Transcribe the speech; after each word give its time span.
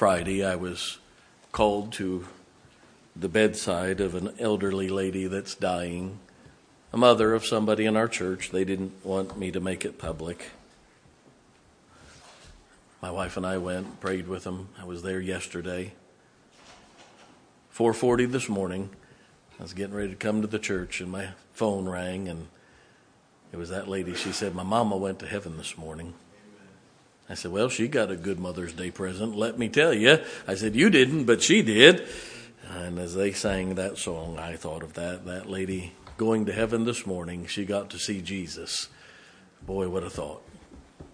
Friday, 0.00 0.42
I 0.42 0.56
was 0.56 0.96
called 1.52 1.92
to 1.92 2.26
the 3.14 3.28
bedside 3.28 4.00
of 4.00 4.14
an 4.14 4.32
elderly 4.38 4.88
lady 4.88 5.26
that's 5.26 5.54
dying, 5.54 6.20
a 6.90 6.96
mother 6.96 7.34
of 7.34 7.44
somebody 7.44 7.84
in 7.84 7.98
our 7.98 8.08
church. 8.08 8.48
They 8.48 8.64
didn't 8.64 9.04
want 9.04 9.38
me 9.38 9.50
to 9.50 9.60
make 9.60 9.84
it 9.84 9.98
public. 9.98 10.52
My 13.02 13.10
wife 13.10 13.36
and 13.36 13.44
I 13.44 13.58
went, 13.58 14.00
prayed 14.00 14.26
with 14.26 14.44
them. 14.44 14.70
I 14.80 14.86
was 14.86 15.02
there 15.02 15.20
yesterday. 15.20 15.92
4:40 17.76 18.24
this 18.24 18.48
morning. 18.48 18.88
I 19.58 19.62
was 19.64 19.74
getting 19.74 19.94
ready 19.94 20.08
to 20.08 20.16
come 20.16 20.40
to 20.40 20.48
the 20.48 20.58
church 20.58 21.02
and 21.02 21.12
my 21.12 21.32
phone 21.52 21.86
rang 21.86 22.26
and 22.26 22.48
it 23.52 23.58
was 23.58 23.68
that 23.68 23.86
lady. 23.86 24.14
She 24.14 24.32
said, 24.32 24.54
"My 24.54 24.62
mama 24.62 24.96
went 24.96 25.18
to 25.18 25.26
heaven 25.26 25.58
this 25.58 25.76
morning." 25.76 26.14
I 27.30 27.34
said, 27.34 27.52
Well, 27.52 27.68
she 27.68 27.86
got 27.86 28.10
a 28.10 28.16
good 28.16 28.40
Mother's 28.40 28.72
Day 28.72 28.90
present, 28.90 29.36
let 29.36 29.56
me 29.56 29.68
tell 29.68 29.94
you. 29.94 30.18
I 30.48 30.56
said, 30.56 30.74
You 30.74 30.90
didn't, 30.90 31.24
but 31.24 31.42
she 31.42 31.62
did. 31.62 32.06
And 32.68 32.98
as 32.98 33.14
they 33.14 33.32
sang 33.32 33.76
that 33.76 33.98
song, 33.98 34.38
I 34.38 34.56
thought 34.56 34.82
of 34.82 34.94
that. 34.94 35.24
That 35.26 35.48
lady 35.48 35.92
going 36.18 36.46
to 36.46 36.52
heaven 36.52 36.84
this 36.84 37.06
morning, 37.06 37.46
she 37.46 37.64
got 37.64 37.88
to 37.90 37.98
see 37.98 38.20
Jesus. 38.20 38.88
Boy, 39.62 39.88
what 39.88 40.02
a 40.02 40.10
thought. 40.10 40.42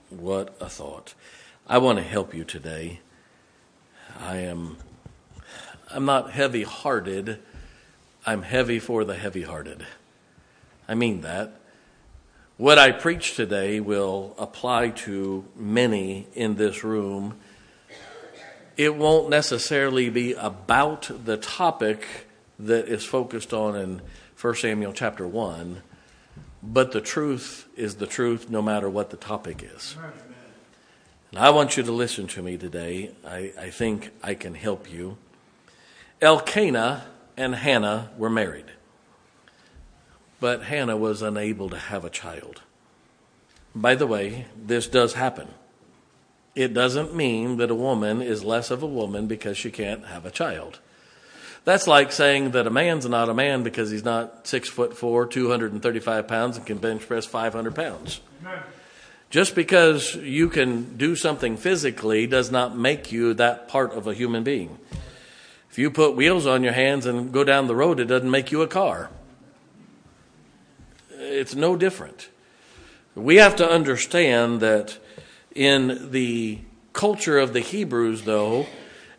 What 0.08 0.56
a 0.60 0.68
thought. 0.68 1.14
I 1.66 1.78
want 1.78 1.98
to 1.98 2.04
help 2.04 2.34
you 2.34 2.44
today. 2.44 3.00
I 4.18 4.38
am 4.38 4.78
I'm 5.90 6.06
not 6.06 6.30
heavy-hearted. 6.30 7.40
I'm 8.24 8.42
heavy 8.42 8.78
for 8.78 9.04
the 9.04 9.16
heavy-hearted. 9.16 9.86
I 10.88 10.94
mean 10.94 11.20
that. 11.20 11.60
What 12.58 12.78
I 12.78 12.90
preach 12.90 13.36
today 13.36 13.80
will 13.80 14.34
apply 14.38 14.88
to 15.04 15.44
many 15.54 16.26
in 16.32 16.54
this 16.54 16.82
room. 16.82 17.36
It 18.78 18.96
won't 18.96 19.28
necessarily 19.28 20.08
be 20.08 20.32
about 20.32 21.10
the 21.26 21.36
topic 21.36 22.06
that 22.58 22.88
is 22.88 23.04
focused 23.04 23.52
on 23.52 23.76
in 23.76 24.00
1 24.40 24.54
Samuel 24.54 24.94
chapter 24.94 25.28
1, 25.28 25.82
but 26.62 26.92
the 26.92 27.02
truth 27.02 27.68
is 27.76 27.96
the 27.96 28.06
truth 28.06 28.48
no 28.48 28.62
matter 28.62 28.88
what 28.88 29.10
the 29.10 29.18
topic 29.18 29.62
is. 29.62 29.94
And 31.32 31.38
I 31.38 31.50
want 31.50 31.76
you 31.76 31.82
to 31.82 31.92
listen 31.92 32.26
to 32.28 32.42
me 32.42 32.56
today. 32.56 33.10
I, 33.26 33.52
I 33.60 33.68
think 33.68 34.12
I 34.22 34.32
can 34.32 34.54
help 34.54 34.90
you. 34.90 35.18
Elkanah 36.22 37.04
and 37.36 37.54
Hannah 37.54 38.12
were 38.16 38.30
married. 38.30 38.72
But 40.40 40.64
Hannah 40.64 40.96
was 40.96 41.22
unable 41.22 41.70
to 41.70 41.78
have 41.78 42.04
a 42.04 42.10
child. 42.10 42.62
By 43.74 43.94
the 43.94 44.06
way, 44.06 44.46
this 44.56 44.86
does 44.86 45.14
happen. 45.14 45.48
It 46.54 46.72
doesn't 46.72 47.14
mean 47.14 47.58
that 47.58 47.70
a 47.70 47.74
woman 47.74 48.22
is 48.22 48.42
less 48.42 48.70
of 48.70 48.82
a 48.82 48.86
woman 48.86 49.26
because 49.26 49.58
she 49.58 49.70
can't 49.70 50.06
have 50.06 50.24
a 50.24 50.30
child. 50.30 50.80
That's 51.64 51.86
like 51.86 52.12
saying 52.12 52.52
that 52.52 52.66
a 52.66 52.70
man's 52.70 53.06
not 53.06 53.28
a 53.28 53.34
man 53.34 53.62
because 53.62 53.90
he's 53.90 54.04
not 54.04 54.46
six 54.46 54.68
foot 54.68 54.96
four, 54.96 55.26
235 55.26 56.28
pounds, 56.28 56.56
and 56.56 56.64
can 56.64 56.78
bench 56.78 57.06
press 57.06 57.26
500 57.26 57.74
pounds. 57.74 58.20
Amen. 58.42 58.62
Just 59.28 59.54
because 59.54 60.14
you 60.14 60.48
can 60.48 60.96
do 60.96 61.16
something 61.16 61.56
physically 61.56 62.26
does 62.26 62.50
not 62.50 62.76
make 62.76 63.10
you 63.10 63.34
that 63.34 63.68
part 63.68 63.92
of 63.92 64.06
a 64.06 64.14
human 64.14 64.44
being. 64.44 64.78
If 65.70 65.78
you 65.78 65.90
put 65.90 66.14
wheels 66.14 66.46
on 66.46 66.62
your 66.62 66.72
hands 66.72 67.04
and 67.04 67.32
go 67.32 67.42
down 67.42 67.66
the 67.66 67.74
road, 67.74 68.00
it 68.00 68.06
doesn't 68.06 68.30
make 68.30 68.52
you 68.52 68.62
a 68.62 68.68
car 68.68 69.10
it's 71.36 71.54
no 71.54 71.76
different. 71.76 72.28
We 73.14 73.36
have 73.36 73.56
to 73.56 73.70
understand 73.70 74.60
that 74.60 74.98
in 75.54 76.10
the 76.10 76.58
culture 76.92 77.38
of 77.38 77.52
the 77.52 77.60
Hebrews, 77.60 78.22
though, 78.22 78.66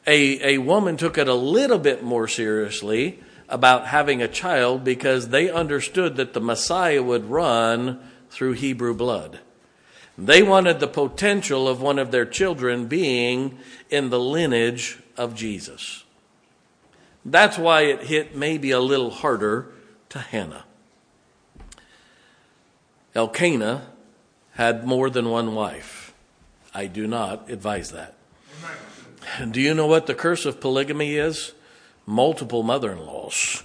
a, 0.05 0.55
a 0.55 0.57
woman 0.59 0.97
took 0.97 1.17
it 1.17 1.27
a 1.27 1.33
little 1.33 1.79
bit 1.79 2.03
more 2.03 2.27
seriously 2.27 3.19
about 3.49 3.87
having 3.87 4.21
a 4.21 4.27
child 4.27 4.83
because 4.83 5.29
they 5.29 5.49
understood 5.49 6.15
that 6.17 6.33
the 6.33 6.41
Messiah 6.41 7.01
would 7.01 7.25
run 7.25 7.99
through 8.29 8.53
Hebrew 8.53 8.93
blood. 8.93 9.39
They 10.17 10.41
wanted 10.41 10.79
the 10.79 10.87
potential 10.87 11.67
of 11.67 11.81
one 11.81 11.99
of 11.99 12.11
their 12.11 12.25
children 12.25 12.87
being 12.87 13.59
in 13.89 14.09
the 14.09 14.19
lineage 14.19 14.99
of 15.15 15.35
Jesus. 15.35 16.03
That's 17.23 17.57
why 17.57 17.81
it 17.81 18.03
hit 18.03 18.35
maybe 18.35 18.71
a 18.71 18.79
little 18.79 19.11
harder 19.11 19.67
to 20.09 20.19
Hannah. 20.19 20.65
Elkanah 23.17 23.81
had 24.51 24.85
more 24.85 25.09
than 25.09 25.29
one 25.31 25.55
wife. 25.55 26.13
I 26.71 26.85
do 26.85 27.07
not 27.07 27.49
advise 27.49 27.91
that. 27.91 28.13
Do 29.49 29.59
you 29.59 29.73
know 29.73 29.87
what 29.87 30.05
the 30.05 30.13
curse 30.13 30.45
of 30.45 30.61
polygamy 30.61 31.15
is? 31.15 31.53
Multiple 32.05 32.61
mother 32.61 32.91
in 32.91 32.99
laws. 32.99 33.63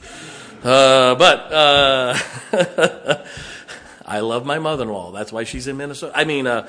Uh, 0.65 1.15
but 1.17 1.53
uh, 1.53 2.19
I 4.07 4.21
love 4.21 4.47
my 4.47 4.59
mother 4.59 4.85
in 4.85 4.89
law. 4.89 5.13
That's 5.13 5.31
why 5.31 5.45
she's 5.45 5.69
in 5.69 5.77
Minnesota. 5.77 6.13
I 6.17 6.25
mean, 6.25 6.47
uh, 6.47 6.69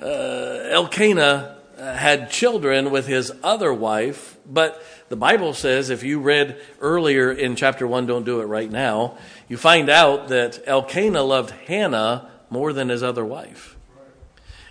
uh 0.00 0.68
Elkanah 0.70 1.56
had 1.78 2.30
children 2.30 2.92
with 2.92 3.08
his 3.08 3.32
other 3.42 3.74
wife, 3.74 4.36
but 4.46 4.82
the 5.08 5.16
Bible 5.16 5.54
says, 5.54 5.90
if 5.90 6.02
you 6.02 6.20
read 6.20 6.60
earlier 6.80 7.32
in 7.32 7.56
chapter 7.56 7.86
1, 7.86 8.06
don't 8.06 8.24
do 8.24 8.40
it 8.40 8.44
right 8.44 8.70
now, 8.70 9.16
you 9.48 9.56
find 9.56 9.88
out 9.88 10.28
that 10.28 10.62
Elkanah 10.66 11.22
loved 11.22 11.50
Hannah 11.66 12.30
more 12.50 12.72
than 12.72 12.88
his 12.88 13.02
other 13.02 13.24
wife. 13.24 13.76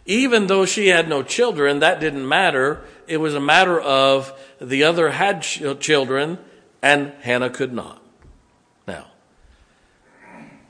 Even 0.05 0.47
though 0.47 0.65
she 0.65 0.87
had 0.87 1.09
no 1.09 1.23
children, 1.23 1.79
that 1.79 1.99
didn't 1.99 2.27
matter. 2.27 2.81
It 3.07 3.17
was 3.17 3.35
a 3.35 3.41
matter 3.41 3.79
of 3.79 4.31
the 4.61 4.83
other 4.83 5.11
had 5.11 5.41
children 5.41 6.37
and 6.81 7.11
Hannah 7.21 7.49
could 7.49 7.73
not. 7.73 8.01
Now, 8.87 9.07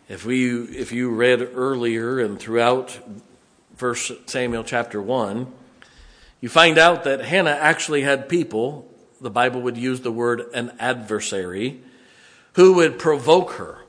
if 0.10 0.26
we 0.26 0.62
if 0.62 0.92
you 0.92 1.10
read 1.10 1.42
earlier 1.54 2.20
and 2.20 2.40
throughout 2.40 3.00
1 3.78 3.96
Samuel 4.26 4.64
chapter 4.64 5.02
1, 5.02 5.52
you 6.42 6.50
find 6.50 6.78
out 6.78 7.04
that 7.04 7.22
Hannah 7.22 7.52
actually 7.52 8.02
had 8.02 8.30
people, 8.30 8.90
the 9.22 9.30
Bible 9.30 9.62
would 9.62 9.78
use 9.78 10.02
the 10.02 10.12
word 10.12 10.46
an 10.54 10.72
adversary, 10.80 11.82
who 12.54 12.74
would 12.74 12.98
provoke 12.98 13.52
her 13.52 13.84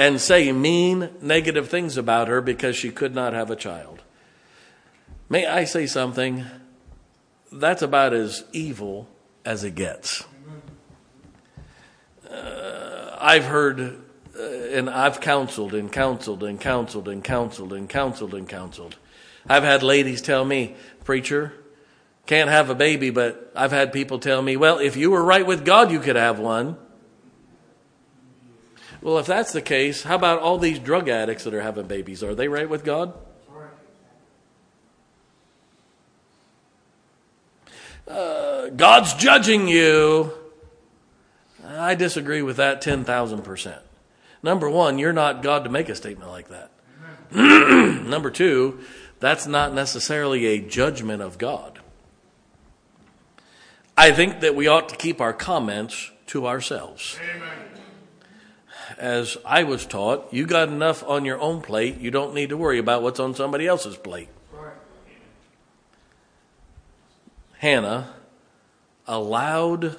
and 0.00 0.18
say 0.18 0.50
mean, 0.50 1.10
negative 1.20 1.68
things 1.68 1.98
about 1.98 2.26
her 2.26 2.40
because 2.40 2.74
she 2.74 2.90
could 2.90 3.14
not 3.14 3.34
have 3.34 3.50
a 3.50 3.54
child. 3.54 4.02
May 5.28 5.46
I 5.46 5.64
say 5.64 5.86
something? 5.86 6.46
That's 7.52 7.82
about 7.82 8.14
as 8.14 8.44
evil 8.50 9.08
as 9.44 9.62
it 9.62 9.74
gets. 9.74 10.24
Uh, 12.26 13.14
I've 13.20 13.44
heard 13.44 14.00
uh, 14.34 14.42
and 14.42 14.88
I've 14.88 15.20
counseled 15.20 15.74
and 15.74 15.92
counseled 15.92 16.42
and 16.44 16.58
counseled 16.58 17.06
and 17.06 17.22
counseled 17.22 17.74
and 17.74 17.86
counseled 17.86 18.32
and 18.32 18.48
counseled. 18.48 18.96
I've 19.46 19.64
had 19.64 19.82
ladies 19.82 20.22
tell 20.22 20.46
me, 20.46 20.76
Preacher, 21.04 21.52
can't 22.24 22.48
have 22.48 22.70
a 22.70 22.74
baby, 22.74 23.10
but 23.10 23.52
I've 23.54 23.72
had 23.72 23.92
people 23.92 24.18
tell 24.18 24.40
me, 24.40 24.56
well, 24.56 24.78
if 24.78 24.96
you 24.96 25.10
were 25.10 25.22
right 25.22 25.46
with 25.46 25.62
God, 25.62 25.90
you 25.90 26.00
could 26.00 26.16
have 26.16 26.38
one. 26.38 26.78
Well, 29.02 29.18
if 29.18 29.26
that's 29.26 29.52
the 29.52 29.62
case, 29.62 30.02
how 30.02 30.16
about 30.16 30.40
all 30.40 30.58
these 30.58 30.78
drug 30.78 31.08
addicts 31.08 31.44
that 31.44 31.54
are 31.54 31.62
having 31.62 31.86
babies? 31.86 32.22
Are 32.22 32.34
they 32.34 32.48
right 32.48 32.68
with 32.68 32.84
God? 32.84 33.14
Uh, 38.06 38.68
God's 38.70 39.14
judging 39.14 39.68
you. 39.68 40.32
I 41.66 41.94
disagree 41.94 42.42
with 42.42 42.56
that 42.56 42.82
10,000%. 42.82 43.78
Number 44.42 44.68
one, 44.68 44.98
you're 44.98 45.12
not 45.12 45.42
God 45.42 45.64
to 45.64 45.70
make 45.70 45.88
a 45.88 45.94
statement 45.94 46.30
like 46.30 46.48
that. 46.48 46.70
Number 47.32 48.30
two, 48.30 48.80
that's 49.20 49.46
not 49.46 49.72
necessarily 49.72 50.46
a 50.46 50.60
judgment 50.60 51.22
of 51.22 51.38
God. 51.38 51.78
I 53.96 54.10
think 54.10 54.40
that 54.40 54.56
we 54.56 54.66
ought 54.66 54.88
to 54.88 54.96
keep 54.96 55.20
our 55.20 55.32
comments 55.32 56.10
to 56.28 56.46
ourselves. 56.46 57.18
Amen. 57.36 57.69
As 59.00 59.38
I 59.46 59.62
was 59.62 59.86
taught, 59.86 60.30
you 60.30 60.44
got 60.44 60.68
enough 60.68 61.02
on 61.02 61.24
your 61.24 61.40
own 61.40 61.62
plate, 61.62 61.98
you 61.98 62.10
don't 62.10 62.34
need 62.34 62.50
to 62.50 62.56
worry 62.58 62.78
about 62.78 63.02
what's 63.02 63.18
on 63.18 63.34
somebody 63.34 63.66
else's 63.66 63.96
plate. 63.96 64.28
Right. 64.52 64.74
Hannah 67.56 68.14
allowed 69.06 69.98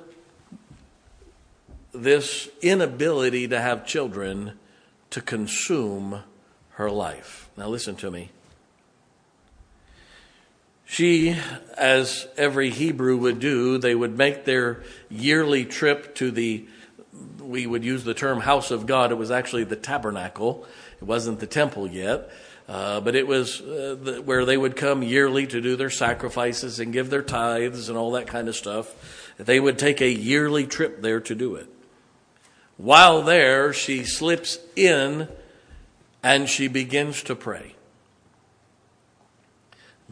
this 1.94 2.48
inability 2.62 3.48
to 3.48 3.60
have 3.60 3.88
children 3.88 4.60
to 5.10 5.20
consume 5.20 6.22
her 6.74 6.92
life. 6.92 7.50
Now, 7.58 7.70
listen 7.70 7.96
to 7.98 8.12
me. 8.12 8.30
She, 10.86 11.36
as 11.76 12.28
every 12.38 12.70
Hebrew 12.70 13.18
would 13.18 13.40
do, 13.40 13.80
they 13.80 13.96
would 13.96 14.16
make 14.16 14.46
their 14.46 14.84
yearly 15.10 15.66
trip 15.66 16.14
to 16.16 16.30
the, 16.30 16.68
we 17.52 17.68
would 17.68 17.84
use 17.84 18.04
the 18.04 18.14
term 18.14 18.40
house 18.40 18.72
of 18.72 18.88
God. 18.88 19.12
It 19.12 19.16
was 19.16 19.30
actually 19.30 19.66
the 19.66 19.76
tabernacle. 19.76 20.66
It 21.02 21.06
wasn't 21.06 21.40
the 21.40 21.48
temple 21.48 21.88
yet. 21.88 22.30
Uh, 22.68 23.02
but 23.02 23.16
it 23.16 23.28
was 23.28 23.60
uh, 23.62 23.98
the, 24.02 24.22
where 24.24 24.46
they 24.46 24.56
would 24.56 24.76
come 24.76 25.04
yearly 25.04 25.46
to 25.46 25.62
do 25.62 25.76
their 25.76 25.90
sacrifices 25.90 26.80
and 26.80 26.94
give 26.94 27.10
their 27.10 27.22
tithes 27.22 27.90
and 27.90 27.98
all 27.98 28.12
that 28.12 28.28
kind 28.28 28.48
of 28.48 28.56
stuff. 28.56 29.34
They 29.38 29.60
would 29.60 29.78
take 29.78 30.02
a 30.02 30.10
yearly 30.10 30.66
trip 30.66 31.02
there 31.02 31.20
to 31.20 31.36
do 31.36 31.56
it. 31.56 31.68
While 32.78 33.24
there, 33.24 33.74
she 33.74 34.06
slips 34.06 34.58
in 34.76 35.28
and 36.24 36.48
she 36.48 36.68
begins 36.68 37.24
to 37.24 37.36
pray. 37.36 37.76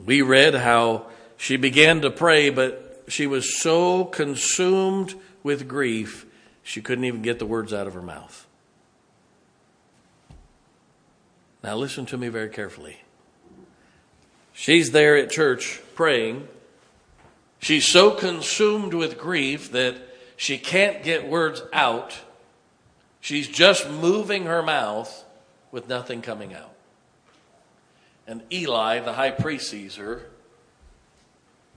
We 0.05 0.21
read 0.21 0.55
how 0.55 1.05
she 1.37 1.55
began 1.55 2.01
to 2.01 2.11
pray, 2.11 2.49
but 2.49 3.03
she 3.07 3.25
was 3.25 3.59
so 3.61 4.05
consumed 4.05 5.15
with 5.43 5.67
grief, 5.67 6.25
she 6.69 6.83
couldn't 6.83 7.03
even 7.05 7.23
get 7.23 7.39
the 7.39 7.47
words 7.47 7.73
out 7.73 7.87
of 7.87 7.95
her 7.95 8.01
mouth. 8.01 8.45
Now, 11.63 11.75
listen 11.75 12.05
to 12.05 12.15
me 12.15 12.27
very 12.27 12.49
carefully. 12.49 13.01
She's 14.53 14.91
there 14.91 15.17
at 15.17 15.31
church 15.31 15.81
praying. 15.95 16.47
She's 17.57 17.87
so 17.87 18.11
consumed 18.11 18.93
with 18.93 19.17
grief 19.17 19.71
that 19.71 19.95
she 20.37 20.59
can't 20.59 21.01
get 21.01 21.27
words 21.27 21.63
out. 21.73 22.19
She's 23.19 23.47
just 23.47 23.89
moving 23.89 24.43
her 24.43 24.61
mouth 24.61 25.25
with 25.71 25.89
nothing 25.89 26.21
coming 26.21 26.53
out. 26.53 26.75
And 28.27 28.43
Eli, 28.53 28.99
the 28.99 29.13
high 29.13 29.31
priest, 29.31 29.71
sees 29.71 29.95
her 29.95 30.27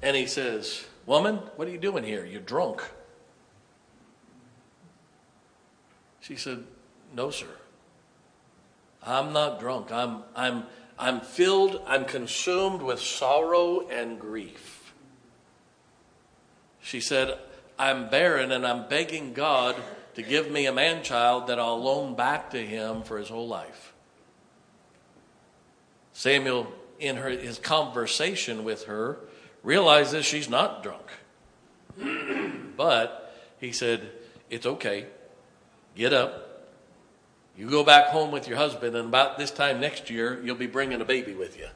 and 0.03 0.15
he 0.15 0.27
says, 0.27 0.85
Woman, 1.06 1.37
what 1.56 1.67
are 1.67 1.71
you 1.71 1.79
doing 1.79 2.05
here? 2.05 2.27
You're 2.27 2.43
drunk. 2.43 2.83
She 6.23 6.37
said, 6.37 6.65
No, 7.15 7.31
sir. 7.31 7.49
I'm 9.03 9.33
not 9.33 9.59
drunk. 9.61 9.91
I'm, 9.91 10.23
I'm, 10.35 10.65
I'm 10.99 11.21
filled, 11.21 11.83
I'm 11.87 12.05
consumed 12.05 12.81
with 12.81 13.01
sorrow 13.01 13.89
and 13.89 14.19
grief. 14.19 14.95
She 16.81 17.01
said, 17.01 17.37
I'm 17.79 18.09
barren 18.09 18.53
and 18.53 18.65
I'm 18.65 18.89
begging 18.89 19.33
God 19.33 19.75
to 20.15 20.23
give 20.23 20.51
me 20.51 20.67
a 20.67 20.73
man 20.73 21.03
child 21.03 21.49
that 21.49 21.59
I'll 21.59 21.83
loan 21.83 22.15
back 22.15 22.51
to 22.51 22.65
him 22.65 23.03
for 23.03 23.19
his 23.19 23.29
whole 23.29 23.49
life. 23.49 23.93
Samuel, 26.13 26.73
in 27.01 27.17
her, 27.17 27.31
his 27.31 27.59
conversation 27.59 28.63
with 28.63 28.85
her, 28.85 29.19
realizes 29.65 30.25
she's 30.25 30.49
not 30.49 30.85
drunk. 30.85 31.07
but 32.77 33.35
he 33.59 33.73
said, 33.73 34.09
It's 34.51 34.67
okay. 34.67 35.07
Get 35.94 36.12
up. 36.12 36.71
You 37.56 37.69
go 37.69 37.85
back 37.85 38.06
home 38.06 38.31
with 38.31 38.49
your 38.49 38.56
husband, 38.56 38.97
and 38.97 39.09
about 39.09 39.39
this 39.39 39.50
time 39.50 39.81
next 39.81 40.09
year, 40.09 40.41
you'll 40.43 40.56
be 40.56 40.67
bringing 40.67 41.00
a 41.00 41.05
baby 41.05 41.35
with 41.35 41.59
you. 41.59 41.67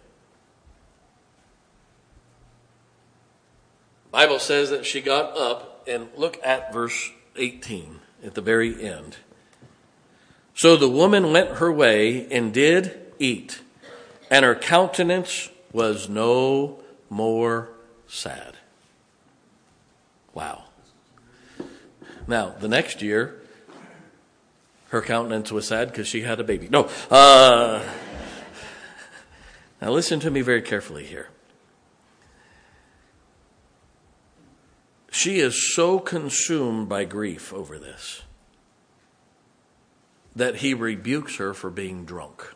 Bible 4.10 4.38
says 4.38 4.70
that 4.70 4.86
she 4.86 5.02
got 5.02 5.36
up 5.36 5.86
and 5.86 6.08
look 6.16 6.38
at 6.42 6.72
verse 6.72 7.10
18 7.36 8.00
at 8.24 8.34
the 8.34 8.40
very 8.40 8.82
end. 8.82 9.18
So 10.54 10.76
the 10.76 10.88
woman 10.88 11.32
went 11.32 11.58
her 11.58 11.70
way 11.70 12.26
and 12.32 12.54
did 12.54 12.98
eat, 13.18 13.60
and 14.30 14.42
her 14.42 14.54
countenance 14.54 15.50
was 15.70 16.08
no 16.08 16.80
more 17.10 17.68
sad. 18.08 18.56
Wow. 20.32 20.64
Now, 22.26 22.54
the 22.58 22.68
next 22.68 23.02
year, 23.02 23.42
her 24.88 25.02
countenance 25.02 25.50
was 25.50 25.66
sad 25.66 25.88
because 25.88 26.06
she 26.06 26.22
had 26.22 26.40
a 26.40 26.44
baby. 26.44 26.68
No. 26.68 26.88
Uh, 27.10 27.84
now, 29.80 29.90
listen 29.90 30.20
to 30.20 30.30
me 30.30 30.40
very 30.40 30.62
carefully 30.62 31.04
here. 31.04 31.28
She 35.10 35.38
is 35.38 35.74
so 35.74 35.98
consumed 35.98 36.88
by 36.88 37.04
grief 37.04 37.52
over 37.52 37.78
this 37.78 38.22
that 40.34 40.56
he 40.56 40.74
rebukes 40.74 41.36
her 41.36 41.54
for 41.54 41.70
being 41.70 42.04
drunk. 42.04 42.52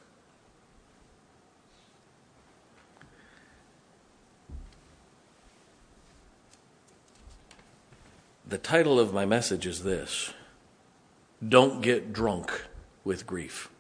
The 8.46 8.58
title 8.58 9.00
of 9.00 9.14
my 9.14 9.24
message 9.24 9.66
is 9.66 9.84
this 9.84 10.34
Don't 11.46 11.80
get 11.80 12.12
drunk 12.12 12.66
with 13.04 13.26
grief. 13.26 13.70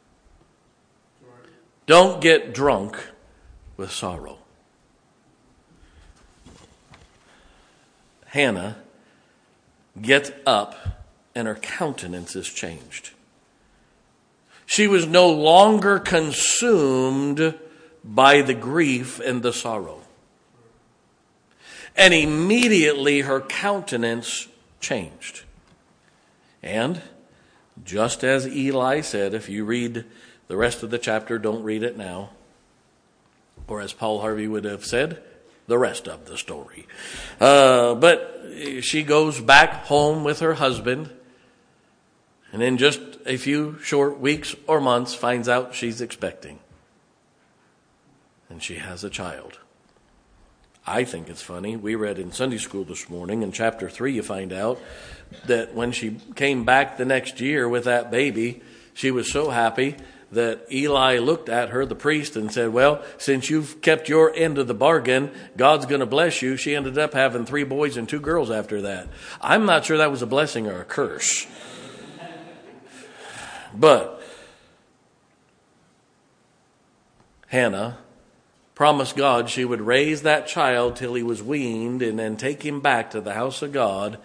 Don't 1.86 2.20
get 2.20 2.54
drunk 2.54 2.98
with 3.76 3.90
sorrow. 3.90 4.38
Hannah 8.26 8.76
gets 10.00 10.30
up 10.46 10.76
and 11.34 11.48
her 11.48 11.56
countenance 11.56 12.36
is 12.36 12.48
changed. 12.48 13.10
She 14.66 14.86
was 14.86 15.06
no 15.06 15.28
longer 15.28 15.98
consumed 15.98 17.58
by 18.04 18.40
the 18.42 18.54
grief 18.54 19.18
and 19.18 19.42
the 19.42 19.52
sorrow. 19.52 20.00
And 21.96 22.14
immediately 22.14 23.22
her 23.22 23.40
countenance 23.40 24.46
changed. 24.80 25.42
And 26.62 27.02
just 27.84 28.24
as 28.24 28.46
Eli 28.46 29.00
said, 29.00 29.34
if 29.34 29.48
you 29.48 29.64
read 29.64 30.04
the 30.48 30.56
rest 30.56 30.82
of 30.82 30.90
the 30.90 30.98
chapter, 30.98 31.38
don't 31.38 31.62
read 31.62 31.82
it 31.82 31.96
now. 31.96 32.30
Or 33.68 33.80
as 33.80 33.92
Paul 33.92 34.20
Harvey 34.20 34.48
would 34.48 34.64
have 34.64 34.84
said, 34.84 35.22
the 35.66 35.78
rest 35.78 36.08
of 36.08 36.26
the 36.26 36.36
story. 36.36 36.86
Uh, 37.40 37.94
but 37.94 38.44
she 38.80 39.02
goes 39.02 39.40
back 39.40 39.84
home 39.86 40.24
with 40.24 40.40
her 40.40 40.54
husband, 40.54 41.10
and 42.52 42.62
in 42.62 42.76
just 42.76 43.00
a 43.24 43.36
few 43.36 43.78
short 43.80 44.18
weeks 44.18 44.56
or 44.66 44.80
months 44.80 45.14
finds 45.14 45.48
out 45.48 45.74
she's 45.74 46.00
expecting. 46.00 46.58
And 48.48 48.60
she 48.60 48.76
has 48.76 49.04
a 49.04 49.10
child. 49.10 49.60
I 50.90 51.04
think 51.04 51.28
it's 51.28 51.40
funny. 51.40 51.76
We 51.76 51.94
read 51.94 52.18
in 52.18 52.32
Sunday 52.32 52.58
school 52.58 52.82
this 52.82 53.08
morning 53.08 53.44
in 53.44 53.52
chapter 53.52 53.88
3, 53.88 54.12
you 54.12 54.24
find 54.24 54.52
out 54.52 54.80
that 55.46 55.72
when 55.72 55.92
she 55.92 56.16
came 56.34 56.64
back 56.64 56.96
the 56.96 57.04
next 57.04 57.40
year 57.40 57.68
with 57.68 57.84
that 57.84 58.10
baby, 58.10 58.60
she 58.92 59.12
was 59.12 59.30
so 59.30 59.50
happy 59.50 59.94
that 60.32 60.66
Eli 60.72 61.18
looked 61.18 61.48
at 61.48 61.68
her, 61.68 61.86
the 61.86 61.94
priest, 61.94 62.34
and 62.34 62.52
said, 62.52 62.72
Well, 62.72 63.04
since 63.18 63.48
you've 63.48 63.80
kept 63.80 64.08
your 64.08 64.34
end 64.34 64.58
of 64.58 64.66
the 64.66 64.74
bargain, 64.74 65.30
God's 65.56 65.86
going 65.86 66.00
to 66.00 66.06
bless 66.06 66.42
you. 66.42 66.56
She 66.56 66.74
ended 66.74 66.98
up 66.98 67.14
having 67.14 67.46
three 67.46 67.64
boys 67.64 67.96
and 67.96 68.08
two 68.08 68.20
girls 68.20 68.50
after 68.50 68.82
that. 68.82 69.06
I'm 69.40 69.66
not 69.66 69.84
sure 69.84 69.98
that 69.98 70.10
was 70.10 70.22
a 70.22 70.26
blessing 70.26 70.66
or 70.66 70.80
a 70.80 70.84
curse. 70.84 71.46
But 73.72 74.20
Hannah 77.46 77.98
promised 78.80 79.14
God 79.14 79.50
she 79.50 79.62
would 79.62 79.82
raise 79.82 80.22
that 80.22 80.46
child 80.46 80.96
till 80.96 81.12
he 81.12 81.22
was 81.22 81.42
weaned 81.42 82.00
and 82.00 82.18
then 82.18 82.34
take 82.34 82.64
him 82.64 82.80
back 82.80 83.10
to 83.10 83.20
the 83.20 83.34
house 83.34 83.60
of 83.60 83.72
God 83.72 84.16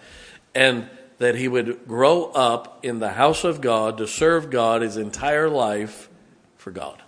and 0.54 0.88
that 1.18 1.34
he 1.34 1.46
would 1.46 1.86
grow 1.86 2.30
up 2.30 2.82
in 2.82 2.98
the 2.98 3.10
house 3.10 3.44
of 3.44 3.60
God 3.60 3.98
to 3.98 4.06
serve 4.06 4.48
God 4.48 4.80
his 4.80 4.96
entire 4.96 5.50
life 5.50 6.08
for 6.56 6.70
God. 6.70 7.02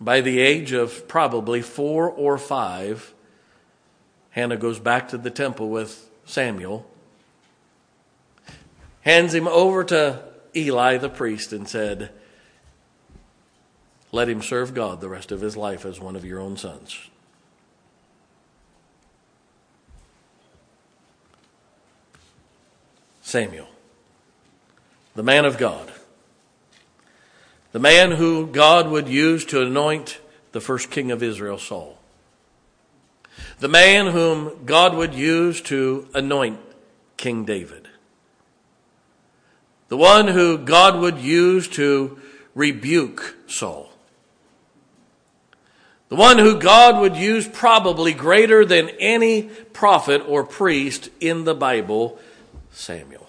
By 0.00 0.20
the 0.20 0.38
age 0.38 0.70
of 0.70 1.08
probably 1.08 1.60
four 1.60 2.08
or 2.08 2.38
five, 2.38 3.12
Hannah 4.30 4.56
goes 4.56 4.78
back 4.78 5.08
to 5.08 5.18
the 5.18 5.28
temple 5.28 5.70
with 5.70 6.08
Samuel, 6.24 6.88
hands 9.00 9.34
him 9.34 9.48
over 9.48 9.82
to 9.82 10.22
Eli 10.54 10.98
the 10.98 11.08
priest, 11.08 11.52
and 11.52 11.68
said, 11.68 12.12
let 14.10 14.28
him 14.28 14.42
serve 14.42 14.74
God 14.74 15.00
the 15.00 15.08
rest 15.08 15.32
of 15.32 15.40
his 15.40 15.56
life 15.56 15.84
as 15.84 16.00
one 16.00 16.16
of 16.16 16.24
your 16.24 16.40
own 16.40 16.56
sons. 16.56 17.08
Samuel, 23.20 23.68
the 25.14 25.22
man 25.22 25.44
of 25.44 25.58
God, 25.58 25.92
the 27.72 27.78
man 27.78 28.12
who 28.12 28.46
God 28.46 28.88
would 28.88 29.06
use 29.06 29.44
to 29.46 29.60
anoint 29.60 30.18
the 30.52 30.62
first 30.62 30.90
king 30.90 31.10
of 31.10 31.22
Israel, 31.22 31.58
Saul, 31.58 31.98
the 33.58 33.68
man 33.68 34.12
whom 34.12 34.64
God 34.64 34.96
would 34.96 35.12
use 35.12 35.60
to 35.62 36.08
anoint 36.14 36.58
King 37.18 37.44
David, 37.44 37.86
the 39.88 39.98
one 39.98 40.28
who 40.28 40.56
God 40.56 40.98
would 40.98 41.18
use 41.18 41.68
to 41.68 42.18
rebuke 42.54 43.36
Saul. 43.46 43.87
The 46.08 46.16
one 46.16 46.38
who 46.38 46.58
God 46.58 47.00
would 47.00 47.16
use 47.16 47.46
probably 47.46 48.14
greater 48.14 48.64
than 48.64 48.88
any 48.98 49.42
prophet 49.42 50.22
or 50.26 50.42
priest 50.42 51.10
in 51.20 51.44
the 51.44 51.54
Bible, 51.54 52.18
Samuel. 52.72 53.28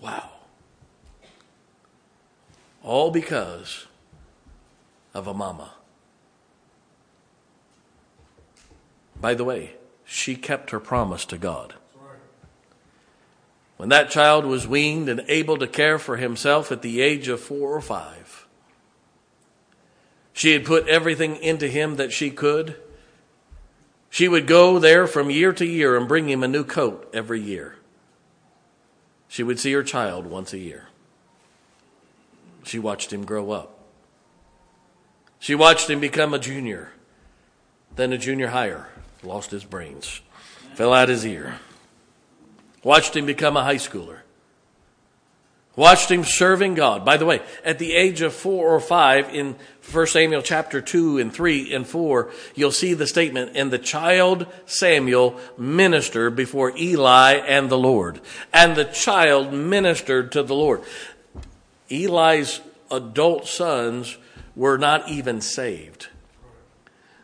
Wow. 0.00 0.30
All 2.82 3.10
because 3.10 3.86
of 5.12 5.26
a 5.26 5.34
mama. 5.34 5.72
By 9.20 9.34
the 9.34 9.44
way, 9.44 9.74
she 10.04 10.36
kept 10.36 10.70
her 10.70 10.80
promise 10.80 11.26
to 11.26 11.36
God. 11.36 11.74
When 13.76 13.90
that 13.90 14.10
child 14.10 14.44
was 14.44 14.66
weaned 14.66 15.08
and 15.08 15.24
able 15.28 15.58
to 15.58 15.66
care 15.66 15.98
for 15.98 16.16
himself 16.16 16.72
at 16.72 16.82
the 16.82 17.00
age 17.00 17.28
of 17.28 17.40
four 17.40 17.74
or 17.74 17.80
five, 17.80 18.17
she 20.38 20.52
had 20.52 20.64
put 20.64 20.86
everything 20.86 21.34
into 21.34 21.66
him 21.66 21.96
that 21.96 22.12
she 22.12 22.30
could. 22.30 22.76
She 24.08 24.28
would 24.28 24.46
go 24.46 24.78
there 24.78 25.08
from 25.08 25.30
year 25.30 25.52
to 25.52 25.66
year 25.66 25.96
and 25.96 26.06
bring 26.06 26.28
him 26.28 26.44
a 26.44 26.48
new 26.48 26.62
coat 26.62 27.10
every 27.12 27.40
year. 27.40 27.74
She 29.26 29.42
would 29.42 29.58
see 29.58 29.72
her 29.72 29.82
child 29.82 30.26
once 30.26 30.52
a 30.52 30.58
year. 30.58 30.90
She 32.62 32.78
watched 32.78 33.12
him 33.12 33.24
grow 33.24 33.50
up. 33.50 33.80
She 35.40 35.56
watched 35.56 35.90
him 35.90 35.98
become 35.98 36.32
a 36.32 36.38
junior, 36.38 36.92
then 37.96 38.12
a 38.12 38.18
junior 38.18 38.46
higher, 38.46 38.90
lost 39.24 39.50
his 39.50 39.64
brains, 39.64 40.20
fell 40.74 40.94
out 40.94 41.08
his 41.08 41.26
ear. 41.26 41.58
Watched 42.84 43.16
him 43.16 43.26
become 43.26 43.56
a 43.56 43.64
high 43.64 43.74
schooler. 43.74 44.18
Watched 45.78 46.10
him 46.10 46.24
serving 46.24 46.74
God. 46.74 47.04
By 47.04 47.18
the 47.18 47.24
way, 47.24 47.40
at 47.64 47.78
the 47.78 47.94
age 47.94 48.20
of 48.20 48.34
four 48.34 48.66
or 48.66 48.80
five 48.80 49.32
in 49.32 49.54
1 49.92 50.06
Samuel 50.08 50.42
chapter 50.42 50.80
2 50.80 51.18
and 51.18 51.32
3 51.32 51.72
and 51.72 51.86
4, 51.86 52.32
you'll 52.56 52.72
see 52.72 52.94
the 52.94 53.06
statement, 53.06 53.52
and 53.54 53.70
the 53.70 53.78
child 53.78 54.48
Samuel 54.66 55.38
ministered 55.56 56.34
before 56.34 56.76
Eli 56.76 57.34
and 57.34 57.70
the 57.70 57.78
Lord. 57.78 58.20
And 58.52 58.74
the 58.74 58.86
child 58.86 59.52
ministered 59.52 60.32
to 60.32 60.42
the 60.42 60.56
Lord. 60.56 60.82
Eli's 61.88 62.60
adult 62.90 63.46
sons 63.46 64.18
were 64.56 64.78
not 64.78 65.08
even 65.08 65.40
saved. 65.40 66.08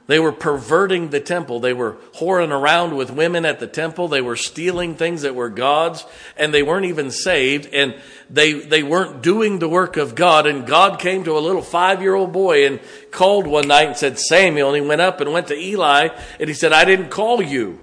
They 0.07 0.19
were 0.19 0.33
perverting 0.33 1.09
the 1.09 1.21
temple. 1.21 1.61
They 1.61 1.73
were 1.73 1.97
whoring 2.17 2.51
around 2.51 2.95
with 2.95 3.11
women 3.11 3.47
at 3.47 3.59
the 3.59 3.67
temple. 3.67 4.09
They 4.09 4.21
were 4.21 4.37
stealing 4.37 4.97
things 4.97 5.23
that 5.23 5.35
were 5.35 5.49
God's 5.49 6.05
and 6.37 6.53
they 6.53 6.63
weren't 6.63 6.85
even 6.85 7.11
saved 7.11 7.73
and 7.73 7.95
they, 8.29 8.53
they 8.53 8.83
weren't 8.83 9.23
doing 9.23 9.61
the 9.61 9.69
work 9.69 9.97
of 9.97 10.15
God. 10.15 10.47
And 10.47 10.67
God 10.67 11.01
came 11.01 11.25
to 11.25 11.39
a 11.39 11.41
little 11.41 11.63
five 11.63 12.03
year 12.03 12.15
old 12.15 12.33
boy 12.33 12.67
and 12.67 12.81
called 13.11 13.47
one 13.47 13.69
night 13.69 13.89
and 13.89 13.97
said, 13.97 14.19
Samuel. 14.19 14.75
And 14.75 14.83
he 14.83 14.87
went 14.87 15.01
up 15.01 15.23
and 15.23 15.33
went 15.33 15.49
to 15.49 15.59
Eli 15.59 16.09
and 16.39 16.49
he 16.49 16.55
said, 16.55 16.75
I 16.75 16.85
didn't 16.85 17.09
call 17.09 17.41
you. 17.41 17.81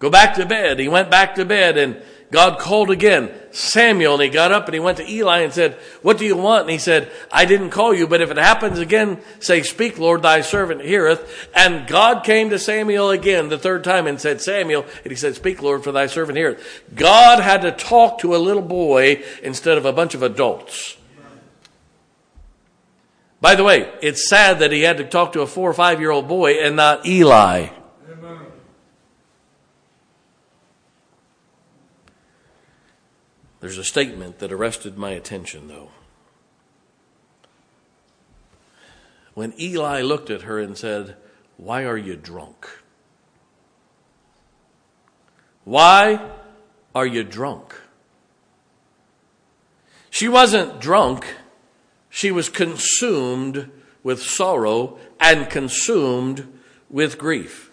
Go 0.00 0.10
back 0.10 0.34
to 0.34 0.46
bed. 0.46 0.80
He 0.80 0.88
went 0.88 1.10
back 1.10 1.36
to 1.36 1.44
bed 1.44 1.76
and 1.76 2.02
God 2.30 2.60
called 2.60 2.90
again, 2.90 3.32
Samuel, 3.50 4.14
and 4.14 4.22
he 4.22 4.28
got 4.28 4.52
up 4.52 4.66
and 4.66 4.74
he 4.74 4.78
went 4.78 4.98
to 4.98 5.10
Eli 5.10 5.40
and 5.40 5.52
said, 5.52 5.74
What 6.02 6.16
do 6.16 6.24
you 6.24 6.36
want? 6.36 6.62
And 6.62 6.70
he 6.70 6.78
said, 6.78 7.10
I 7.32 7.44
didn't 7.44 7.70
call 7.70 7.92
you, 7.92 8.06
but 8.06 8.20
if 8.20 8.30
it 8.30 8.36
happens 8.36 8.78
again, 8.78 9.20
say, 9.40 9.62
Speak, 9.62 9.98
Lord, 9.98 10.22
thy 10.22 10.40
servant 10.40 10.82
heareth. 10.82 11.48
And 11.56 11.88
God 11.88 12.22
came 12.22 12.50
to 12.50 12.58
Samuel 12.58 13.10
again 13.10 13.48
the 13.48 13.58
third 13.58 13.82
time 13.82 14.06
and 14.06 14.20
said, 14.20 14.40
Samuel, 14.40 14.86
and 15.02 15.10
he 15.10 15.16
said, 15.16 15.34
Speak, 15.34 15.60
Lord, 15.60 15.82
for 15.82 15.90
thy 15.90 16.06
servant 16.06 16.38
heareth. 16.38 16.84
God 16.94 17.40
had 17.40 17.62
to 17.62 17.72
talk 17.72 18.20
to 18.20 18.36
a 18.36 18.38
little 18.38 18.62
boy 18.62 19.24
instead 19.42 19.76
of 19.76 19.84
a 19.84 19.92
bunch 19.92 20.14
of 20.14 20.22
adults. 20.22 20.96
By 23.40 23.56
the 23.56 23.64
way, 23.64 23.90
it's 24.02 24.28
sad 24.28 24.60
that 24.60 24.70
he 24.70 24.82
had 24.82 24.98
to 24.98 25.04
talk 25.04 25.32
to 25.32 25.40
a 25.40 25.46
four 25.46 25.68
or 25.68 25.74
five 25.74 25.98
year 25.98 26.10
old 26.10 26.28
boy 26.28 26.62
and 26.62 26.76
not 26.76 27.06
Eli. 27.06 27.70
There's 33.60 33.78
a 33.78 33.84
statement 33.84 34.38
that 34.38 34.52
arrested 34.52 34.96
my 34.96 35.10
attention, 35.10 35.68
though. 35.68 35.90
When 39.34 39.54
Eli 39.60 40.02
looked 40.02 40.30
at 40.30 40.42
her 40.42 40.58
and 40.58 40.76
said, 40.76 41.16
Why 41.56 41.84
are 41.84 41.96
you 41.96 42.16
drunk? 42.16 42.68
Why 45.64 46.30
are 46.94 47.06
you 47.06 47.22
drunk? 47.22 47.74
She 50.08 50.28
wasn't 50.28 50.80
drunk, 50.80 51.26
she 52.08 52.32
was 52.32 52.48
consumed 52.48 53.70
with 54.02 54.22
sorrow 54.22 54.98
and 55.20 55.48
consumed 55.48 56.60
with 56.88 57.18
grief. 57.18 57.70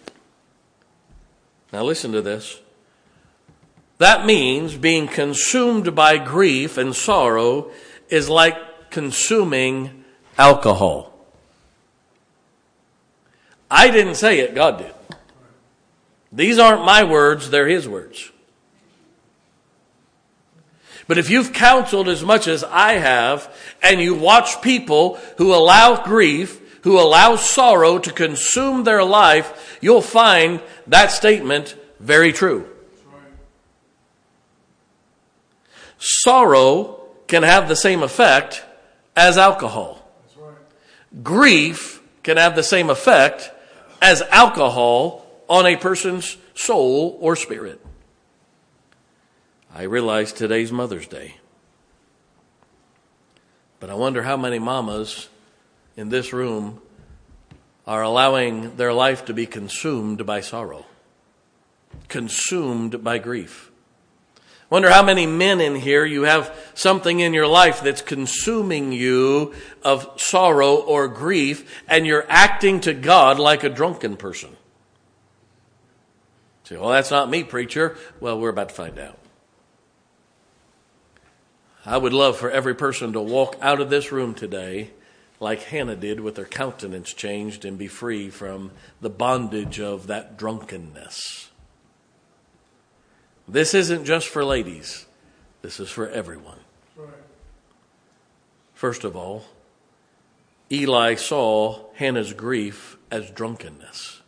Now, 1.72 1.82
listen 1.82 2.12
to 2.12 2.22
this. 2.22 2.60
That 3.98 4.24
means 4.24 4.76
being 4.76 5.08
consumed 5.08 5.94
by 5.94 6.18
grief 6.18 6.78
and 6.78 6.94
sorrow 6.94 7.72
is 8.08 8.28
like 8.28 8.90
consuming 8.90 10.04
alcohol. 10.38 11.12
I 13.70 13.90
didn't 13.90 14.14
say 14.14 14.38
it, 14.38 14.54
God 14.54 14.78
did. 14.78 14.94
These 16.32 16.58
aren't 16.58 16.84
my 16.84 17.04
words, 17.04 17.50
they're 17.50 17.66
His 17.66 17.88
words. 17.88 18.30
But 21.08 21.18
if 21.18 21.30
you've 21.30 21.52
counseled 21.52 22.08
as 22.08 22.22
much 22.22 22.46
as 22.46 22.62
I 22.62 22.94
have, 22.94 23.52
and 23.82 24.00
you 24.00 24.14
watch 24.14 24.60
people 24.60 25.16
who 25.38 25.54
allow 25.54 26.04
grief, 26.04 26.82
who 26.82 27.00
allow 27.00 27.36
sorrow 27.36 27.98
to 27.98 28.12
consume 28.12 28.84
their 28.84 29.02
life, 29.02 29.78
you'll 29.80 30.02
find 30.02 30.60
that 30.86 31.10
statement 31.10 31.76
very 31.98 32.32
true. 32.32 32.68
Sorrow 35.98 37.00
can 37.26 37.42
have 37.42 37.68
the 37.68 37.76
same 37.76 38.02
effect 38.02 38.64
as 39.16 39.36
alcohol. 39.36 40.08
Right. 40.36 40.54
Grief 41.22 42.00
can 42.22 42.36
have 42.36 42.54
the 42.54 42.62
same 42.62 42.90
effect 42.90 43.50
as 44.00 44.22
alcohol 44.22 45.26
on 45.48 45.66
a 45.66 45.76
person's 45.76 46.36
soul 46.54 47.16
or 47.20 47.36
spirit. 47.36 47.84
I 49.74 49.82
realize 49.82 50.32
today's 50.32 50.72
Mother's 50.72 51.06
Day. 51.06 51.36
But 53.80 53.90
I 53.90 53.94
wonder 53.94 54.22
how 54.22 54.36
many 54.36 54.58
mamas 54.58 55.28
in 55.96 56.08
this 56.08 56.32
room 56.32 56.80
are 57.86 58.02
allowing 58.02 58.76
their 58.76 58.92
life 58.92 59.24
to 59.26 59.34
be 59.34 59.46
consumed 59.46 60.26
by 60.26 60.40
sorrow, 60.40 60.84
consumed 62.08 63.02
by 63.02 63.18
grief. 63.18 63.67
Wonder 64.70 64.90
how 64.90 65.02
many 65.02 65.26
men 65.26 65.60
in 65.60 65.76
here 65.76 66.04
you 66.04 66.22
have 66.22 66.54
something 66.74 67.20
in 67.20 67.32
your 67.32 67.46
life 67.46 67.80
that's 67.80 68.02
consuming 68.02 68.92
you 68.92 69.54
of 69.82 70.20
sorrow 70.20 70.76
or 70.76 71.08
grief, 71.08 71.82
and 71.88 72.06
you're 72.06 72.26
acting 72.28 72.80
to 72.80 72.92
God 72.92 73.38
like 73.38 73.64
a 73.64 73.70
drunken 73.70 74.16
person. 74.16 74.56
Say, 76.64 76.76
well, 76.76 76.90
that's 76.90 77.10
not 77.10 77.30
me, 77.30 77.44
preacher. 77.44 77.96
Well, 78.20 78.38
we're 78.38 78.50
about 78.50 78.68
to 78.68 78.74
find 78.74 78.98
out. 78.98 79.18
I 81.86 81.96
would 81.96 82.12
love 82.12 82.36
for 82.36 82.50
every 82.50 82.74
person 82.74 83.14
to 83.14 83.20
walk 83.20 83.56
out 83.62 83.80
of 83.80 83.88
this 83.88 84.12
room 84.12 84.34
today 84.34 84.90
like 85.40 85.62
Hannah 85.62 85.96
did 85.96 86.20
with 86.20 86.36
her 86.36 86.44
countenance 86.44 87.14
changed 87.14 87.64
and 87.64 87.78
be 87.78 87.86
free 87.86 88.28
from 88.28 88.72
the 89.00 89.08
bondage 89.08 89.80
of 89.80 90.08
that 90.08 90.36
drunkenness. 90.36 91.50
This 93.48 93.72
isn't 93.72 94.04
just 94.04 94.28
for 94.28 94.44
ladies, 94.44 95.06
this 95.62 95.80
is 95.80 95.88
for 95.88 96.08
everyone. 96.08 96.58
First 98.74 99.04
of 99.04 99.16
all, 99.16 99.44
Eli 100.70 101.14
saw 101.14 101.86
Hannah's 101.94 102.34
grief 102.34 102.98
as 103.10 103.30
drunkenness. 103.30 104.22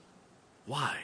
Why? 0.66 0.96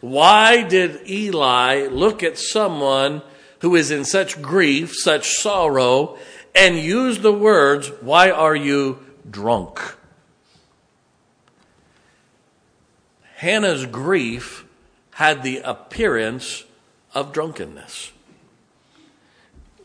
Why 0.00 0.62
did 0.62 1.08
Eli 1.08 1.88
look 1.88 2.22
at 2.22 2.38
someone 2.38 3.22
who 3.60 3.74
is 3.74 3.90
in 3.90 4.04
such 4.04 4.40
grief, 4.40 4.94
such 4.94 5.30
sorrow, 5.38 6.18
and 6.54 6.78
use 6.78 7.18
the 7.18 7.32
words, 7.32 7.88
Why 8.00 8.30
are 8.30 8.54
you 8.54 8.98
drunk? 9.28 9.80
Hannah's 13.36 13.86
grief 13.86 14.66
had 15.20 15.42
the 15.42 15.58
appearance 15.58 16.64
of 17.12 17.30
drunkenness. 17.30 18.10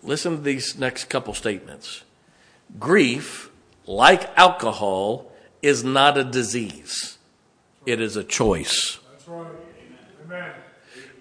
Listen 0.01 0.37
to 0.37 0.41
these 0.41 0.79
next 0.79 1.09
couple 1.09 1.33
statements. 1.33 2.05
Grief, 2.79 3.49
like 3.85 4.29
alcohol, 4.37 5.29
is 5.61 5.83
not 5.83 6.17
a 6.17 6.23
disease, 6.23 7.17
it 7.85 7.99
is 7.99 8.15
a 8.15 8.23
choice. 8.23 8.97
That's 9.11 9.27
right. 9.27 9.47
Amen. 10.23 10.51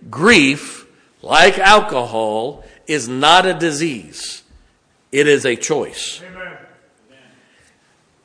Grief, 0.09 0.87
like 1.21 1.59
alcohol, 1.59 2.65
is 2.87 3.09
not 3.09 3.47
a 3.47 3.55
disease, 3.55 4.45
it 5.11 5.27
is 5.27 5.45
a 5.45 5.57
choice. 5.57 6.23
Amen. 6.25 6.57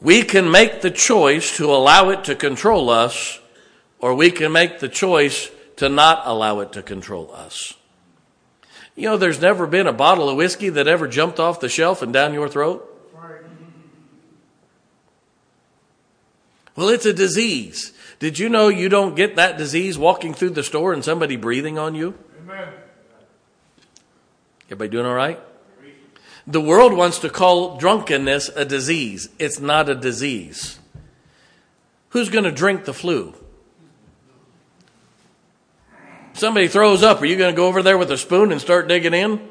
We 0.02 0.22
can 0.22 0.52
make 0.52 0.82
the 0.82 0.92
choice 0.92 1.58
to 1.58 1.66
allow 1.66 2.12
it 2.12 2.26
to 2.26 2.36
control 2.36 2.92
us, 2.92 3.40
or 3.98 4.14
we 4.14 4.30
can 4.30 4.52
make 4.52 4.78
the 4.78 4.88
choice 4.88 5.50
to 5.80 5.88
not 5.88 6.24
allow 6.26 6.60
it 6.60 6.74
to 6.74 6.84
control 6.84 7.32
us. 7.34 7.74
You 8.98 9.08
know, 9.08 9.16
there's 9.16 9.40
never 9.40 9.66
been 9.66 9.88
a 9.88 9.94
bottle 9.94 10.28
of 10.28 10.36
whiskey 10.36 10.68
that 10.68 10.90
ever 10.90 11.08
jumped 11.08 11.40
off 11.40 11.62
the 11.62 11.70
shelf 11.70 12.02
and 12.02 12.12
down 12.12 12.34
your 12.34 12.50
throat. 12.50 12.86
Well, 16.76 16.90
it's 16.90 17.06
a 17.06 17.14
disease. 17.14 17.94
Did 18.20 18.40
you 18.40 18.50
know 18.50 18.68
you 18.68 18.90
don't 18.90 19.16
get 19.16 19.38
that 19.38 19.58
disease 19.58 19.98
walking 19.98 20.34
through 20.34 20.50
the 20.50 20.64
store 20.64 20.92
and 20.92 21.04
somebody 21.04 21.38
breathing 21.38 21.78
on 21.78 21.96
you? 21.96 22.14
Amen. 22.42 22.68
Everybody 24.66 24.90
doing 24.90 25.06
all 25.06 25.14
right? 25.14 25.40
The 26.46 26.62
world 26.62 26.92
wants 26.92 27.20
to 27.20 27.30
call 27.30 27.78
drunkenness 27.78 28.50
a 28.50 28.66
disease. 28.66 29.30
It's 29.40 29.62
not 29.62 29.88
a 29.88 29.96
disease. 29.96 30.78
Who's 32.10 32.30
going 32.30 32.44
to 32.44 32.52
drink 32.52 32.84
the 32.84 32.94
flu? 32.94 33.34
Somebody 36.40 36.70
throws 36.70 37.04
up. 37.04 37.22
Are 37.22 37.26
you 37.26 37.36
going 37.36 37.54
to 37.54 37.56
go 37.56 37.68
over 37.68 37.84
there 37.84 37.98
with 37.98 38.10
a 38.12 38.18
spoon 38.18 38.54
and 38.54 38.62
start 38.62 38.88
digging 38.88 39.14
in? 39.14 39.46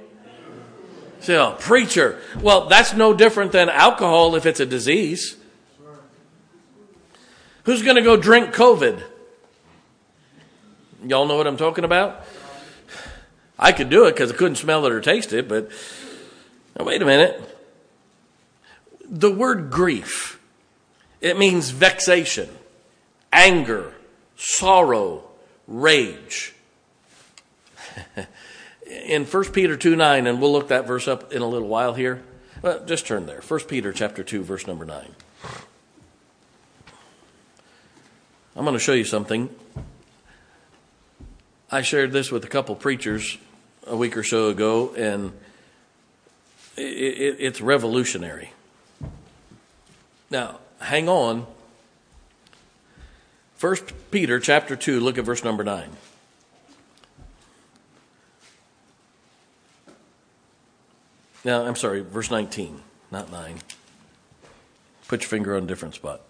Oh, 1.29 1.55
preacher. 1.59 2.19
Well, 2.41 2.67
that's 2.67 2.95
no 2.95 3.13
different 3.13 3.53
than 3.53 3.69
alcohol 3.69 4.35
if 4.37 4.47
it's 4.47 4.59
a 4.59 4.65
disease. 4.65 5.37
Who's 7.65 7.83
going 7.83 7.97
to 7.97 8.03
go 8.03 8.17
drink 8.17 8.55
COVID? 8.55 9.03
Y'all 11.05 11.27
know 11.27 11.37
what 11.37 11.47
I'm 11.47 11.59
talking 11.59 11.85
about? 11.85 12.25
I 13.59 13.73
could 13.73 13.91
do 13.91 14.07
it 14.07 14.13
because 14.13 14.33
I 14.33 14.35
couldn't 14.35 14.57
smell 14.57 14.87
it 14.87 14.93
or 14.93 15.03
taste 15.03 15.35
it, 15.35 15.47
but 15.47 15.71
wait 16.81 17.03
a 17.03 17.05
minute. 17.05 17.39
The 19.05 19.31
word 19.31 19.69
grief, 19.71 20.41
it 21.21 21.37
means 21.37 21.69
vexation, 21.69 22.49
anger, 23.31 23.93
sorrow, 24.37 25.25
rage. 25.67 26.55
in 28.87 29.25
1 29.25 29.45
Peter 29.53 29.77
2 29.77 29.97
9, 29.97 30.27
and 30.27 30.41
we'll 30.41 30.53
look 30.53 30.69
that 30.69 30.87
verse 30.87 31.09
up 31.09 31.33
in 31.33 31.43
a 31.43 31.47
little 31.47 31.69
while 31.69 31.95
here. 31.95 32.23
Well, 32.63 32.85
just 32.85 33.07
turn 33.07 33.27
there. 33.27 33.41
1 33.41 33.61
Peter 33.61 33.93
chapter 33.93 34.25
2, 34.25 34.43
verse 34.43 34.67
number 34.67 34.85
9. 34.85 35.15
I'm 38.57 38.65
going 38.65 38.75
to 38.75 38.81
show 38.81 38.93
you 38.93 39.05
something. 39.05 39.49
I 41.71 41.83
shared 41.83 42.13
this 42.13 42.33
with 42.33 42.45
a 42.45 42.49
couple 42.49 42.75
preachers 42.75 43.39
a 43.87 43.97
week 43.97 44.17
or 44.17 44.25
so 44.25 44.49
ago, 44.49 44.95
and 44.97 45.33
it, 46.77 46.83
it, 46.83 47.37
it's 47.39 47.61
revolutionary. 47.61 48.53
Now, 50.31 50.59
hang 50.81 51.09
on. 51.09 51.47
First 53.57 53.93
Peter 54.11 54.41
chapter 54.41 54.77
2, 54.77 55.01
look 55.01 55.19
at 55.19 55.25
verse 55.25 55.45
number 55.45 55.63
9. 55.63 55.91
Now, 61.49 61.65
I'm 61.65 61.77
sorry, 61.77 62.03
verse 62.03 62.31
19, 62.31 62.79
not 63.11 63.33
9. 63.33 63.57
Put 65.09 65.23
your 65.23 65.31
finger 65.31 65.57
on 65.57 65.63
a 65.63 65.67
different 65.67 65.95
spot. 65.95 66.21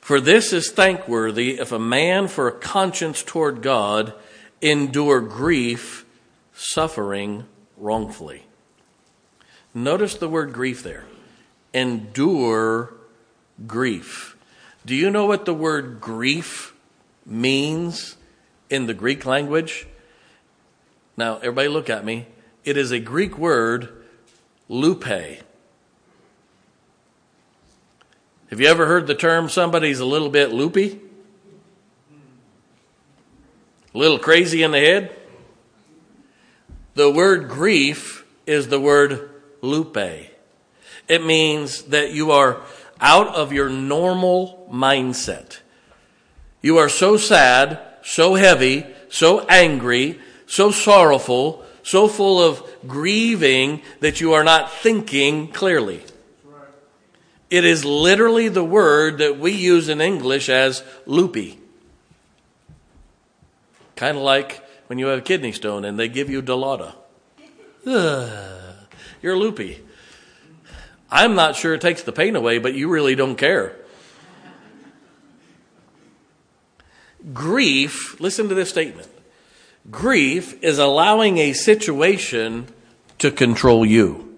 For 0.00 0.18
this 0.18 0.54
is 0.54 0.70
thankworthy 0.70 1.58
if 1.58 1.72
a 1.72 1.78
man 1.78 2.26
for 2.26 2.48
a 2.48 2.52
conscience 2.52 3.22
toward 3.22 3.60
God 3.60 4.14
endure 4.62 5.20
grief, 5.20 6.06
suffering 6.54 7.44
wrongfully. 7.76 8.44
Notice 9.74 10.14
the 10.14 10.26
word 10.26 10.54
grief 10.54 10.82
there. 10.82 11.04
Endure 11.74 12.94
grief. 13.66 14.38
Do 14.86 14.94
you 14.94 15.10
know 15.10 15.26
what 15.26 15.44
the 15.44 15.52
word 15.52 16.00
grief 16.00 16.74
means 17.26 18.16
in 18.70 18.86
the 18.86 18.94
Greek 18.94 19.26
language? 19.26 19.86
Now, 21.18 21.36
everybody 21.36 21.68
look 21.68 21.90
at 21.90 22.06
me. 22.06 22.28
It 22.64 22.76
is 22.76 22.92
a 22.92 23.00
Greek 23.00 23.38
word, 23.38 23.88
lupe. 24.68 25.04
Have 25.04 25.40
you 28.60 28.66
ever 28.66 28.86
heard 28.86 29.06
the 29.06 29.14
term 29.14 29.48
somebody's 29.48 29.98
a 29.98 30.04
little 30.04 30.28
bit 30.28 30.52
loopy? 30.52 31.00
A 33.94 33.98
little 33.98 34.18
crazy 34.18 34.62
in 34.62 34.70
the 34.70 34.78
head? 34.78 35.18
The 36.94 37.10
word 37.10 37.48
grief 37.48 38.24
is 38.46 38.68
the 38.68 38.78
word 38.78 39.30
lupe. 39.60 40.30
It 41.08 41.24
means 41.24 41.82
that 41.84 42.12
you 42.12 42.30
are 42.30 42.62
out 43.00 43.34
of 43.34 43.52
your 43.52 43.68
normal 43.68 44.68
mindset. 44.72 45.58
You 46.60 46.78
are 46.78 46.88
so 46.88 47.16
sad, 47.16 47.80
so 48.02 48.34
heavy, 48.34 48.86
so 49.08 49.40
angry, 49.46 50.20
so 50.46 50.70
sorrowful, 50.70 51.64
so 51.82 52.08
full 52.08 52.42
of 52.42 52.62
grieving 52.86 53.82
that 54.00 54.20
you 54.20 54.32
are 54.32 54.44
not 54.44 54.72
thinking 54.72 55.48
clearly. 55.48 56.02
It 57.50 57.64
is 57.64 57.84
literally 57.84 58.48
the 58.48 58.64
word 58.64 59.18
that 59.18 59.38
we 59.38 59.52
use 59.52 59.88
in 59.88 60.00
English 60.00 60.48
as 60.48 60.82
loopy. 61.04 61.58
Kind 63.94 64.16
of 64.16 64.22
like 64.22 64.66
when 64.86 64.98
you 64.98 65.06
have 65.08 65.18
a 65.18 65.22
kidney 65.22 65.52
stone 65.52 65.84
and 65.84 65.98
they 65.98 66.08
give 66.08 66.30
you 66.30 66.40
Dilaudid. 66.40 66.94
You're 69.22 69.36
loopy. 69.36 69.84
I'm 71.10 71.34
not 71.34 71.56
sure 71.56 71.74
it 71.74 71.82
takes 71.82 72.02
the 72.02 72.12
pain 72.12 72.36
away, 72.36 72.58
but 72.58 72.74
you 72.74 72.88
really 72.88 73.14
don't 73.14 73.36
care. 73.36 73.76
Grief, 77.34 78.18
listen 78.18 78.48
to 78.48 78.54
this 78.54 78.70
statement 78.70 79.11
Grief 79.90 80.62
is 80.62 80.78
allowing 80.78 81.38
a 81.38 81.52
situation 81.52 82.66
to 83.18 83.30
control 83.30 83.84
you. 83.84 84.28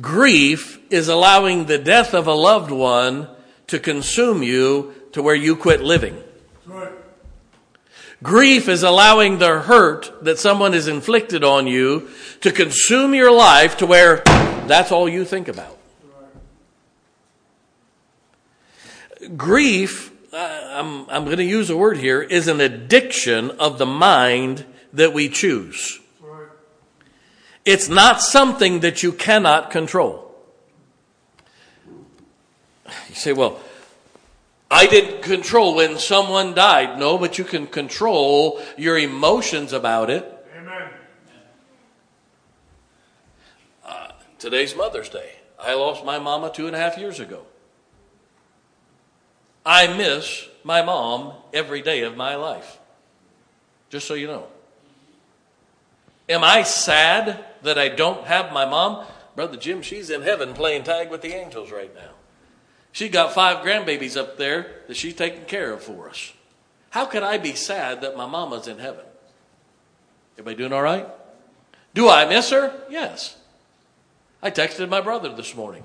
Grief 0.00 0.80
is 0.90 1.08
allowing 1.08 1.66
the 1.66 1.78
death 1.78 2.14
of 2.14 2.26
a 2.26 2.34
loved 2.34 2.70
one 2.70 3.28
to 3.68 3.78
consume 3.78 4.42
you 4.42 4.94
to 5.12 5.22
where 5.22 5.34
you 5.34 5.56
quit 5.56 5.80
living. 5.80 6.22
Grief 8.22 8.68
is 8.68 8.82
allowing 8.82 9.38
the 9.38 9.60
hurt 9.60 10.24
that 10.24 10.38
someone 10.38 10.72
has 10.72 10.88
inflicted 10.88 11.44
on 11.44 11.66
you 11.66 12.08
to 12.40 12.50
consume 12.50 13.14
your 13.14 13.30
life 13.30 13.76
to 13.78 13.86
where 13.86 14.22
that's 14.66 14.90
all 14.90 15.08
you 15.08 15.24
think 15.24 15.48
about. 15.48 15.75
Grief, 19.36 20.12
I'm, 20.32 21.08
I'm 21.08 21.24
going 21.24 21.38
to 21.38 21.44
use 21.44 21.70
a 21.70 21.76
word 21.76 21.98
here, 21.98 22.22
is 22.22 22.48
an 22.48 22.60
addiction 22.60 23.50
of 23.52 23.78
the 23.78 23.86
mind 23.86 24.64
that 24.92 25.12
we 25.12 25.28
choose. 25.28 26.00
It's 27.64 27.88
not 27.88 28.22
something 28.22 28.80
that 28.80 29.02
you 29.02 29.12
cannot 29.12 29.70
control. 29.70 30.32
You 33.08 33.14
say, 33.14 33.32
well, 33.32 33.60
I 34.70 34.86
didn't 34.86 35.22
control 35.22 35.74
when 35.74 35.98
someone 35.98 36.54
died. 36.54 36.98
No, 36.98 37.18
but 37.18 37.38
you 37.38 37.44
can 37.44 37.66
control 37.66 38.62
your 38.76 38.96
emotions 38.98 39.72
about 39.72 40.10
it. 40.10 40.24
Amen. 40.56 40.90
Uh, 43.84 44.08
today's 44.38 44.76
Mother's 44.76 45.08
Day. 45.08 45.32
I 45.58 45.74
lost 45.74 46.04
my 46.04 46.18
mama 46.18 46.52
two 46.52 46.66
and 46.66 46.76
a 46.76 46.78
half 46.78 46.98
years 46.98 47.18
ago. 47.18 47.46
I 49.66 49.88
miss 49.88 50.48
my 50.62 50.80
mom 50.82 51.32
every 51.52 51.82
day 51.82 52.02
of 52.02 52.16
my 52.16 52.36
life. 52.36 52.78
Just 53.90 54.06
so 54.06 54.14
you 54.14 54.28
know. 54.28 54.46
Am 56.28 56.44
I 56.44 56.62
sad 56.62 57.44
that 57.62 57.76
I 57.76 57.88
don't 57.88 58.24
have 58.26 58.52
my 58.52 58.64
mom? 58.64 59.04
Brother 59.34 59.56
Jim, 59.56 59.82
she's 59.82 60.08
in 60.08 60.22
heaven 60.22 60.54
playing 60.54 60.84
tag 60.84 61.10
with 61.10 61.20
the 61.20 61.34
angels 61.34 61.72
right 61.72 61.92
now. 61.94 62.10
She 62.92 63.08
got 63.08 63.34
five 63.34 63.64
grandbabies 63.64 64.16
up 64.16 64.38
there 64.38 64.82
that 64.86 64.96
she's 64.96 65.14
taking 65.14 65.44
care 65.44 65.72
of 65.72 65.82
for 65.82 66.08
us. 66.08 66.32
How 66.90 67.04
could 67.04 67.22
I 67.22 67.36
be 67.36 67.54
sad 67.54 68.00
that 68.00 68.16
my 68.16 68.26
mama's 68.26 68.68
in 68.68 68.78
heaven? 68.78 69.04
Everybody 70.34 70.56
doing 70.56 70.72
all 70.72 70.82
right? 70.82 71.06
Do 71.92 72.08
I 72.08 72.24
miss 72.24 72.50
her? 72.50 72.72
Yes. 72.88 73.36
I 74.42 74.50
texted 74.50 74.88
my 74.88 75.00
brother 75.00 75.34
this 75.34 75.54
morning. 75.54 75.82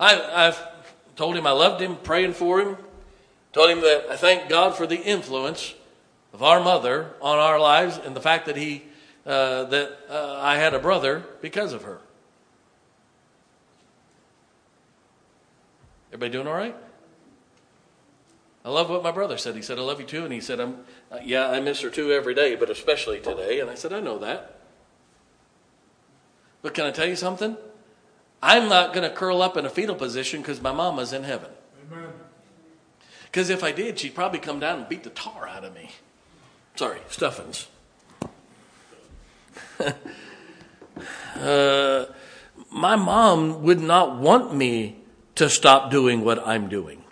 I, 0.00 0.46
I've 0.48 0.77
told 1.18 1.36
him 1.36 1.48
I 1.48 1.50
loved 1.50 1.82
him, 1.82 1.96
praying 1.96 2.34
for 2.34 2.60
him, 2.60 2.76
told 3.52 3.70
him 3.70 3.80
that 3.80 4.06
I 4.08 4.16
thank 4.16 4.48
God 4.48 4.76
for 4.76 4.86
the 4.86 5.02
influence 5.02 5.74
of 6.32 6.44
our 6.44 6.60
mother 6.60 7.10
on 7.20 7.38
our 7.38 7.58
lives 7.58 7.98
and 7.98 8.14
the 8.14 8.20
fact 8.20 8.46
that 8.46 8.56
he 8.56 8.84
uh, 9.26 9.64
that 9.64 9.98
uh, 10.08 10.38
I 10.40 10.56
had 10.56 10.74
a 10.74 10.78
brother 10.78 11.24
because 11.42 11.72
of 11.72 11.82
her. 11.82 11.98
Everybody 16.10 16.32
doing 16.32 16.46
all 16.46 16.54
right? 16.54 16.76
I 18.64 18.70
love 18.70 18.88
what 18.88 19.02
my 19.02 19.10
brother 19.10 19.36
said. 19.36 19.56
He 19.56 19.62
said, 19.62 19.76
I 19.76 19.82
love 19.82 20.00
you 20.00 20.06
too. 20.06 20.24
And 20.24 20.32
he 20.32 20.40
said, 20.40 20.60
I'm, 20.60 20.78
uh, 21.10 21.18
Yeah, 21.22 21.48
I 21.48 21.60
miss 21.60 21.80
her 21.80 21.90
too 21.90 22.12
every 22.12 22.34
day, 22.34 22.54
but 22.54 22.70
especially 22.70 23.18
today. 23.18 23.60
And 23.60 23.68
I 23.68 23.74
said, 23.74 23.92
I 23.92 24.00
know 24.00 24.18
that. 24.18 24.60
But 26.62 26.74
can 26.74 26.86
I 26.86 26.90
tell 26.90 27.06
you 27.06 27.16
something? 27.16 27.56
I'm 28.42 28.68
not 28.68 28.94
going 28.94 29.08
to 29.08 29.14
curl 29.14 29.42
up 29.42 29.56
in 29.56 29.66
a 29.66 29.70
fetal 29.70 29.94
position 29.94 30.40
because 30.40 30.60
my 30.60 30.72
mama's 30.72 31.12
in 31.12 31.24
heaven. 31.24 31.50
Because 33.24 33.50
if 33.50 33.62
I 33.62 33.72
did, 33.72 33.98
she'd 33.98 34.14
probably 34.14 34.38
come 34.38 34.58
down 34.60 34.78
and 34.80 34.88
beat 34.88 35.04
the 35.04 35.10
tar 35.10 35.46
out 35.46 35.64
of 35.64 35.74
me. 35.74 35.90
Sorry, 36.76 36.98
Stuffins. 37.08 37.68
uh, 41.36 42.06
my 42.70 42.96
mom 42.96 43.62
would 43.62 43.80
not 43.80 44.16
want 44.16 44.54
me 44.54 44.96
to 45.34 45.48
stop 45.48 45.90
doing 45.90 46.24
what 46.24 46.46
I'm 46.46 46.68
doing. 46.68 47.04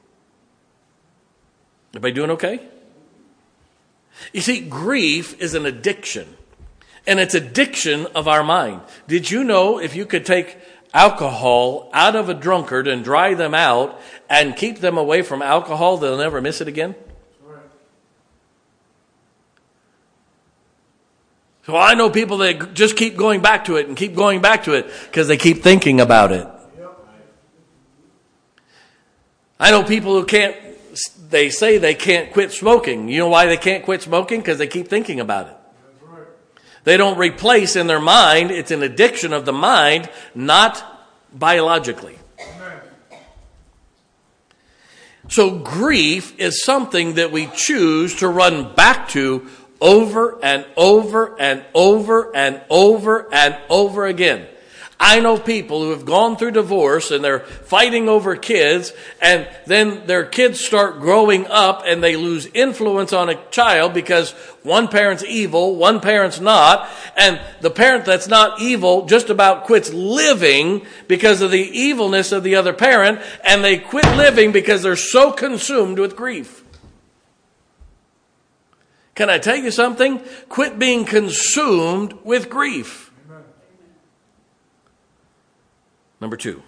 Everybody 1.92 2.14
doing 2.14 2.30
okay? 2.32 2.60
You 4.32 4.40
see, 4.40 4.60
grief 4.60 5.40
is 5.40 5.54
an 5.54 5.66
addiction, 5.66 6.36
and 7.06 7.20
it's 7.20 7.34
addiction 7.34 8.06
of 8.14 8.26
our 8.26 8.42
mind. 8.42 8.80
Did 9.06 9.30
you 9.30 9.44
know 9.44 9.78
if 9.78 9.94
you 9.94 10.06
could 10.06 10.24
take 10.24 10.58
alcohol 10.96 11.90
out 11.92 12.16
of 12.16 12.30
a 12.30 12.34
drunkard 12.34 12.88
and 12.88 13.04
dry 13.04 13.34
them 13.34 13.52
out 13.52 14.00
and 14.30 14.56
keep 14.56 14.78
them 14.80 14.96
away 14.96 15.20
from 15.20 15.42
alcohol, 15.42 15.98
they'll 15.98 16.16
never 16.16 16.40
miss 16.40 16.62
it 16.62 16.68
again? 16.68 16.94
So 21.66 21.76
I 21.76 21.94
know 21.94 22.08
people 22.08 22.38
that 22.38 22.74
just 22.74 22.96
keep 22.96 23.16
going 23.16 23.42
back 23.42 23.66
to 23.66 23.76
it 23.76 23.88
and 23.88 23.96
keep 23.96 24.14
going 24.14 24.40
back 24.40 24.64
to 24.64 24.72
it 24.72 24.86
because 25.04 25.28
they 25.28 25.36
keep 25.36 25.62
thinking 25.62 26.00
about 26.00 26.32
it. 26.32 26.46
I 29.58 29.70
know 29.70 29.82
people 29.82 30.12
who 30.12 30.24
can't, 30.24 30.56
they 31.28 31.50
say 31.50 31.78
they 31.78 31.94
can't 31.94 32.32
quit 32.32 32.52
smoking. 32.52 33.08
You 33.08 33.18
know 33.18 33.28
why 33.28 33.46
they 33.46 33.56
can't 33.56 33.84
quit 33.84 34.02
smoking? 34.02 34.40
Because 34.40 34.58
they 34.58 34.66
keep 34.68 34.88
thinking 34.88 35.18
about 35.18 35.48
it. 35.48 35.56
They 36.86 36.96
don't 36.96 37.18
replace 37.18 37.74
in 37.74 37.88
their 37.88 38.00
mind, 38.00 38.52
it's 38.52 38.70
an 38.70 38.84
addiction 38.84 39.32
of 39.32 39.44
the 39.44 39.52
mind, 39.52 40.08
not 40.36 40.84
biologically. 41.32 42.16
So 45.28 45.58
grief 45.58 46.38
is 46.38 46.62
something 46.62 47.14
that 47.14 47.32
we 47.32 47.48
choose 47.48 48.14
to 48.20 48.28
run 48.28 48.72
back 48.76 49.08
to 49.08 49.48
over 49.80 50.38
and 50.44 50.64
over 50.76 51.34
and 51.40 51.64
over 51.74 52.34
and 52.36 52.62
over 52.70 53.34
and 53.34 53.58
over 53.68 54.06
again. 54.06 54.46
I 54.98 55.20
know 55.20 55.38
people 55.38 55.82
who 55.82 55.90
have 55.90 56.06
gone 56.06 56.36
through 56.36 56.52
divorce 56.52 57.10
and 57.10 57.22
they're 57.22 57.40
fighting 57.40 58.08
over 58.08 58.34
kids 58.34 58.94
and 59.20 59.46
then 59.66 60.06
their 60.06 60.24
kids 60.24 60.58
start 60.58 61.00
growing 61.00 61.46
up 61.48 61.82
and 61.84 62.02
they 62.02 62.16
lose 62.16 62.46
influence 62.46 63.12
on 63.12 63.28
a 63.28 63.34
child 63.50 63.92
because 63.92 64.30
one 64.62 64.88
parent's 64.88 65.22
evil, 65.22 65.76
one 65.76 66.00
parent's 66.00 66.40
not, 66.40 66.88
and 67.14 67.38
the 67.60 67.70
parent 67.70 68.06
that's 68.06 68.26
not 68.26 68.60
evil 68.60 69.04
just 69.04 69.28
about 69.28 69.64
quits 69.64 69.92
living 69.92 70.86
because 71.08 71.42
of 71.42 71.50
the 71.50 71.58
evilness 71.58 72.32
of 72.32 72.42
the 72.42 72.54
other 72.54 72.72
parent 72.72 73.20
and 73.44 73.62
they 73.62 73.76
quit 73.76 74.06
living 74.16 74.50
because 74.50 74.82
they're 74.82 74.96
so 74.96 75.30
consumed 75.30 75.98
with 75.98 76.16
grief. 76.16 76.64
Can 79.14 79.28
I 79.28 79.38
tell 79.38 79.56
you 79.56 79.70
something? 79.70 80.20
Quit 80.48 80.78
being 80.78 81.04
consumed 81.04 82.14
with 82.22 82.48
grief. 82.48 83.10
Amen. 83.28 83.44
Number 86.26 86.36
two, 86.36 86.64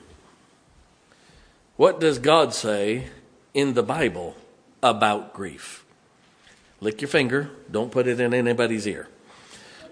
what 1.76 1.98
does 1.98 2.20
God 2.20 2.54
say 2.54 3.08
in 3.54 3.74
the 3.74 3.82
Bible 3.82 4.36
about 4.84 5.34
grief? 5.34 5.84
Lick 6.80 7.00
your 7.00 7.08
finger, 7.08 7.50
don't 7.68 7.90
put 7.90 8.06
it 8.06 8.20
in 8.20 8.32
anybody's 8.32 8.86
ear. 8.86 9.08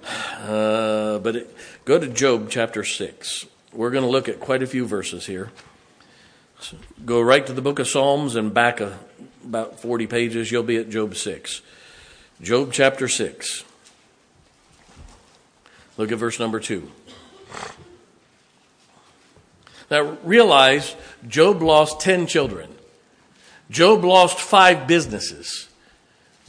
Uh, 0.36 1.18
but 1.18 1.34
it, 1.34 1.56
go 1.84 1.98
to 1.98 2.06
Job 2.06 2.48
chapter 2.48 2.84
6. 2.84 3.46
We're 3.72 3.90
going 3.90 4.04
to 4.04 4.10
look 4.10 4.28
at 4.28 4.38
quite 4.38 4.62
a 4.62 4.66
few 4.68 4.86
verses 4.86 5.26
here. 5.26 5.50
So 6.60 6.76
go 7.04 7.20
right 7.20 7.44
to 7.44 7.52
the 7.52 7.62
book 7.62 7.80
of 7.80 7.88
Psalms 7.88 8.36
and 8.36 8.54
back 8.54 8.80
a, 8.80 9.00
about 9.42 9.80
40 9.80 10.06
pages, 10.06 10.52
you'll 10.52 10.62
be 10.62 10.76
at 10.76 10.90
Job 10.90 11.16
6. 11.16 11.62
Job 12.40 12.72
chapter 12.72 13.08
6. 13.08 13.64
Look 15.96 16.12
at 16.12 16.18
verse 16.18 16.38
number 16.38 16.60
2. 16.60 16.88
Now 19.90 20.16
realize 20.24 20.96
Job 21.28 21.62
lost 21.62 22.00
10 22.00 22.26
children. 22.26 22.70
Job 23.70 24.04
lost 24.04 24.38
five 24.38 24.86
businesses. 24.86 25.68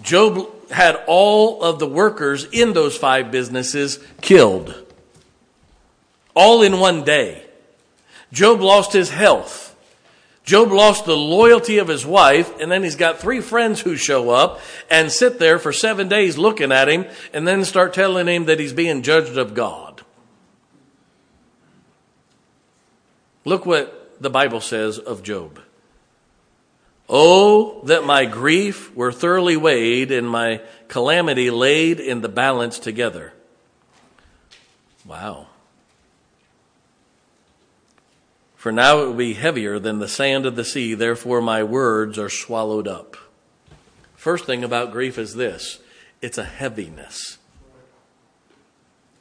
Job 0.02 0.48
had 0.70 1.00
all 1.08 1.64
of 1.64 1.80
the 1.80 1.88
workers 1.88 2.46
in 2.52 2.74
those 2.74 2.98
five 2.98 3.32
businesses 3.32 4.00
killed. 4.22 4.76
All 6.36 6.62
in 6.62 6.80
one 6.80 7.04
day. 7.04 7.46
Job 8.32 8.62
lost 8.62 8.94
his 8.94 9.10
health. 9.10 9.76
Job 10.44 10.72
lost 10.72 11.06
the 11.06 11.18
loyalty 11.18 11.78
of 11.78 11.90
his 11.90 12.06
wife, 12.06 12.58
and 12.62 12.72
then 12.72 12.84
he's 12.84 12.96
got 12.96 13.20
three 13.20 13.42
friends 13.42 13.82
who 13.82 13.98
show 13.98 14.30
up 14.30 14.62
and 14.90 15.12
sit 15.12 15.40
there 15.40 15.60
for 15.60 15.74
seven 15.74 16.08
days 16.08 16.38
looking 16.38 16.72
at 16.72 16.88
him, 16.88 17.06
and 17.34 17.46
then 17.46 17.66
start 17.66 17.94
telling 17.94 18.28
him 18.28 18.46
that 18.46 18.60
he's 18.60 18.72
being 18.72 19.02
judged 19.02 19.38
of 19.38 19.54
God. 19.54 20.04
Look 23.48 23.66
what 23.66 24.18
the 24.20 24.30
Bible 24.30 24.60
says 24.60 25.00
of 25.00 25.24
Job. 25.24 25.62
Oh, 27.08 27.80
that 27.86 28.04
my 28.04 28.26
grief 28.26 28.94
were 28.94 29.14
thoroughly 29.14 29.56
weighed 29.56 30.12
and 30.12 30.30
my 30.30 30.60
calamity 30.90 31.50
laid 31.50 32.02
in 32.02 32.20
the 32.20 32.28
balance 32.28 32.78
together. 32.78 33.32
Wow. 35.06 35.48
For 38.58 38.74
now 38.74 39.00
it 39.00 39.06
will 39.06 39.14
be 39.14 39.36
heavier 39.36 39.80
than 39.80 40.00
the 40.00 40.10
sand 40.10 40.46
of 40.46 40.58
the 40.58 40.66
sea, 40.66 40.94
therefore 40.94 41.42
my 41.42 41.64
words 41.64 42.20
are 42.20 42.28
swallowed 42.28 42.86
up. 42.86 43.16
First 44.18 44.44
thing 44.44 44.62
about 44.66 44.92
grief 44.92 45.18
is 45.18 45.36
this 45.36 45.80
it's 46.22 46.38
a 46.38 46.44
heaviness. 46.44 47.38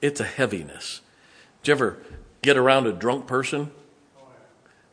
It's 0.02 0.18
a 0.18 0.24
heaviness. 0.24 1.00
Did 1.62 1.68
you 1.68 1.74
ever 1.74 1.98
get 2.42 2.56
around 2.56 2.88
a 2.88 2.92
drunk 2.92 3.28
person? 3.28 3.70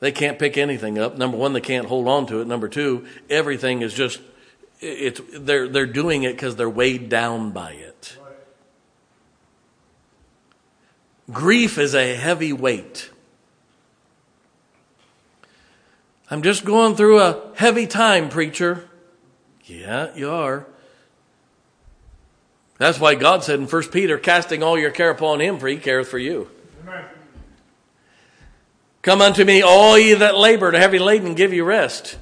They 0.04 0.12
can't 0.12 0.38
pick 0.38 0.58
anything 0.58 1.00
up. 1.00 1.18
Number 1.18 1.38
one, 1.38 1.54
they 1.54 1.62
can't 1.62 1.88
hold 1.88 2.10
on 2.10 2.26
to 2.26 2.42
it. 2.42 2.46
Number 2.46 2.68
two, 2.68 3.08
everything 3.30 3.82
is 3.82 3.94
just 3.94 4.20
it's 4.82 5.22
they're 5.32 5.70
they're 5.70 5.86
doing 5.86 6.24
it 6.24 6.34
because 6.34 6.58
they're 6.58 6.70
weighed 6.70 7.08
down 7.08 7.52
by 7.52 7.72
it. 7.72 8.18
Grief 11.32 11.78
is 11.78 11.96
a 11.96 12.16
heavy 12.16 12.52
weight. 12.52 13.12
I'm 16.30 16.42
just 16.42 16.66
going 16.66 16.98
through 16.98 17.22
a 17.22 17.42
heavy 17.56 17.88
time, 17.88 18.28
preacher. 18.28 18.90
Yeah, 19.64 20.14
you 20.18 20.30
are. 20.30 20.66
That's 22.78 23.00
why 23.00 23.16
God 23.16 23.46
said 23.46 23.62
in 23.62 23.68
1 23.68 23.84
Peter, 23.84 24.18
casting 24.18 24.64
all 24.64 24.78
your 24.78 24.92
care 24.92 25.12
upon 25.12 25.40
him, 25.40 25.60
for 25.60 25.70
he 25.70 25.78
careth 25.78 26.10
for 26.10 26.20
you. 26.20 26.50
Amen. 26.82 27.06
Come 29.04 29.22
unto 29.22 29.44
me, 29.44 29.62
all 29.62 30.00
ye 30.00 30.14
that 30.14 30.38
labor 30.38 30.70
and 30.70 30.78
heavy 30.78 30.98
laden, 30.98 31.36
give 31.36 31.54
you 31.54 31.66
rest. 31.66 32.18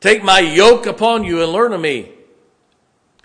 Take 0.00 0.24
my 0.24 0.40
yoke 0.40 0.86
upon 0.86 1.24
you 1.24 1.42
and 1.42 1.52
learn 1.52 1.74
of 1.74 1.80
me. 1.80 2.10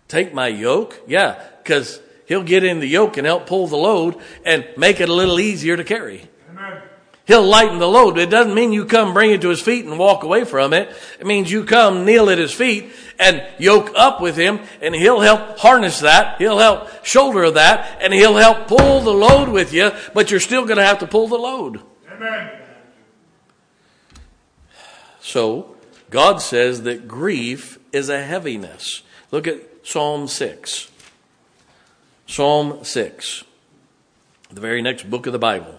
Take 0.09 0.33
my 0.33 0.49
yoke? 0.49 1.01
Yeah, 1.07 1.41
because 1.63 2.01
he'll 2.25 2.43
get 2.43 2.65
in 2.65 2.81
the 2.81 2.87
yoke 2.87 3.15
and 3.15 3.25
help 3.25 3.47
pull 3.47 3.67
the 3.67 3.77
load 3.77 4.17
and 4.45 4.67
make 4.75 4.99
it 4.99 5.07
a 5.07 5.13
little 5.13 5.39
easier 5.39 5.77
to 5.77 5.85
carry. 5.85 6.27
Amen. 6.49 6.81
He'll 7.25 7.43
lighten 7.43 7.79
the 7.79 7.87
load. 7.87 8.17
It 8.17 8.29
doesn't 8.29 8.53
mean 8.53 8.73
you 8.73 8.83
come 8.83 9.13
bring 9.13 9.31
it 9.31 9.39
to 9.41 9.49
his 9.49 9.61
feet 9.61 9.85
and 9.85 9.97
walk 9.97 10.23
away 10.23 10.43
from 10.43 10.73
it. 10.73 10.93
It 11.17 11.25
means 11.25 11.49
you 11.49 11.63
come 11.63 12.03
kneel 12.03 12.29
at 12.29 12.39
his 12.39 12.51
feet 12.51 12.91
and 13.17 13.41
yoke 13.57 13.93
up 13.95 14.19
with 14.19 14.35
him 14.35 14.59
and 14.81 14.93
he'll 14.93 15.21
help 15.21 15.59
harness 15.59 16.01
that. 16.01 16.39
He'll 16.39 16.59
help 16.59 17.05
shoulder 17.05 17.51
that 17.51 18.01
and 18.01 18.13
he'll 18.13 18.35
help 18.35 18.67
pull 18.67 18.99
the 18.99 19.13
load 19.13 19.47
with 19.47 19.71
you, 19.71 19.91
but 20.13 20.29
you're 20.29 20.41
still 20.41 20.65
going 20.65 20.75
to 20.75 20.85
have 20.85 20.99
to 20.99 21.07
pull 21.07 21.29
the 21.29 21.37
load. 21.37 21.81
Amen. 22.11 22.60
So, 25.21 25.75
God 26.09 26.41
says 26.41 26.83
that 26.83 27.07
grief 27.07 27.79
is 27.93 28.09
a 28.09 28.23
heaviness. 28.23 29.03
Look 29.31 29.47
at 29.47 29.61
Psalm 29.83 30.27
6. 30.27 30.91
Psalm 32.31 32.83
6, 32.83 33.43
the 34.51 34.61
very 34.61 34.81
next 34.81 35.09
book 35.09 35.25
of 35.27 35.33
the 35.33 35.39
Bible. 35.39 35.75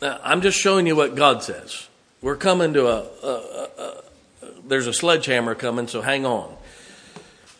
Now, 0.00 0.18
I'm 0.24 0.40
just 0.40 0.58
showing 0.58 0.86
you 0.86 0.96
what 0.96 1.14
God 1.14 1.42
says. 1.42 1.88
We're 2.22 2.36
coming 2.36 2.72
to 2.72 2.86
a, 2.86 3.02
a, 3.22 3.28
a, 3.28 3.68
a 3.78 4.50
there's 4.66 4.86
a 4.86 4.94
sledgehammer 4.94 5.54
coming, 5.54 5.86
so 5.86 6.00
hang 6.00 6.24
on. 6.24 6.56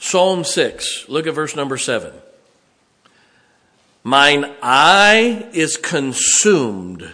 Psalm 0.01 0.45
6, 0.45 1.07
look 1.11 1.27
at 1.27 1.35
verse 1.35 1.55
number 1.55 1.77
7. 1.77 2.11
Mine 4.07 4.55
eye 4.63 5.49
is 5.55 5.79
consumed 5.79 7.11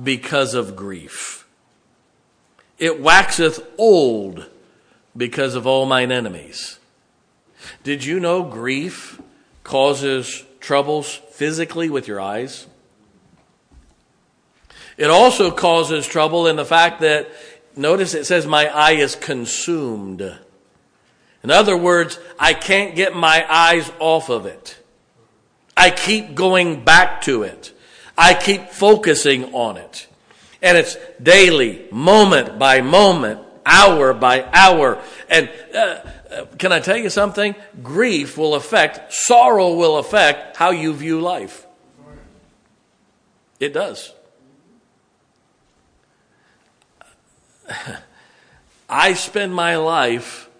because 0.00 0.54
of 0.54 0.74
grief. 0.74 1.46
It 2.76 3.00
waxeth 3.00 3.64
old 3.78 4.46
because 5.16 5.54
of 5.54 5.64
all 5.64 5.86
mine 5.86 6.10
enemies. 6.10 6.80
Did 7.84 8.04
you 8.04 8.18
know 8.18 8.42
grief 8.42 9.20
causes 9.62 10.44
troubles 10.60 11.20
physically 11.30 11.88
with 11.88 12.08
your 12.08 12.20
eyes? 12.20 12.66
It 14.96 15.10
also 15.10 15.52
causes 15.52 16.04
trouble 16.04 16.48
in 16.48 16.56
the 16.56 16.64
fact 16.64 17.00
that, 17.00 17.28
notice 17.76 18.14
it 18.14 18.26
says, 18.26 18.44
my 18.44 18.66
eye 18.66 18.94
is 18.94 19.14
consumed. 19.14 20.20
In 21.44 21.50
other 21.52 21.76
words, 21.76 22.18
I 22.40 22.54
can't 22.54 22.96
get 22.96 23.14
my 23.14 23.46
eyes 23.48 23.90
off 24.00 24.28
of 24.28 24.46
it. 24.46 24.77
I 25.78 25.90
keep 25.90 26.34
going 26.34 26.82
back 26.82 27.22
to 27.22 27.44
it. 27.44 27.72
I 28.18 28.34
keep 28.34 28.70
focusing 28.70 29.54
on 29.54 29.76
it. 29.76 30.08
And 30.60 30.76
it's 30.76 30.96
daily, 31.22 31.86
moment 31.92 32.58
by 32.58 32.80
moment, 32.80 33.40
hour 33.64 34.12
by 34.12 34.44
hour. 34.52 35.00
And 35.28 35.48
uh, 35.72 36.00
uh, 36.30 36.46
can 36.58 36.72
I 36.72 36.80
tell 36.80 36.96
you 36.96 37.10
something? 37.10 37.54
Grief 37.80 38.36
will 38.36 38.56
affect, 38.56 39.12
sorrow 39.12 39.74
will 39.74 39.98
affect 39.98 40.56
how 40.56 40.72
you 40.72 40.92
view 40.92 41.20
life. 41.20 41.64
It 43.60 43.72
does. 43.72 44.12
I 48.88 49.14
spend 49.14 49.54
my 49.54 49.76
life 49.76 50.50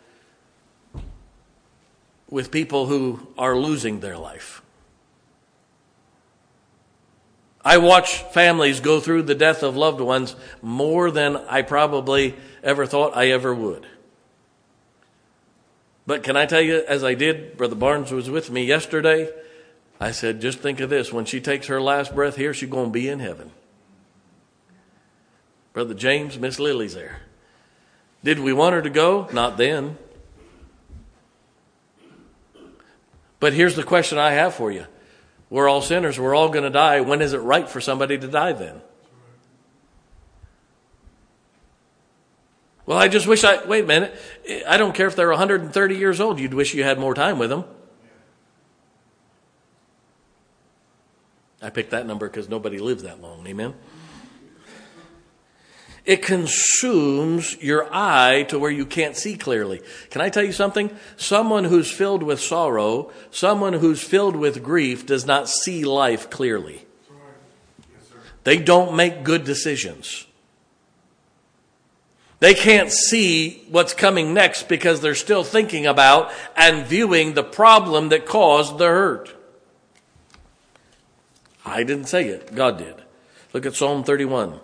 with 2.31 2.53
people 2.53 2.87
who 2.87 3.27
are 3.37 3.57
losing 3.57 3.99
their 3.99 4.17
life. 4.17 4.58
I 7.65 7.79
watch 7.79 8.23
families 8.23 8.81
go 8.81 9.01
through 9.01 9.23
the 9.23 9.35
death 9.35 9.63
of 9.63 9.77
loved 9.77 10.01
ones 10.01 10.37
more 10.63 11.11
than 11.11 11.37
I 11.37 11.63
probably 11.63 12.35
ever 12.63 12.87
thought 12.87 13.17
I 13.17 13.31
ever 13.31 13.55
would. 13.55 13.87
But 16.07 16.23
can 16.23 16.37
I 16.37 16.47
tell 16.47 16.63
you, 16.63 16.83
as 16.89 17.05
I 17.05 17.15
did, 17.15 17.57
Brother 17.57 17.75
Barnes 17.75 18.13
was 18.13 18.31
with 18.31 18.51
me 18.51 18.65
yesterday. 18.65 19.31
I 20.01 20.13
said, 20.13 20.41
just 20.41 20.61
think 20.61 20.81
of 20.81 20.89
this. 20.89 21.13
When 21.13 21.25
she 21.25 21.41
takes 21.41 21.67
her 21.67 21.83
last 21.83 22.15
breath 22.15 22.37
here, 22.37 22.55
she's 22.55 22.71
going 22.71 22.87
to 22.87 22.93
be 22.93 23.09
in 23.09 23.19
heaven. 23.19 23.51
Brother 25.73 25.95
James, 25.95 26.39
Miss 26.39 26.59
Lily's 26.59 26.95
there. 26.95 27.21
Did 28.25 28.39
we 28.41 28.53
want 28.53 28.75
her 28.75 28.83
to 28.83 28.91
go? 28.91 29.29
Not 29.33 29.59
then. 29.59 29.99
But 33.41 33.53
here's 33.53 33.77
the 33.77 33.85
question 33.85 34.19
I 34.19 34.33
have 34.33 34.55
for 34.55 34.73
you. 34.73 34.87
We're 35.51 35.69
all 35.69 35.81
sinners. 35.81 36.19
We're 36.19 36.35
all 36.35 36.49
going 36.49 36.65
to 36.65 36.71
die. 36.71 37.01
When 37.01 37.23
is 37.23 37.33
it 37.33 37.39
right 37.39 37.69
for 37.69 37.81
somebody 37.81 38.19
to 38.19 38.29
die 38.29 38.53
then? 38.53 38.83
Well, 42.85 42.99
I 42.99 43.09
just 43.09 43.27
wish 43.27 43.45
I, 43.45 43.65
wait 43.67 43.85
a 43.85 43.87
minute. 43.87 44.19
I 44.67 44.79
don't 44.79 44.95
care 44.95 45.07
if 45.07 45.15
they're 45.15 45.29
130 45.29 45.97
years 45.97 46.21
old. 46.21 46.41
You'd 46.41 46.55
wish 46.55 46.73
you 46.73 46.85
had 46.85 46.99
more 46.99 47.15
time 47.15 47.39
with 47.39 47.51
them. 47.51 47.65
I 51.61 51.71
picked 51.71 51.91
that 51.91 52.07
number 52.07 52.29
because 52.29 52.49
nobody 52.49 52.79
lives 52.79 53.03
that 53.03 53.21
long. 53.21 53.47
Amen. 53.47 53.75
It 56.09 56.23
consumes 56.23 57.63
your 57.63 57.87
eye 57.93 58.45
to 58.45 58.59
where 58.59 58.71
you 58.71 58.87
can't 58.87 59.15
see 59.15 59.37
clearly. 59.37 59.83
Can 60.09 60.23
I 60.23 60.31
tell 60.31 60.43
you 60.43 60.53
something? 60.53 60.91
Someone 61.19 61.65
who's 61.65 61.91
filled 61.91 62.23
with 62.23 62.41
sorrow, 62.41 63.13
someone 63.31 63.75
who's 63.75 64.03
filled 64.03 64.35
with 64.35 64.63
grief 64.63 65.05
does 65.05 65.27
not 65.27 65.51
see 65.51 65.85
life 65.85 66.31
clearly. 66.31 66.87
They 68.45 68.57
don't 68.57 68.97
make 68.97 69.23
good 69.23 69.45
decisions. 69.45 70.27
They 72.41 72.55
can't 72.55 72.91
see 72.91 73.67
what's 73.69 73.93
coming 73.93 74.33
next 74.33 74.67
because 74.67 75.03
they're 75.03 75.15
still 75.15 75.45
thinking 75.45 75.85
about 75.85 76.33
and 76.57 76.87
viewing 76.87 77.35
the 77.35 77.45
problem 77.45 78.09
that 78.09 78.25
caused 78.25 78.79
the 78.79 78.87
hurt. 78.87 79.37
I 81.67 81.83
didn't 81.83 82.07
say 82.07 82.29
it, 82.29 82.55
God 82.55 82.79
did. 82.79 82.95
Look 83.53 83.67
at 83.67 83.75
Psalm 83.75 84.05
31 84.05 84.61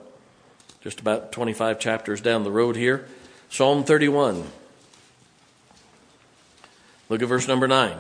just 0.85 1.01
about 1.01 1.33
25 1.33 1.81
chapters 1.81 2.21
down 2.21 2.45
the 2.45 2.51
road 2.51 2.77
here. 2.77 3.09
Psalm 3.49 3.85
31. 3.85 4.45
Look 7.09 7.23
at 7.23 7.29
verse 7.29 7.49
number 7.49 7.67
9. 7.67 7.97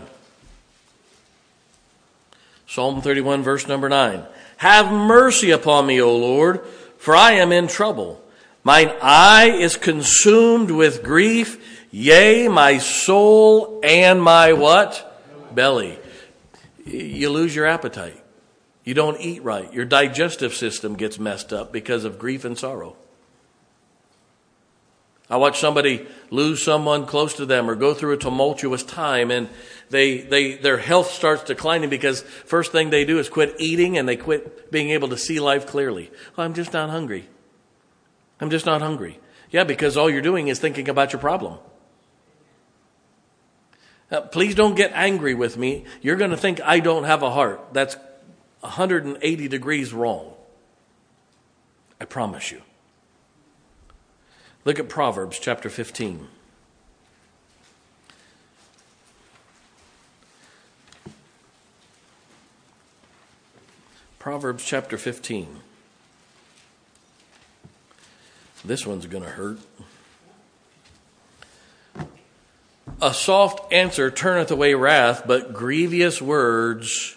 Psalm 2.67 3.01
31, 3.01 3.43
verse 3.43 3.67
number 3.67 3.89
9. 3.89 4.25
Have 4.59 4.93
mercy 4.93 5.51
upon 5.51 5.87
me, 5.87 6.01
O 6.03 6.15
Lord, 6.15 6.61
for 6.99 7.17
I 7.17 7.33
am 7.33 7.53
in 7.53 7.69
trouble. 7.69 8.21
Mine 8.65 8.93
eye 9.01 9.51
is 9.51 9.77
consumed 9.77 10.71
with 10.71 11.03
grief, 11.03 11.87
yea, 11.91 12.49
my 12.49 12.79
soul 12.79 13.81
and 13.83 14.21
my 14.23 14.53
what? 14.53 15.23
Belly. 15.55 15.99
You 16.85 17.31
lose 17.31 17.55
your 17.55 17.67
appetite. 17.67 18.24
You 18.85 18.93
don't 18.95 19.21
eat 19.21 19.43
right. 19.43 19.73
Your 19.73 19.87
digestive 19.87 20.55
system 20.55 20.95
gets 20.95 21.19
messed 21.19 21.53
up 21.53 21.73
because 21.73 22.05
of 22.05 22.19
grief 22.19 22.45
and 22.45 22.59
sorrow. 22.59 22.97
I 25.31 25.39
watch 25.39 25.59
somebody 25.59 26.07
lose 26.31 26.63
someone 26.63 27.07
close 27.07 27.35
to 27.35 27.47
them 27.47 27.71
or 27.71 27.75
go 27.75 27.95
through 27.95 28.13
a 28.13 28.19
tumultuous 28.19 28.83
time 28.83 29.31
and 29.31 29.49
they, 29.89 30.19
they, 30.19 30.57
their 30.57 30.77
health 30.77 31.11
starts 31.11 31.45
declining 31.45 31.89
because 31.89 32.21
first 32.21 32.73
thing 32.73 32.91
they 32.91 33.07
do 33.07 33.19
is 33.19 33.31
quit 33.31 33.55
eating 33.59 33.97
and 33.97 34.07
they 34.07 34.17
quit 34.17 34.71
being 34.71 34.91
able 34.91 35.09
to 35.09 35.17
see 35.17 35.41
life 35.41 35.67
clearly. 35.67 36.11
I'm 36.37 36.53
just 36.53 36.75
not 36.75 36.91
hungry. 36.91 37.27
I'm 38.39 38.51
just 38.51 38.67
not 38.67 38.83
hungry. 38.83 39.19
Yeah, 39.51 39.65
because 39.65 39.97
all 39.97 40.11
you're 40.11 40.21
doing 40.21 40.49
is 40.49 40.59
thinking 40.59 40.91
about 40.91 41.13
your 41.13 41.21
problem. 41.21 41.59
Now, 44.11 44.21
please 44.21 44.55
don't 44.55 44.75
get 44.75 44.93
angry 44.93 45.35
with 45.35 45.57
me. 45.57 45.85
You're 46.03 46.17
going 46.17 46.33
to 46.33 46.37
think 46.37 46.61
I 46.61 46.81
don't 46.81 47.05
have 47.05 47.23
a 47.23 47.31
heart. 47.31 47.73
That's 47.73 47.97
180 48.65 49.49
degrees 49.49 49.93
wrong. 49.93 50.33
I 52.01 52.07
promise 52.07 52.51
you. 52.51 52.63
Look 54.65 54.79
at 54.79 54.89
Proverbs 54.89 55.39
chapter 55.39 55.69
15. 55.69 56.29
Proverbs 64.19 64.65
chapter 64.65 64.97
15. 64.97 65.61
This 68.65 68.87
one's 68.87 69.05
going 69.05 69.25
to 69.25 69.29
hurt. 69.29 69.59
A 73.03 73.13
soft 73.13 73.71
answer 73.71 74.11
turneth 74.11 74.51
away 74.51 74.73
wrath, 74.73 75.25
but 75.27 75.53
grievous 75.53 76.23
words 76.23 77.14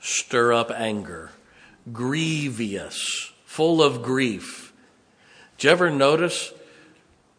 stir 0.00 0.52
up 0.52 0.70
anger. 0.70 1.30
Grievous, 1.92 3.32
full 3.44 3.82
of 3.82 4.02
grief. 4.02 4.72
Do 5.58 5.68
you 5.68 5.72
ever 5.72 5.90
notice 5.90 6.52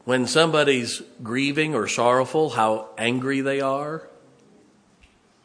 when 0.05 0.27
somebody's 0.27 1.01
grieving 1.21 1.75
or 1.75 1.87
sorrowful 1.87 2.51
how 2.51 2.89
angry 2.97 3.41
they 3.41 3.61
are? 3.61 4.07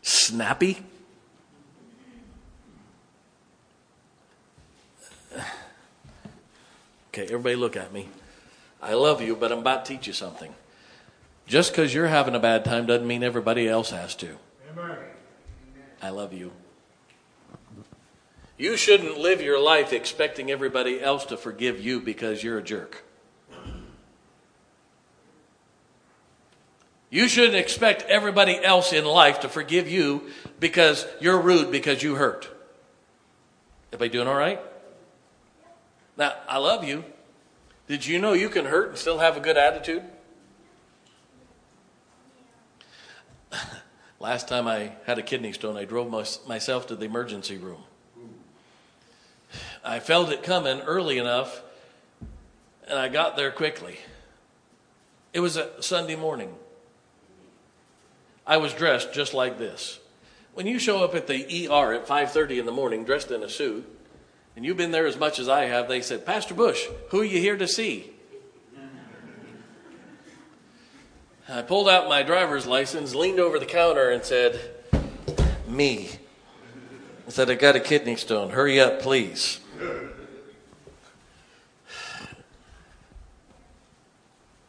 Snappy? 0.02 0.79
Okay, 7.09 7.24
everybody 7.24 7.57
look 7.57 7.76
at 7.76 7.92
me. 7.94 8.09
I 8.83 8.92
love 8.92 9.22
you, 9.22 9.35
but 9.35 9.50
I'm 9.50 9.61
about 9.61 9.87
to 9.87 9.94
teach 9.94 10.07
you 10.07 10.12
something. 10.12 10.55
Just 11.46 11.72
because 11.72 11.94
you're 11.94 12.09
having 12.09 12.35
a 12.35 12.38
bad 12.38 12.64
time 12.64 12.85
doesn't 12.85 13.07
mean 13.07 13.22
everybody 13.22 13.66
else 13.66 13.90
has 13.90 14.14
to. 14.16 14.37
Amen. 14.70 14.96
I 16.02 16.11
love 16.11 16.33
you. 16.35 16.52
You 18.59 18.77
shouldn't 18.77 19.19
live 19.19 19.42
your 19.42 19.61
life 19.61 19.92
expecting 19.92 20.51
everybody 20.51 21.01
else 21.01 21.27
to 21.27 21.37
forgive 21.37 21.85
you 21.85 22.01
because 22.01 22.42
you're 22.42 22.59
a 22.59 22.62
jerk. 22.62 23.05
You 27.11 27.29
shouldn't 27.29 27.57
expect 27.57 28.03
everybody 28.03 28.62
else 28.62 28.92
in 28.92 29.05
life 29.05 29.40
to 29.40 29.49
forgive 29.49 29.88
you 29.88 30.31
because 30.59 31.07
you're 31.21 31.40
rude 31.40 31.71
because 31.71 32.03
you 32.03 32.16
hurt. 32.16 32.49
Everybody 33.92 34.11
doing 34.11 34.29
all 34.29 34.35
right? 34.35 34.61
Now, 36.16 36.35
I 36.49 36.59
love 36.59 36.83
you. 36.83 37.05
Did 37.87 38.07
you 38.07 38.19
know 38.19 38.33
you 38.33 38.49
can 38.49 38.64
hurt 38.64 38.88
and 38.88 38.99
still 38.99 39.19
have 39.19 39.37
a 39.37 39.40
good 39.40 39.57
attitude? 39.57 40.03
Last 44.21 44.49
time 44.49 44.66
I 44.66 44.92
had 45.05 45.19
a 45.19 45.23
kidney 45.23 45.53
stone, 45.53 45.77
I 45.77 45.85
drove 45.85 46.11
myself 46.49 46.87
to 46.88 46.97
the 46.97 47.05
emergency 47.05 47.59
room. 47.59 47.85
I 49.87 50.01
felt 50.01 50.33
it 50.33 50.42
coming 50.42 50.81
early 50.81 51.16
enough, 51.16 51.62
and 52.88 52.99
I 52.99 53.09
got 53.09 53.37
there 53.37 53.53
quickly. 53.53 54.01
It 55.33 55.38
was 55.38 55.57
a 55.57 55.81
Sunday 55.81 56.16
morning. 56.16 56.57
I 58.44 58.57
was 58.57 58.75
dressed 58.75 59.12
just 59.12 59.33
like 59.33 59.59
this. 59.59 60.01
When 60.55 60.66
you 60.66 60.81
show 60.81 61.05
up 61.05 61.14
at 61.14 61.29
the 61.29 61.68
ER 61.68 61.92
at 61.92 62.09
5:30 62.09 62.59
in 62.59 62.66
the 62.66 62.72
morning 62.72 63.05
dressed 63.05 63.31
in 63.31 63.44
a 63.44 63.49
suit, 63.49 63.87
and 64.57 64.64
you've 64.64 64.77
been 64.77 64.90
there 64.90 65.07
as 65.07 65.16
much 65.16 65.38
as 65.38 65.49
I 65.49 65.66
have, 65.66 65.87
they 65.87 66.01
said, 66.01 66.27
"Pastor 66.27 66.55
Bush, 66.55 66.88
who 67.11 67.20
are 67.20 67.25
you 67.25 67.38
here 67.38 67.57
to 67.57 67.68
see?" 67.68 68.12
I 71.49 71.62
pulled 71.62 71.88
out 71.88 72.09
my 72.09 72.25
driver's 72.25 72.66
license, 72.66 73.14
leaned 73.14 73.38
over 73.38 73.61
the 73.61 73.66
counter, 73.66 74.11
and 74.11 74.25
said, 74.25 74.59
"Me." 75.68 76.18
I 77.29 77.31
said, 77.31 77.49
"I 77.49 77.55
got 77.55 77.77
a 77.77 77.81
kidney 77.81 78.16
stone. 78.16 78.51
Hurry 78.51 78.81
up, 78.81 79.01
please." 79.01 79.61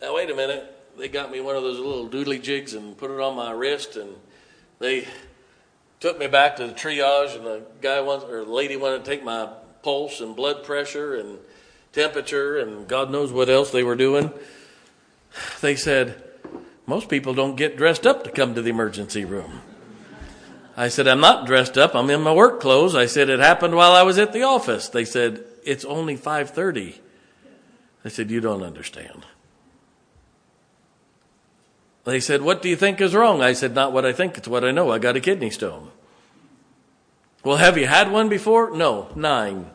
Now, 0.02 0.16
wait 0.16 0.30
a 0.30 0.36
minute. 0.36 0.74
They 0.98 1.08
got 1.08 1.32
me 1.32 1.42
one 1.42 1.56
of 1.56 1.64
those 1.64 1.80
little 1.80 2.10
doodly 2.10 2.42
jigs 2.42 2.74
and 2.74 2.98
put 2.98 3.12
it 3.12 3.20
on 3.20 3.36
my 3.36 3.52
wrist, 3.52 3.98
and 3.98 4.16
they 4.80 5.08
took 6.00 6.18
me 6.18 6.28
back 6.28 6.56
to 6.58 6.68
the 6.68 6.74
triage, 6.74 7.36
and 7.36 7.46
the 7.46 7.64
guy 7.82 8.02
wants, 8.02 8.26
or 8.26 8.46
the 8.46 8.52
lady 8.52 8.76
wanted 8.76 9.06
to 9.06 9.10
take 9.10 9.24
my 9.24 9.50
pulse 9.84 10.22
and 10.22 10.36
blood 10.36 10.64
pressure 10.64 11.16
and 11.16 11.38
temperature 11.98 12.60
and 12.60 12.88
God 12.88 13.10
knows 13.10 13.32
what 13.32 13.50
else 13.50 13.72
they 13.72 13.84
were 13.84 13.96
doing. 13.96 14.32
They 15.62 15.76
said, 15.76 16.24
most 16.86 17.10
people 17.10 17.34
don't 17.34 17.56
get 17.56 17.76
dressed 17.76 18.06
up 18.06 18.24
to 18.24 18.32
come 18.32 18.54
to 18.56 18.62
the 18.62 18.70
emergency 18.70 19.26
room. 19.26 19.62
I 20.80 20.90
said, 20.90 21.08
I'm 21.08 21.20
not 21.20 21.48
dressed 21.48 21.76
up. 21.76 21.96
I'm 21.96 22.10
in 22.12 22.22
my 22.22 22.32
work 22.32 22.62
clothes. 22.62 22.94
I 22.94 23.08
said, 23.08 23.30
it 23.30 23.40
happened 23.40 23.76
while 23.76 23.94
I 23.94 24.04
was 24.04 24.20
at 24.20 24.32
the 24.32 24.44
office. 24.44 24.90
They 24.90 25.06
said, 25.06 25.44
it's 25.66 25.84
only 25.84 26.16
530. 26.16 27.02
I 28.06 28.10
said, 28.10 28.30
you 28.30 28.40
don't 28.40 28.62
understand. 28.62 29.26
They 32.04 32.20
said, 32.20 32.44
what 32.44 32.62
do 32.62 32.70
you 32.70 32.76
think 32.76 33.02
is 33.02 33.16
wrong? 33.16 33.42
I 33.42 33.54
said, 33.54 33.74
not 33.74 33.92
what 33.92 34.06
I 34.06 34.14
think. 34.14 34.38
It's 34.38 34.48
what 34.48 34.64
I 34.64 34.70
know. 34.72 34.92
I 34.92 35.00
got 35.00 35.18
a 35.18 35.20
kidney 35.20 35.50
stone. 35.50 35.90
Well, 37.44 37.58
have 37.58 37.78
you 37.78 37.88
had 37.88 38.12
one 38.12 38.30
before? 38.30 38.70
No, 38.78 39.10
nine. 39.16 39.70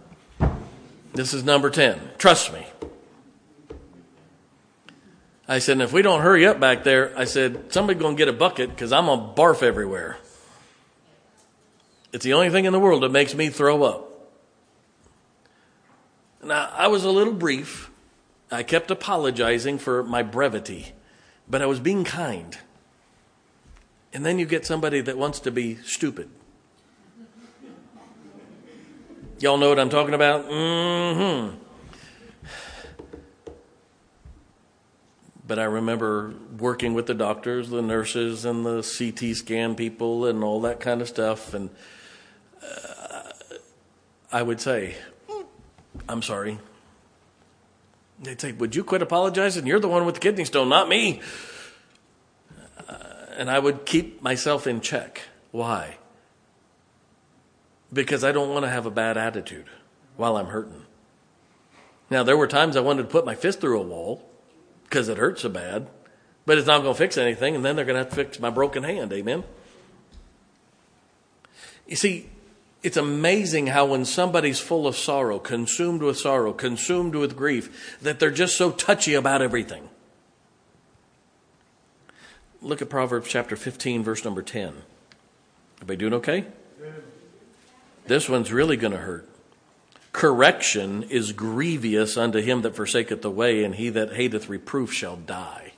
This 1.15 1.35
is 1.35 1.43
number 1.43 1.69
10. 1.69 2.01
Trust 2.17 2.53
me. 2.53 2.65
I 5.49 5.59
said, 5.59 5.81
if 5.81 5.93
we 5.93 6.01
don't 6.01 6.23
hurry 6.23 6.47
up 6.47 6.61
back 6.61 6.85
there, 6.85 7.13
I 7.19 7.25
said, 7.25 7.73
somebody's 7.73 8.01
going 8.01 8.17
to 8.17 8.19
get 8.19 8.29
a 8.29 8.33
bucket 8.33 8.71
because 8.71 8.93
I'm 8.93 9.07
going 9.07 9.19
to 9.19 9.27
barf 9.35 9.63
everywhere. 9.63 10.17
It's 12.13 12.25
the 12.25 12.35
only 12.35 12.51
thing 12.51 12.67
in 12.67 12.73
the 12.73 12.79
world 12.79 13.03
that 13.03 13.11
makes 13.11 13.35
me 13.35 13.49
throw 13.49 13.83
up. 13.83 14.09
Now, 16.45 16.71
I 16.77 16.89
was 16.89 17.05
a 17.05 17.11
little 17.11 17.33
brief. 17.33 17.91
I 18.51 18.63
kept 18.63 18.91
apologizing 18.91 19.79
for 19.79 20.03
my 20.03 20.23
brevity, 20.23 20.93
but 21.49 21.63
I 21.63 21.67
was 21.67 21.81
being 21.81 22.05
kind. 22.05 22.59
And 24.13 24.27
then 24.27 24.39
you 24.39 24.45
get 24.45 24.67
somebody 24.67 25.01
that 25.01 25.17
wants 25.17 25.41
to 25.41 25.51
be 25.51 25.77
stupid. 25.77 26.29
Y'all 29.39 29.57
know 29.57 29.71
what 29.71 29.79
I'm 29.79 29.89
talking 29.89 30.15
about? 30.15 30.49
Mm 30.49 31.51
hmm. 31.51 31.57
But 35.47 35.59
I 35.59 35.65
remember 35.65 36.35
working 36.59 36.95
with 36.95 37.07
the 37.07 37.15
doctors, 37.15 37.71
the 37.71 37.83
nurses, 37.83 38.45
and 38.45 38.65
the 38.65 38.83
CT 38.83 39.37
scan 39.37 39.75
people, 39.75 40.27
and 40.27 40.45
all 40.45 40.61
that 40.61 40.79
kind 40.79 41.01
of 41.01 41.09
stuff. 41.09 41.55
And 41.55 41.71
I 44.33 44.43
would 44.43 44.61
say, 44.61 44.97
I'm 46.09 46.23
sorry. 46.23 46.59
They'd 48.23 48.41
say, 48.41 48.53
Would 48.53 48.75
you 48.75 48.83
quit 48.83 49.03
apologizing? 49.03 49.67
You're 49.67 49.81
the 49.81 49.89
one 49.89 50.07
with 50.07 50.15
the 50.15 50.21
kidney 50.21 50.45
stone, 50.45 50.69
not 50.69 50.89
me. 50.89 51.21
Uh, 52.89 52.95
and 53.37 53.51
I 53.51 53.59
would 53.59 53.85
keep 53.85 54.23
myself 54.23 54.67
in 54.67 54.81
check. 54.81 55.23
Why? 55.51 55.99
Because 57.93 58.25
I 58.25 58.33
don't 58.33 58.51
want 58.51 58.65
to 58.65 58.71
have 58.71 58.87
a 58.87 58.91
bad 58.91 59.19
attitude 59.19 59.67
while 60.17 60.37
I'm 60.39 60.47
hurting. 60.47 60.87
Now, 62.09 62.23
there 62.23 62.37
were 62.37 62.47
times 62.47 62.77
I 62.77 62.81
wanted 62.81 63.03
to 63.03 63.09
put 63.09 63.27
my 63.27 63.35
fist 63.35 63.61
through 63.61 63.81
a 63.81 63.83
wall 63.83 64.23
because 64.85 65.09
it 65.09 65.19
hurt 65.19 65.39
so 65.39 65.49
bad, 65.49 65.89
but 66.47 66.59
it's 66.59 66.67
not 66.67 66.83
going 66.83 66.95
to 66.95 66.99
fix 66.99 67.17
anything, 67.19 67.55
and 67.55 67.65
then 67.65 67.77
they're 67.77 67.85
going 67.85 67.97
to 67.97 68.05
have 68.05 68.11
to 68.11 68.17
fix 68.17 68.39
my 68.39 68.51
broken 68.51 68.83
hand. 68.83 69.13
Amen? 69.13 69.45
You 71.87 71.97
see, 71.97 72.29
it's 72.83 72.97
amazing 72.97 73.69
how 73.69 73.87
when 73.87 74.05
somebody's 74.05 74.59
full 74.59 74.87
of 74.87 74.97
sorrow, 74.97 75.39
consumed 75.39 76.03
with 76.03 76.19
sorrow, 76.19 76.53
consumed 76.53 77.15
with 77.15 77.37
grief, 77.37 77.99
that 78.03 78.19
they're 78.19 78.31
just 78.31 78.57
so 78.57 78.71
touchy 78.71 79.15
about 79.15 79.41
everything. 79.41 79.89
Look 82.61 82.83
at 82.83 82.89
Proverbs 82.89 83.29
chapter 83.29 83.57
15, 83.57 84.03
verse 84.03 84.25
number 84.25 84.43
10. 84.43 84.75
Everybody 85.77 85.97
doing 85.97 86.15
okay? 86.15 86.47
This 88.07 88.29
one's 88.29 88.53
really 88.53 88.77
going 88.77 88.93
to 88.93 88.99
hurt. 88.99 89.29
Correction 90.13 91.05
is 91.05 91.33
grievous 91.33 92.17
unto 92.17 92.41
him 92.41 92.63
that 92.63 92.77
forsaketh 92.77 93.23
the 93.23 93.31
way, 93.31 93.65
and 93.65 93.77
he 93.77 93.89
that 93.91 94.15
hateth 94.15 94.49
reproof 94.49 94.93
shall 94.93 95.17
die. 95.17 95.73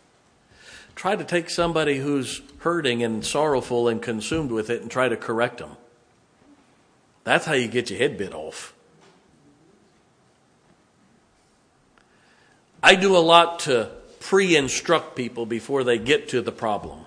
Try 0.95 1.17
to 1.17 1.25
take 1.25 1.51
somebody 1.51 1.99
who's 1.99 2.41
hurting 2.59 3.03
and 3.03 3.25
sorrowful 3.25 3.89
and 3.89 4.01
consumed 4.01 4.51
with 4.51 4.71
it 4.71 4.83
and 4.83 4.91
try 4.91 5.09
to 5.09 5.17
correct 5.17 5.59
them. 5.59 5.77
That's 7.25 7.47
how 7.47 7.55
you 7.55 7.69
get 7.69 7.91
your 7.91 7.99
head 7.99 8.17
bit 8.19 8.35
off. 8.35 8.75
I 12.83 12.97
do 12.97 13.17
a 13.17 13.19
lot 13.19 13.61
to 13.61 13.91
pre 14.21 14.57
instruct 14.57 15.17
people 15.17 15.47
before 15.47 15.85
they 15.85 15.99
get 15.99 16.29
to 16.29 16.43
the 16.43 16.53
problem. 16.53 17.01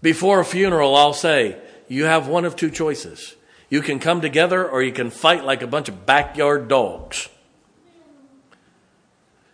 Before 0.00 0.40
a 0.40 0.44
funeral, 0.44 0.96
I'll 0.96 1.12
say, 1.12 1.58
you 1.88 2.04
have 2.04 2.28
one 2.28 2.44
of 2.44 2.56
two 2.56 2.70
choices. 2.70 3.36
You 3.68 3.82
can 3.82 3.98
come 3.98 4.20
together 4.20 4.66
or 4.68 4.82
you 4.82 4.92
can 4.92 5.10
fight 5.10 5.44
like 5.44 5.62
a 5.62 5.66
bunch 5.66 5.88
of 5.88 6.06
backyard 6.06 6.68
dogs. 6.68 7.28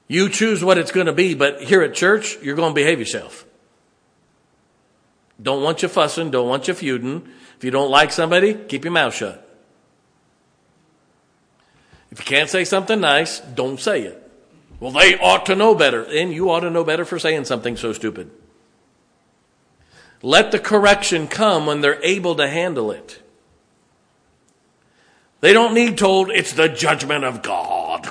You 0.06 0.28
choose 0.28 0.62
what 0.62 0.76
it's 0.76 0.90
going 0.90 1.06
to 1.06 1.12
be, 1.12 1.34
but 1.34 1.62
here 1.62 1.82
at 1.82 1.94
church, 1.94 2.36
you're 2.42 2.56
going 2.56 2.70
to 2.70 2.74
behave 2.74 2.98
yourself. 2.98 3.44
Don't 5.40 5.62
want 5.62 5.82
you 5.82 5.88
fussing, 5.88 6.30
don't 6.30 6.48
want 6.48 6.68
you 6.68 6.74
feuding. 6.74 7.28
If 7.56 7.64
you 7.64 7.70
don't 7.70 7.90
like 7.90 8.12
somebody, 8.12 8.54
keep 8.54 8.84
your 8.84 8.92
mouth 8.92 9.14
shut. 9.14 9.46
If 12.10 12.18
you 12.18 12.24
can't 12.24 12.50
say 12.50 12.64
something 12.64 13.00
nice, 13.00 13.40
don't 13.40 13.78
say 13.78 14.02
it. 14.02 14.30
Well, 14.80 14.90
they 14.92 15.18
ought 15.18 15.46
to 15.46 15.54
know 15.54 15.74
better. 15.74 16.02
And 16.02 16.32
you 16.32 16.50
ought 16.50 16.60
to 16.60 16.70
know 16.70 16.84
better 16.84 17.04
for 17.04 17.18
saying 17.18 17.44
something 17.44 17.76
so 17.76 17.92
stupid. 17.92 18.30
Let 20.22 20.50
the 20.50 20.58
correction 20.58 21.28
come 21.28 21.66
when 21.66 21.80
they're 21.80 22.02
able 22.02 22.34
to 22.36 22.48
handle 22.48 22.90
it. 22.90 23.22
They 25.40 25.52
don't 25.52 25.72
need 25.72 25.96
told 25.96 26.30
it's 26.30 26.52
the 26.52 26.68
judgment 26.68 27.24
of 27.24 27.42
God. 27.42 28.08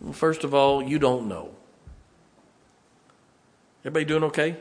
Well, 0.00 0.12
first 0.12 0.44
of 0.44 0.52
all, 0.52 0.82
you 0.82 0.98
don't 0.98 1.28
know. 1.28 1.50
Everybody 3.82 4.04
doing 4.04 4.24
okay? 4.24 4.56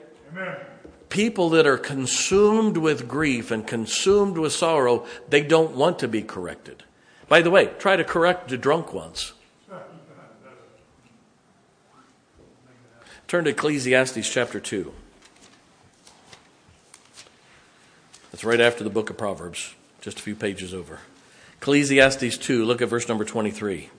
People 1.09 1.49
that 1.51 1.65
are 1.65 1.77
consumed 1.77 2.77
with 2.77 3.07
grief 3.07 3.49
and 3.49 3.65
consumed 3.65 4.37
with 4.37 4.53
sorrow, 4.53 5.05
they 5.27 5.41
don't 5.41 5.75
want 5.75 5.99
to 5.99 6.07
be 6.07 6.21
corrected. 6.21 6.83
By 7.27 7.41
the 7.41 7.49
way, 7.49 7.71
try 7.79 7.95
to 7.95 8.03
correct 8.03 8.49
the 8.49 8.57
drunk 8.57 8.93
once. 8.93 9.33
Turn 13.27 13.43
to 13.43 13.51
Ecclesiastes 13.51 14.27
chapter 14.27 14.59
2. 14.59 14.91
That's 18.31 18.43
right 18.43 18.61
after 18.61 18.83
the 18.83 18.89
book 18.89 19.09
of 19.09 19.17
Proverbs, 19.17 19.75
just 20.01 20.19
a 20.19 20.21
few 20.21 20.35
pages 20.35 20.73
over. 20.73 20.99
Ecclesiastes 21.57 22.37
2, 22.37 22.65
look 22.65 22.81
at 22.81 22.89
verse 22.89 23.07
number 23.07 23.25
23. 23.25 23.89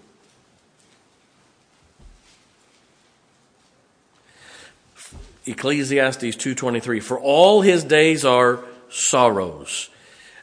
Ecclesiastes 5.46 6.36
2:23 6.36 7.00
For 7.00 7.18
all 7.18 7.62
his 7.62 7.84
days 7.84 8.24
are 8.24 8.60
sorrows 8.88 9.88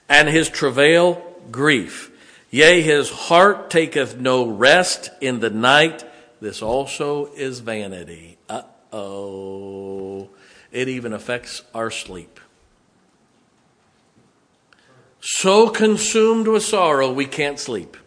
and 0.10 0.28
his 0.28 0.50
travail 0.50 1.22
grief. 1.52 2.12
Yea 2.50 2.82
his 2.82 3.10
heart 3.10 3.70
taketh 3.70 4.18
no 4.18 4.48
rest 4.48 5.10
in 5.22 5.40
the 5.40 5.50
night. 5.50 6.04
This 6.40 6.62
also 6.62 7.28
is 7.36 7.60
vanity. 7.60 8.38
Uh-oh. 8.50 10.30
It 10.72 10.88
even 10.88 11.14
affects 11.14 11.64
our 11.74 11.92
sleep. 11.92 12.40
So 15.20 15.70
consumed 15.70 16.48
with 16.48 16.64
sorrow 16.64 17.12
we 17.12 17.26
can't 17.26 17.60
sleep. 17.60 17.98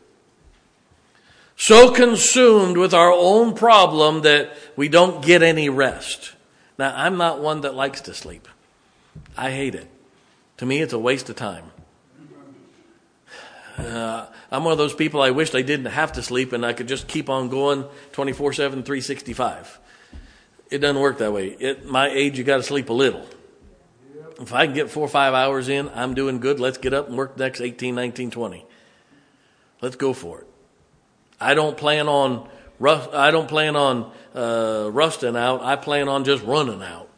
So 1.57 1.93
consumed 1.93 2.79
with 2.79 2.95
our 2.95 3.13
own 3.13 3.55
problem 3.55 4.23
that 4.23 4.57
we 4.77 4.89
don't 4.89 5.23
get 5.23 5.43
any 5.43 5.69
rest 5.69 6.33
now, 6.81 6.95
I'm 6.97 7.17
not 7.17 7.41
one 7.41 7.61
that 7.61 7.75
likes 7.75 8.01
to 8.03 8.15
sleep. 8.15 8.49
I 9.37 9.51
hate 9.51 9.75
it. 9.75 9.89
To 10.57 10.67
me, 10.67 10.81
it's 10.81 10.93
a 10.93 10.99
waste 10.99 11.29
of 11.29 11.37
time. 11.37 11.71
Uh, 13.79 14.27
I'm 14.51 14.65
one 14.65 14.73
of 14.73 14.79
those 14.79 14.95
people 14.95 15.23
I 15.23 15.31
wish 15.31 15.55
I 15.55 15.63
didn't 15.63 15.87
have 15.87 16.13
to 16.15 16.23
sleep 16.23 16.53
and 16.53 16.67
I 16.67 16.73
could 16.73 16.89
just 16.89 17.09
keep 17.09 17.31
on 17.31 17.49
going 17.49 17.85
24 18.13 18.53
7, 18.53 18.83
365. 18.83 19.79
It 20.71 20.79
doesn't 20.79 21.01
work 21.01 21.19
that 21.19 21.33
way. 21.33 21.57
At 21.57 21.87
my 21.87 22.09
age, 22.09 22.39
you 22.39 22.45
got 22.45 22.59
to 22.59 22.63
sleep 22.63 22.91
a 22.91 22.93
little. 22.93 23.27
If 24.41 24.53
I 24.53 24.67
can 24.67 24.75
get 24.75 24.91
four 24.91 25.05
or 25.05 25.09
five 25.09 25.35
hours 25.35 25.69
in, 25.69 25.91
I'm 25.95 26.15
doing 26.15 26.41
good. 26.41 26.61
Let's 26.61 26.79
get 26.79 26.95
up 26.95 27.09
and 27.09 27.17
work 27.17 27.37
next 27.37 27.61
18, 27.61 27.95
19, 27.95 28.31
20. 28.31 28.67
Let's 29.83 29.97
go 29.97 30.13
for 30.13 30.41
it. 30.41 30.47
I 31.41 31.55
don't 31.55 31.77
plan 31.77 32.09
on 32.09 32.49
Rust, 32.81 33.11
I 33.13 33.31
don't 33.31 33.47
plan 33.47 33.77
on 33.77 34.11
uh, 34.35 34.89
rusting 34.91 35.37
out. 35.37 35.63
I 35.63 35.77
plan 35.77 36.09
on 36.09 36.25
just 36.25 36.43
running 36.43 36.83
out. 36.83 37.09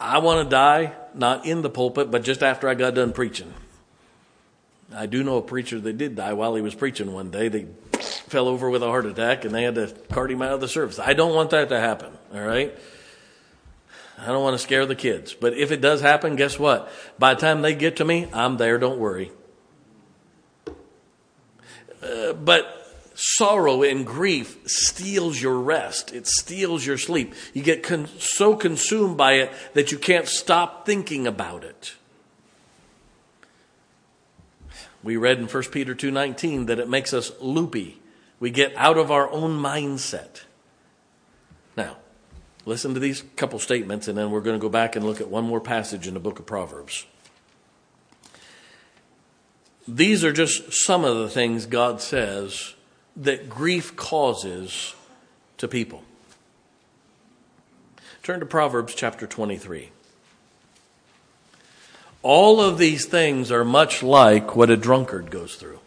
I 0.00 0.18
want 0.18 0.44
to 0.44 0.50
die, 0.50 0.94
not 1.14 1.46
in 1.46 1.60
the 1.62 1.70
pulpit, 1.70 2.10
but 2.10 2.24
just 2.24 2.42
after 2.42 2.66
I 2.68 2.74
got 2.74 2.94
done 2.94 3.12
preaching. 3.12 3.52
I 4.92 5.06
do 5.06 5.22
know 5.22 5.36
a 5.36 5.42
preacher 5.42 5.78
that 5.80 5.98
did 5.98 6.16
die 6.16 6.32
while 6.32 6.54
he 6.54 6.62
was 6.62 6.74
preaching 6.74 7.12
one 7.12 7.30
day. 7.30 7.48
They 7.48 7.66
fell 8.00 8.48
over 8.48 8.70
with 8.70 8.82
a 8.82 8.86
heart 8.86 9.04
attack 9.06 9.44
and 9.44 9.54
they 9.54 9.62
had 9.62 9.74
to 9.74 9.88
cart 10.10 10.30
him 10.30 10.40
out 10.40 10.52
of 10.52 10.60
the 10.60 10.68
service. 10.68 10.98
I 10.98 11.12
don't 11.12 11.34
want 11.34 11.50
that 11.50 11.68
to 11.68 11.78
happen, 11.78 12.12
all 12.32 12.40
right? 12.40 12.76
I 14.18 14.26
don't 14.26 14.42
want 14.42 14.54
to 14.54 14.58
scare 14.58 14.86
the 14.86 14.94
kids. 14.94 15.34
But 15.34 15.54
if 15.54 15.72
it 15.72 15.82
does 15.82 16.00
happen, 16.00 16.36
guess 16.36 16.58
what? 16.58 16.90
By 17.18 17.34
the 17.34 17.40
time 17.40 17.60
they 17.60 17.74
get 17.74 17.96
to 17.96 18.04
me, 18.04 18.28
I'm 18.32 18.56
there, 18.56 18.78
don't 18.78 18.98
worry. 18.98 19.30
Uh, 22.02 22.32
but 22.32 22.83
sorrow 23.14 23.82
and 23.82 24.04
grief 24.04 24.58
steals 24.66 25.40
your 25.40 25.58
rest. 25.58 26.12
It 26.12 26.26
steals 26.26 26.84
your 26.84 26.98
sleep. 26.98 27.34
You 27.52 27.62
get 27.62 27.82
con- 27.82 28.08
so 28.18 28.56
consumed 28.56 29.16
by 29.16 29.34
it 29.34 29.52
that 29.74 29.92
you 29.92 29.98
can't 29.98 30.28
stop 30.28 30.84
thinking 30.84 31.26
about 31.26 31.64
it. 31.64 31.94
We 35.02 35.16
read 35.16 35.38
in 35.38 35.46
1 35.46 35.70
Peter 35.70 35.94
2:19 35.94 36.66
that 36.66 36.78
it 36.78 36.88
makes 36.88 37.12
us 37.12 37.30
loopy. 37.40 38.00
We 38.40 38.50
get 38.50 38.74
out 38.76 38.98
of 38.98 39.10
our 39.10 39.30
own 39.30 39.60
mindset. 39.60 40.42
Now, 41.76 41.98
listen 42.64 42.94
to 42.94 43.00
these 43.00 43.22
couple 43.36 43.58
statements 43.58 44.08
and 44.08 44.16
then 44.16 44.30
we're 44.30 44.40
going 44.40 44.58
to 44.58 44.62
go 44.62 44.68
back 44.68 44.96
and 44.96 45.04
look 45.04 45.20
at 45.20 45.28
one 45.28 45.44
more 45.44 45.60
passage 45.60 46.06
in 46.06 46.14
the 46.14 46.20
book 46.20 46.38
of 46.38 46.46
Proverbs. 46.46 47.06
These 49.86 50.24
are 50.24 50.32
just 50.32 50.72
some 50.72 51.04
of 51.04 51.18
the 51.18 51.28
things 51.28 51.66
God 51.66 52.00
says 52.00 52.73
that 53.16 53.48
grief 53.48 53.96
causes 53.96 54.94
to 55.58 55.68
people. 55.68 56.02
Turn 58.22 58.40
to 58.40 58.46
Proverbs 58.46 58.94
chapter 58.94 59.26
23. 59.26 59.90
All 62.22 62.60
of 62.60 62.78
these 62.78 63.04
things 63.04 63.52
are 63.52 63.64
much 63.64 64.02
like 64.02 64.56
what 64.56 64.70
a 64.70 64.76
drunkard 64.76 65.30
goes 65.30 65.56
through. 65.56 65.78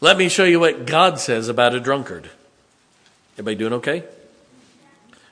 Let 0.00 0.16
me 0.16 0.28
show 0.28 0.44
you 0.44 0.58
what 0.58 0.86
God 0.86 1.20
says 1.20 1.48
about 1.48 1.74
a 1.74 1.80
drunkard. 1.80 2.28
Everybody 3.34 3.56
doing 3.56 3.72
okay? 3.74 4.04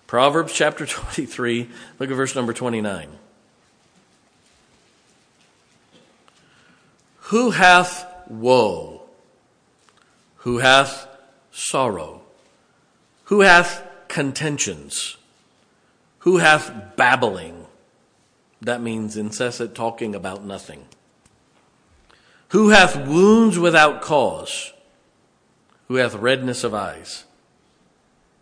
Proverbs 0.07 0.53
chapter 0.53 0.87
23, 0.87 1.69
look 2.01 2.11
at 2.11 2.17
verse 2.17 2.35
number 2.35 2.53
29. 2.53 3.09
Who 7.31 7.51
hath 7.51 8.05
woe? 8.29 8.90
Who 10.41 10.59
hath 10.59 11.07
sorrow? 11.51 12.23
Who 13.25 13.41
hath 13.41 13.87
contentions? 14.09 15.19
Who 16.21 16.39
hath 16.39 16.97
babbling? 16.97 17.67
That 18.63 18.81
means 18.81 19.17
incessant 19.17 19.75
talking 19.75 20.15
about 20.15 20.45
nothing. 20.45 20.87
Who 22.49 22.71
hath 22.71 23.07
wounds 23.07 23.59
without 23.59 24.01
cause? 24.01 24.73
Who 25.89 25.97
hath 25.97 26.15
redness 26.15 26.65
of 26.65 26.73
eyes? 26.73 27.25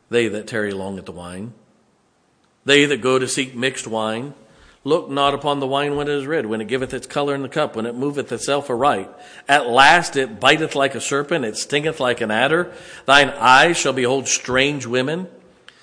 They 0.08 0.28
that 0.28 0.46
tarry 0.46 0.72
long 0.72 0.98
at 0.98 1.06
the 1.06 1.12
wine. 1.12 1.52
They 2.64 2.84
that 2.84 3.00
go 3.00 3.18
to 3.18 3.26
seek 3.26 3.56
mixed 3.56 3.86
wine. 3.86 4.34
Look 4.88 5.10
not 5.10 5.34
upon 5.34 5.60
the 5.60 5.66
wine 5.66 5.96
when 5.96 6.08
it 6.08 6.14
is 6.14 6.26
red, 6.26 6.46
when 6.46 6.62
it 6.62 6.66
giveth 6.66 6.94
its 6.94 7.06
color 7.06 7.34
in 7.34 7.42
the 7.42 7.48
cup, 7.50 7.76
when 7.76 7.84
it 7.84 7.94
moveth 7.94 8.32
itself 8.32 8.70
aright. 8.70 9.10
At 9.46 9.68
last 9.68 10.16
it 10.16 10.40
biteth 10.40 10.74
like 10.74 10.94
a 10.94 11.00
serpent, 11.00 11.44
it 11.44 11.58
stingeth 11.58 12.00
like 12.00 12.22
an 12.22 12.30
adder. 12.30 12.72
Thine 13.04 13.28
eyes 13.28 13.76
shall 13.76 13.92
behold 13.92 14.28
strange 14.28 14.86
women. 14.86 15.28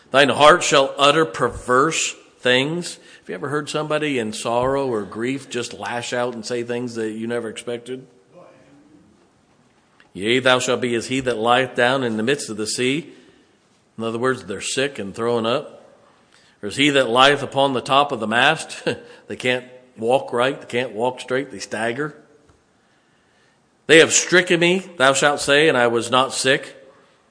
Thine 0.10 0.30
heart 0.30 0.64
shall 0.64 0.96
utter 0.98 1.24
perverse 1.24 2.16
things. 2.40 2.96
Have 3.20 3.30
you 3.30 3.36
ever 3.36 3.50
heard 3.50 3.70
somebody 3.70 4.18
in 4.18 4.34
sorrow 4.34 4.88
or 4.88 5.04
grief 5.04 5.52
just 5.52 5.76
lash 5.76 6.12
out 6.12 6.34
and 6.34 6.44
say 6.44 6.64
things 6.64 6.96
that 6.96 7.12
you 7.12 7.28
never 7.28 7.48
expected? 7.48 8.08
Yea, 10.14 10.40
thou 10.40 10.58
shalt 10.58 10.82
be 10.82 10.96
as 10.96 11.10
he 11.10 11.20
that 11.20 11.38
lieth 11.38 11.76
down 11.76 12.04
in 12.04 12.18
the 12.18 12.24
midst 12.24 12.50
of 12.50 12.58
the 12.58 12.66
sea. 12.66 13.14
In 14.00 14.04
other 14.04 14.18
words, 14.18 14.46
they're 14.46 14.62
sick 14.62 14.98
and 14.98 15.14
throwing 15.14 15.46
up. 15.46 15.75
As 16.62 16.78
he 16.78 16.90
that 16.92 17.10
lieth 17.10 17.44
upon 17.44 17.74
the 17.74 17.82
top 17.82 18.12
of 18.12 18.20
the 18.20 18.28
mast. 18.28 18.88
they 19.28 19.36
can't 19.36 19.66
walk 19.98 20.34
right, 20.34 20.60
they 20.60 20.68
can't 20.68 20.94
walk 20.94 21.20
straight, 21.20 21.52
they 21.52 21.60
stagger. 21.60 22.16
They 23.88 24.00
have 24.00 24.12
stricken 24.12 24.60
me, 24.60 24.80
thou 24.98 25.14
shalt 25.14 25.40
say, 25.40 25.70
and 25.70 25.78
I 25.78 25.88
was 25.88 26.10
not 26.10 26.34
sick. 26.34 26.76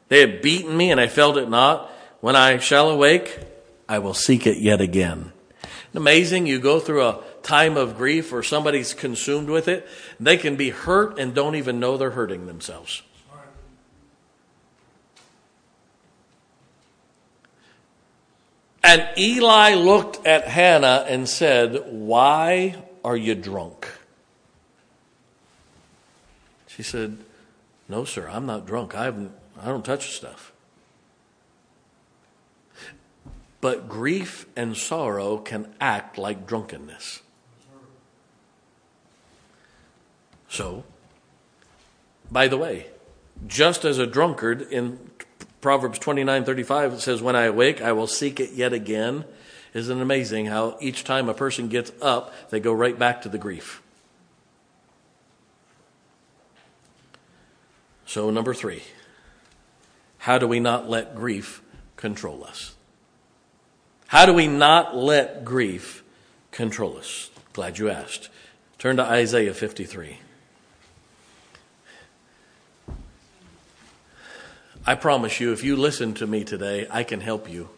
They 0.08 0.20
have 0.20 0.40
beaten 0.42 0.76
me, 0.76 0.90
and 0.90 1.00
I 1.00 1.08
felt 1.08 1.36
it 1.36 1.48
not. 1.48 1.90
When 2.20 2.36
I 2.36 2.58
shall 2.58 2.90
awake, 2.90 3.40
I 3.88 3.98
will 3.98 4.14
seek 4.14 4.46
it 4.46 4.58
yet 4.58 4.80
again 4.80 5.32
amazing? 5.94 6.46
You 6.46 6.58
go 6.58 6.80
through 6.80 7.06
a 7.06 7.20
time 7.42 7.76
of 7.76 7.96
grief 7.96 8.32
or 8.32 8.42
somebody's 8.42 8.94
consumed 8.94 9.48
with 9.48 9.68
it, 9.68 9.86
they 10.18 10.36
can 10.36 10.56
be 10.56 10.70
hurt 10.70 11.18
and 11.18 11.34
don't 11.34 11.54
even 11.54 11.78
know 11.78 11.96
they're 11.96 12.10
hurting 12.10 12.46
themselves. 12.46 13.02
And 18.84 19.08
Eli 19.16 19.74
looked 19.76 20.26
at 20.26 20.46
Hannah 20.46 21.06
and 21.08 21.26
said, 21.26 21.86
Why 21.86 22.76
are 23.02 23.16
you 23.16 23.34
drunk? 23.34 23.88
She 26.66 26.82
said, 26.82 27.16
No, 27.88 28.04
sir, 28.04 28.28
I'm 28.28 28.44
not 28.44 28.66
drunk. 28.66 28.94
I, 28.94 29.04
haven't, 29.04 29.32
I 29.58 29.66
don't 29.66 29.86
touch 29.86 30.10
stuff. 30.14 30.52
But 33.62 33.88
grief 33.88 34.44
and 34.54 34.76
sorrow 34.76 35.38
can 35.38 35.74
act 35.80 36.18
like 36.18 36.46
drunkenness. 36.46 37.22
So, 40.50 40.84
by 42.30 42.48
the 42.48 42.58
way, 42.58 42.88
just 43.46 43.86
as 43.86 43.98
a 43.98 44.06
drunkard 44.06 44.60
in 44.60 45.10
Proverbs 45.64 45.98
29:35 45.98 47.00
says 47.00 47.22
when 47.22 47.34
I 47.34 47.44
awake 47.44 47.80
I 47.80 47.92
will 47.92 48.06
seek 48.06 48.38
it 48.38 48.52
yet 48.52 48.74
again, 48.74 49.24
isn't 49.72 49.96
it 49.96 50.02
amazing 50.02 50.44
how 50.44 50.76
each 50.78 51.04
time 51.04 51.26
a 51.30 51.32
person 51.32 51.68
gets 51.68 51.90
up 52.02 52.34
they 52.50 52.60
go 52.60 52.70
right 52.70 52.98
back 52.98 53.22
to 53.22 53.30
the 53.30 53.38
grief. 53.38 53.80
So 58.04 58.28
number 58.28 58.52
3. 58.52 58.82
How 60.18 60.36
do 60.36 60.46
we 60.46 60.60
not 60.60 60.90
let 60.90 61.16
grief 61.16 61.62
control 61.96 62.44
us? 62.44 62.74
How 64.08 64.26
do 64.26 64.34
we 64.34 64.46
not 64.46 64.94
let 64.94 65.46
grief 65.46 66.04
control 66.50 66.98
us? 66.98 67.30
Glad 67.54 67.78
you 67.78 67.88
asked. 67.88 68.28
Turn 68.76 68.98
to 68.98 69.02
Isaiah 69.02 69.54
53. 69.54 70.18
I 74.86 74.94
promise 74.94 75.40
you, 75.40 75.52
if 75.52 75.64
you 75.64 75.76
listen 75.76 76.14
to 76.14 76.26
me 76.26 76.44
today, 76.44 76.86
I 76.90 77.04
can 77.04 77.20
help 77.20 77.50
you. 77.50 77.70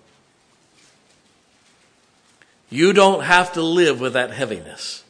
You 2.68 2.92
don't 2.92 3.22
have 3.22 3.52
to 3.52 3.62
live 3.62 4.00
with 4.00 4.14
that 4.14 4.32
heaviness. 4.32 5.04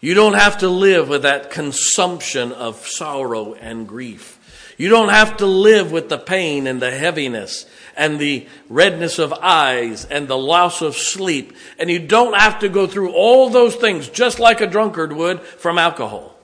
You 0.00 0.14
don't 0.14 0.34
have 0.34 0.58
to 0.58 0.68
live 0.68 1.08
with 1.08 1.22
that 1.22 1.50
consumption 1.50 2.52
of 2.52 2.86
sorrow 2.86 3.54
and 3.54 3.88
grief. 3.88 4.36
You 4.76 4.88
don't 4.88 5.10
have 5.10 5.38
to 5.38 5.46
live 5.46 5.92
with 5.92 6.08
the 6.08 6.18
pain 6.18 6.66
and 6.66 6.80
the 6.80 6.90
heaviness 6.90 7.66
and 7.96 8.18
the 8.18 8.46
redness 8.70 9.18
of 9.18 9.32
eyes 9.32 10.06
and 10.06 10.26
the 10.26 10.38
loss 10.38 10.80
of 10.80 10.96
sleep. 10.96 11.54
And 11.78 11.90
you 11.90 11.98
don't 11.98 12.34
have 12.34 12.60
to 12.60 12.68
go 12.70 12.86
through 12.86 13.12
all 13.12 13.50
those 13.50 13.76
things 13.76 14.08
just 14.08 14.38
like 14.38 14.62
a 14.62 14.66
drunkard 14.66 15.12
would 15.12 15.40
from 15.40 15.78
alcohol. 15.78 16.34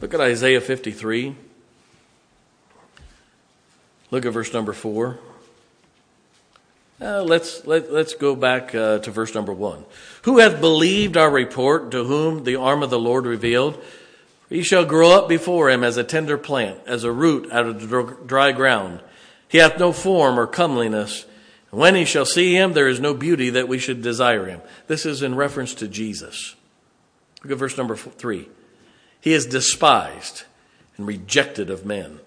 Look 0.00 0.14
at 0.14 0.20
Isaiah 0.20 0.60
53. 0.60 1.34
Look 4.10 4.24
at 4.24 4.32
verse 4.32 4.52
number 4.52 4.72
4. 4.72 5.18
Uh, 7.00 7.22
let's 7.22 7.64
let, 7.64 7.92
let's 7.92 8.14
go 8.14 8.34
back 8.34 8.74
uh, 8.74 8.98
to 8.98 9.10
verse 9.12 9.32
number 9.32 9.52
one. 9.52 9.84
Who 10.22 10.38
hath 10.38 10.60
believed 10.60 11.16
our 11.16 11.30
report? 11.30 11.92
To 11.92 12.02
whom 12.04 12.42
the 12.42 12.56
arm 12.56 12.82
of 12.82 12.90
the 12.90 12.98
Lord 12.98 13.24
revealed? 13.24 13.80
He 14.48 14.62
shall 14.62 14.84
grow 14.84 15.12
up 15.12 15.28
before 15.28 15.70
him 15.70 15.84
as 15.84 15.96
a 15.96 16.02
tender 16.02 16.36
plant, 16.36 16.80
as 16.86 17.04
a 17.04 17.12
root 17.12 17.52
out 17.52 17.66
of 17.66 18.26
dry 18.26 18.50
ground. 18.50 19.00
He 19.46 19.58
hath 19.58 19.78
no 19.78 19.92
form 19.92 20.40
or 20.40 20.46
comeliness. 20.46 21.24
When 21.70 21.94
he 21.94 22.04
shall 22.04 22.24
see 22.24 22.54
him, 22.54 22.72
there 22.72 22.88
is 22.88 22.98
no 22.98 23.14
beauty 23.14 23.50
that 23.50 23.68
we 23.68 23.78
should 23.78 24.02
desire 24.02 24.46
him. 24.46 24.62
This 24.86 25.06
is 25.06 25.22
in 25.22 25.34
reference 25.34 25.74
to 25.74 25.88
Jesus. 25.88 26.56
Look 27.44 27.52
at 27.52 27.58
verse 27.58 27.76
number 27.76 27.94
three. 27.94 28.48
He 29.20 29.34
is 29.34 29.46
despised 29.46 30.44
and 30.96 31.06
rejected 31.06 31.70
of 31.70 31.84
men. 31.84 32.20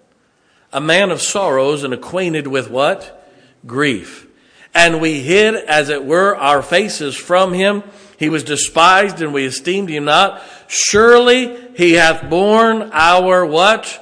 A 0.72 0.80
man 0.80 1.10
of 1.10 1.20
sorrows 1.20 1.84
and 1.84 1.92
acquainted 1.92 2.46
with 2.46 2.70
what? 2.70 3.28
Grief. 3.66 4.26
And 4.74 5.00
we 5.00 5.20
hid, 5.20 5.54
as 5.54 5.90
it 5.90 6.04
were, 6.04 6.34
our 6.36 6.62
faces 6.62 7.14
from 7.14 7.52
him. 7.52 7.82
He 8.18 8.28
was 8.28 8.44
despised 8.44 9.20
and 9.20 9.34
we 9.34 9.44
esteemed 9.44 9.90
him 9.90 10.04
not. 10.04 10.42
Surely 10.68 11.58
he 11.76 11.94
hath 11.94 12.30
borne 12.30 12.90
our 12.92 13.44
what? 13.44 13.98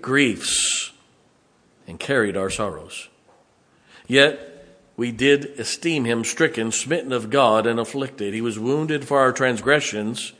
Griefs 0.00 0.92
and 1.86 2.00
carried 2.00 2.36
our 2.36 2.50
sorrows. 2.50 3.08
Yet 4.06 4.50
we 4.96 5.12
did 5.12 5.44
esteem 5.58 6.04
him 6.04 6.24
stricken, 6.24 6.72
smitten 6.72 7.12
of 7.12 7.30
God, 7.30 7.66
and 7.66 7.78
afflicted. 7.78 8.34
He 8.34 8.40
was 8.40 8.58
wounded 8.58 9.06
for 9.06 9.18
our 9.18 9.32
transgressions, 9.32 10.32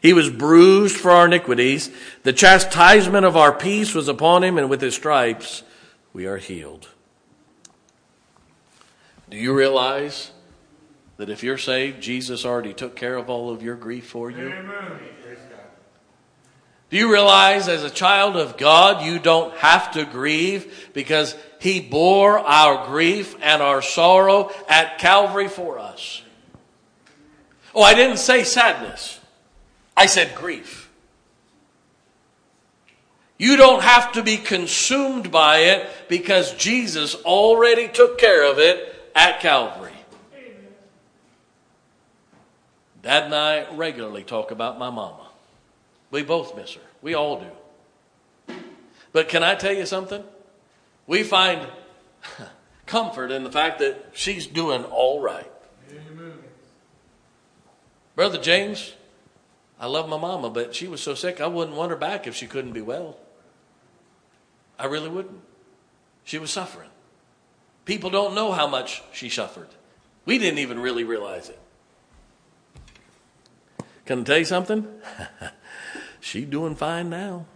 He 0.00 0.12
was 0.12 0.30
bruised 0.30 0.96
for 0.96 1.10
our 1.10 1.26
iniquities. 1.26 1.90
The 2.22 2.32
chastisement 2.32 3.26
of 3.26 3.36
our 3.36 3.52
peace 3.52 3.94
was 3.94 4.08
upon 4.08 4.44
him, 4.44 4.58
and 4.58 4.70
with 4.70 4.80
his 4.80 4.94
stripes 4.94 5.62
we 6.12 6.26
are 6.26 6.38
healed. 6.38 6.88
Do 9.30 9.36
you 9.36 9.54
realize 9.54 10.30
that 11.16 11.28
if 11.28 11.42
you're 11.42 11.58
saved, 11.58 12.00
Jesus 12.00 12.44
already 12.44 12.72
took 12.72 12.96
care 12.96 13.16
of 13.16 13.28
all 13.28 13.50
of 13.50 13.62
your 13.62 13.76
grief 13.76 14.06
for 14.06 14.30
you? 14.30 14.48
Amen. 14.48 14.98
Do 16.90 16.96
you 16.96 17.12
realize 17.12 17.68
as 17.68 17.84
a 17.84 17.90
child 17.90 18.36
of 18.36 18.56
God, 18.56 19.04
you 19.04 19.18
don't 19.18 19.54
have 19.58 19.92
to 19.92 20.06
grieve 20.06 20.90
because 20.94 21.36
He 21.60 21.80
bore 21.80 22.38
our 22.38 22.86
grief 22.86 23.36
and 23.42 23.60
our 23.60 23.82
sorrow 23.82 24.50
at 24.68 24.98
Calvary 24.98 25.48
for 25.48 25.78
us? 25.78 26.22
Oh, 27.74 27.82
I 27.82 27.92
didn't 27.94 28.16
say 28.16 28.42
sadness. 28.42 29.17
I 29.98 30.06
said 30.06 30.36
grief. 30.36 30.88
You 33.36 33.56
don't 33.56 33.82
have 33.82 34.12
to 34.12 34.22
be 34.22 34.36
consumed 34.36 35.32
by 35.32 35.58
it 35.58 35.88
because 36.08 36.54
Jesus 36.54 37.16
already 37.16 37.88
took 37.88 38.16
care 38.16 38.48
of 38.48 38.60
it 38.60 38.94
at 39.16 39.40
Calvary. 39.40 39.90
Dad 43.02 43.24
and 43.24 43.34
I 43.34 43.74
regularly 43.74 44.22
talk 44.22 44.52
about 44.52 44.78
my 44.78 44.90
mama. 44.90 45.26
We 46.12 46.22
both 46.22 46.56
miss 46.56 46.74
her. 46.74 46.80
We 47.02 47.14
all 47.14 47.40
do. 47.40 48.54
But 49.12 49.28
can 49.28 49.42
I 49.42 49.56
tell 49.56 49.72
you 49.72 49.84
something? 49.84 50.22
We 51.08 51.24
find 51.24 51.66
comfort 52.86 53.32
in 53.32 53.42
the 53.42 53.50
fact 53.50 53.80
that 53.80 54.10
she's 54.12 54.46
doing 54.46 54.84
all 54.84 55.20
right. 55.20 55.50
Amen. 55.90 56.34
Brother 58.14 58.38
James, 58.38 58.94
I 59.80 59.86
love 59.86 60.08
my 60.08 60.18
mama, 60.18 60.50
but 60.50 60.74
she 60.74 60.88
was 60.88 61.00
so 61.00 61.14
sick, 61.14 61.40
I 61.40 61.46
wouldn't 61.46 61.76
want 61.76 61.90
her 61.90 61.96
back 61.96 62.26
if 62.26 62.34
she 62.34 62.46
couldn't 62.46 62.72
be 62.72 62.80
well. 62.80 63.16
I 64.78 64.86
really 64.86 65.08
wouldn't. 65.08 65.40
She 66.24 66.38
was 66.38 66.50
suffering. 66.50 66.90
People 67.84 68.10
don't 68.10 68.34
know 68.34 68.52
how 68.52 68.66
much 68.66 69.02
she 69.12 69.28
suffered. 69.28 69.68
We 70.24 70.38
didn't 70.38 70.58
even 70.58 70.78
really 70.78 71.04
realize 71.04 71.48
it. 71.48 71.58
Can 74.04 74.20
I 74.20 74.22
tell 74.24 74.38
you 74.38 74.44
something? 74.44 74.86
She's 76.20 76.46
doing 76.46 76.74
fine 76.74 77.08
now. 77.08 77.46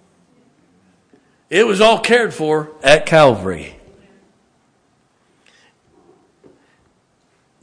It 1.50 1.66
was 1.66 1.80
all 1.80 1.98
cared 1.98 2.32
for 2.32 2.70
at 2.82 3.04
Calvary. 3.04 3.76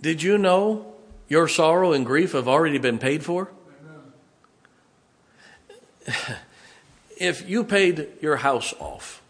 Did 0.02 0.22
you 0.22 0.38
know 0.38 0.94
your 1.28 1.48
sorrow 1.48 1.92
and 1.92 2.06
grief 2.06 2.34
have 2.34 2.48
already 2.48 2.78
been 2.78 3.00
paid 3.00 3.24
for? 3.24 3.52
if 7.18 7.48
you 7.50 7.64
paid 7.64 8.08
your 8.22 8.38
house 8.38 8.74
off, 8.80 9.22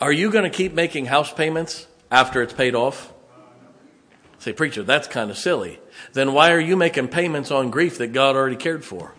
are 0.00 0.12
you 0.12 0.30
going 0.30 0.44
to 0.44 0.50
keep 0.50 0.72
making 0.72 1.06
house 1.06 1.32
payments 1.32 1.86
after 2.10 2.42
it's 2.42 2.52
paid 2.52 2.74
off? 2.74 3.12
Say, 4.38 4.54
preacher, 4.54 4.82
that's 4.82 5.06
kind 5.06 5.30
of 5.30 5.36
silly. 5.36 5.78
Then 6.14 6.32
why 6.32 6.52
are 6.52 6.60
you 6.60 6.74
making 6.74 7.08
payments 7.08 7.50
on 7.50 7.70
grief 7.70 7.98
that 7.98 8.08
God 8.08 8.36
already 8.36 8.56
cared 8.56 8.84
for? 8.84 9.12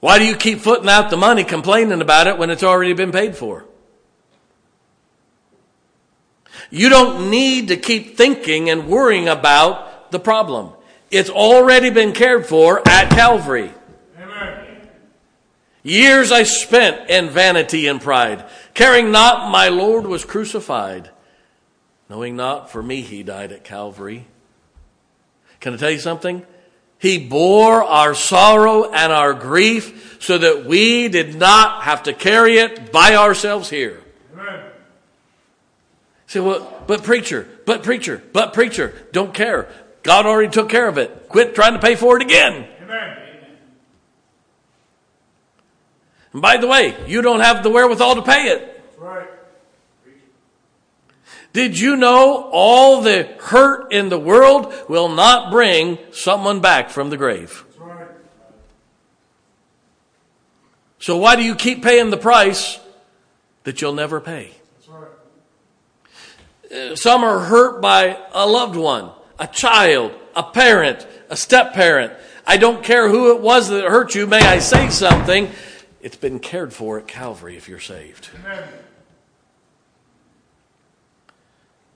Why 0.00 0.18
do 0.18 0.26
you 0.26 0.36
keep 0.36 0.60
footing 0.60 0.90
out 0.90 1.08
the 1.08 1.16
money 1.16 1.42
complaining 1.42 2.02
about 2.02 2.26
it 2.26 2.36
when 2.36 2.50
it's 2.50 2.62
already 2.62 2.92
been 2.92 3.12
paid 3.12 3.34
for? 3.34 3.64
You 6.70 6.88
don't 6.88 7.30
need 7.30 7.68
to 7.68 7.76
keep 7.76 8.16
thinking 8.16 8.70
and 8.70 8.88
worrying 8.88 9.28
about 9.28 10.10
the 10.10 10.18
problem. 10.18 10.72
It's 11.10 11.30
already 11.30 11.90
been 11.90 12.12
cared 12.12 12.46
for 12.46 12.86
at 12.86 13.10
Calvary. 13.10 13.72
Years 15.82 16.32
I 16.32 16.42
spent 16.42 17.10
in 17.10 17.30
vanity 17.30 17.86
and 17.86 18.00
pride, 18.00 18.44
caring 18.74 19.12
not 19.12 19.52
my 19.52 19.68
Lord 19.68 20.04
was 20.04 20.24
crucified, 20.24 21.10
knowing 22.10 22.34
not 22.34 22.72
for 22.72 22.82
me 22.82 23.02
he 23.02 23.22
died 23.22 23.52
at 23.52 23.62
Calvary. 23.62 24.26
Can 25.60 25.74
I 25.74 25.76
tell 25.76 25.92
you 25.92 26.00
something? 26.00 26.44
He 26.98 27.28
bore 27.28 27.84
our 27.84 28.14
sorrow 28.14 28.90
and 28.90 29.12
our 29.12 29.32
grief 29.32 30.16
so 30.20 30.38
that 30.38 30.64
we 30.64 31.06
did 31.06 31.36
not 31.36 31.84
have 31.84 32.02
to 32.04 32.12
carry 32.12 32.58
it 32.58 32.90
by 32.90 33.14
ourselves 33.14 33.70
here. 33.70 34.02
Say, 36.26 36.40
well, 36.40 36.84
but 36.86 37.04
preacher, 37.04 37.48
but 37.64 37.82
preacher, 37.82 38.22
but 38.32 38.52
preacher, 38.52 38.94
don't 39.12 39.32
care. 39.32 39.70
God 40.02 40.26
already 40.26 40.50
took 40.50 40.68
care 40.68 40.88
of 40.88 40.98
it. 40.98 41.28
Quit 41.28 41.54
trying 41.54 41.74
to 41.74 41.78
pay 41.78 41.94
for 41.94 42.16
it 42.16 42.22
again. 42.22 42.68
Amen. 42.82 43.16
And 46.32 46.42
by 46.42 46.56
the 46.56 46.66
way, 46.66 46.96
you 47.06 47.22
don't 47.22 47.40
have 47.40 47.62
the 47.62 47.70
wherewithal 47.70 48.16
to 48.16 48.22
pay 48.22 48.48
it. 48.48 48.84
Right. 48.98 49.28
Did 51.52 51.78
you 51.78 51.96
know 51.96 52.50
all 52.52 53.00
the 53.00 53.22
hurt 53.40 53.92
in 53.92 54.10
the 54.10 54.18
world 54.18 54.74
will 54.88 55.08
not 55.08 55.50
bring 55.50 55.98
someone 56.12 56.60
back 56.60 56.90
from 56.90 57.08
the 57.08 57.16
grave? 57.16 57.64
Right. 57.78 58.08
So 60.98 61.16
why 61.16 61.36
do 61.36 61.42
you 61.42 61.54
keep 61.54 61.82
paying 61.82 62.10
the 62.10 62.18
price 62.18 62.78
that 63.64 63.80
you'll 63.80 63.94
never 63.94 64.20
pay? 64.20 64.55
Uh, 66.74 66.96
some 66.96 67.22
are 67.22 67.40
hurt 67.40 67.80
by 67.80 68.18
a 68.32 68.46
loved 68.46 68.76
one, 68.76 69.10
a 69.38 69.46
child, 69.46 70.12
a 70.34 70.42
parent, 70.42 71.06
a 71.28 71.36
step 71.36 71.72
parent. 71.72 72.12
I 72.46 72.56
don't 72.56 72.82
care 72.82 73.08
who 73.08 73.34
it 73.34 73.40
was 73.40 73.68
that 73.68 73.84
hurt 73.84 74.14
you. 74.14 74.26
May 74.26 74.40
I 74.40 74.58
say 74.58 74.88
something? 74.88 75.50
It's 76.00 76.16
been 76.16 76.38
cared 76.38 76.72
for 76.72 76.98
at 76.98 77.08
Calvary 77.08 77.56
if 77.56 77.68
you're 77.68 77.80
saved. 77.80 78.30
Amen. 78.44 78.68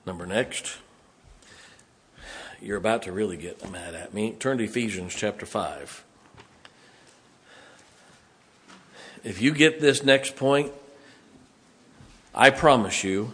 Number 0.07 0.27
next. 0.27 0.79
You're 2.61 2.77
about 2.77 3.03
to 3.03 3.13
really 3.13 3.37
get 3.37 3.71
mad 3.71 3.95
at 3.95 4.13
me. 4.13 4.33
Turn 4.33 4.59
to 4.59 4.65
Ephesians 4.65 5.15
chapter 5.15 5.47
5. 5.47 6.05
If 9.23 9.41
you 9.41 9.53
get 9.53 9.81
this 9.81 10.03
next 10.03 10.37
point, 10.37 10.73
I 12.35 12.51
promise 12.51 13.05
you 13.05 13.33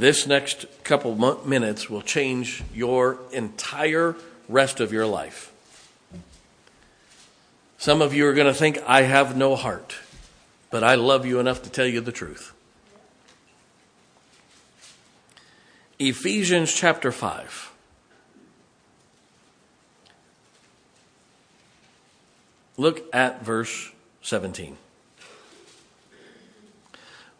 this 0.00 0.26
next 0.26 0.66
couple 0.84 1.14
minutes 1.44 1.88
will 1.88 2.02
change 2.02 2.62
your 2.74 3.18
entire 3.32 4.16
rest 4.48 4.80
of 4.80 4.92
your 4.92 5.06
life. 5.06 5.52
Some 7.78 8.02
of 8.02 8.14
you 8.14 8.26
are 8.26 8.34
going 8.34 8.46
to 8.46 8.54
think, 8.54 8.78
I 8.86 9.02
have 9.02 9.36
no 9.36 9.54
heart, 9.54 9.96
but 10.70 10.82
I 10.82 10.94
love 10.94 11.26
you 11.26 11.38
enough 11.38 11.62
to 11.62 11.70
tell 11.70 11.86
you 11.86 12.00
the 12.00 12.12
truth. 12.12 12.52
Ephesians 15.98 16.72
chapter 16.74 17.12
5. 17.12 17.72
Look 22.76 23.14
at 23.14 23.42
verse 23.42 23.90
17. 24.22 24.76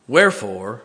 Wherefore, 0.09 0.83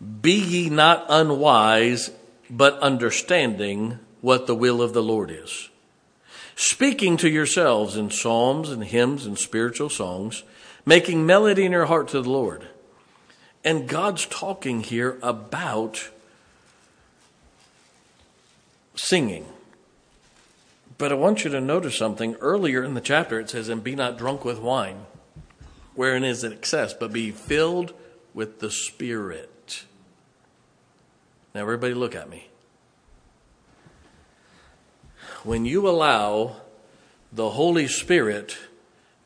be 0.00 0.32
ye 0.32 0.70
not 0.70 1.06
unwise, 1.08 2.10
but 2.48 2.78
understanding 2.80 3.98
what 4.20 4.46
the 4.46 4.54
will 4.54 4.80
of 4.80 4.92
the 4.92 5.02
Lord 5.02 5.30
is. 5.30 5.68
Speaking 6.56 7.16
to 7.18 7.28
yourselves 7.28 7.96
in 7.96 8.10
psalms 8.10 8.70
and 8.70 8.84
hymns 8.84 9.26
and 9.26 9.38
spiritual 9.38 9.88
songs, 9.88 10.42
making 10.84 11.26
melody 11.26 11.64
in 11.64 11.72
your 11.72 11.86
heart 11.86 12.08
to 12.08 12.20
the 12.20 12.30
Lord. 12.30 12.66
And 13.64 13.88
God's 13.88 14.26
talking 14.26 14.80
here 14.80 15.18
about 15.22 16.10
singing. 18.94 19.46
But 20.98 21.12
I 21.12 21.14
want 21.14 21.44
you 21.44 21.50
to 21.50 21.60
notice 21.60 21.96
something. 21.96 22.34
Earlier 22.36 22.84
in 22.84 22.94
the 22.94 23.00
chapter, 23.00 23.40
it 23.40 23.50
says, 23.50 23.68
And 23.68 23.82
be 23.82 23.94
not 23.94 24.18
drunk 24.18 24.44
with 24.44 24.58
wine, 24.58 25.06
wherein 25.94 26.24
is 26.24 26.44
excess, 26.44 26.92
but 26.92 27.12
be 27.12 27.30
filled 27.30 27.94
with 28.34 28.60
the 28.60 28.70
Spirit. 28.70 29.49
Now, 31.54 31.62
everybody, 31.62 31.94
look 31.94 32.14
at 32.14 32.30
me. 32.30 32.48
When 35.42 35.64
you 35.64 35.88
allow 35.88 36.56
the 37.32 37.50
Holy 37.50 37.88
Spirit 37.88 38.56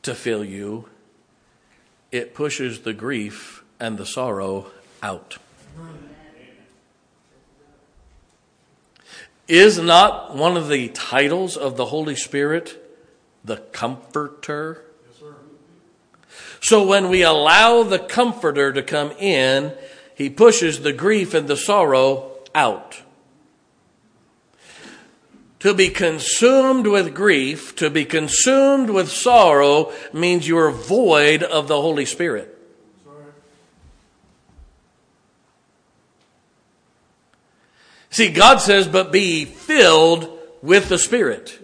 to 0.03 0.15
fill 0.15 0.45
you, 0.45 0.89
it 2.13 2.35
pushes 2.35 2.81
the 2.81 2.93
grief 2.93 3.65
and 3.81 3.99
the 3.99 4.07
sorrow 4.07 4.71
out. 5.03 5.37
Is 9.47 9.79
not 9.79 10.35
one 10.35 10.57
of 10.57 10.69
the 10.69 10.89
titles 10.89 11.57
of 11.57 11.77
the 11.77 11.87
Holy 11.87 12.17
Spirit 12.17 12.81
the 13.45 13.59
Comforter? 13.59 14.85
Yes, 15.07 15.31
so 16.61 16.87
when 16.87 17.11
we 17.11 17.23
allow 17.23 17.83
the 17.83 17.99
Comforter 17.99 18.73
to 18.73 18.83
come 18.83 19.11
in, 19.19 19.75
he 20.15 20.31
pushes 20.31 20.81
the 20.81 20.93
grief 20.93 21.35
and 21.35 21.49
the 21.49 21.57
sorrow 21.57 22.31
out. 22.55 23.03
To 25.61 25.73
be 25.73 25.89
consumed 25.89 26.87
with 26.87 27.15
grief, 27.15 27.75
to 27.77 27.89
be 27.89 28.05
consumed 28.05 28.91
with 28.91 29.11
sorrow, 29.11 29.93
means 30.13 30.47
you 30.47 30.59
are 30.59 30.71
void 30.71 31.43
of 31.43 31.69
the 31.69 31.81
Holy 31.81 32.05
Spirit. 32.05 32.51
See, 38.11 38.31
God 38.31 38.59
says, 38.59 38.87
but 38.87 39.11
be 39.11 39.45
filled 39.45 40.39
with 40.63 40.89
the 40.89 40.99
Spirit. 40.99 41.59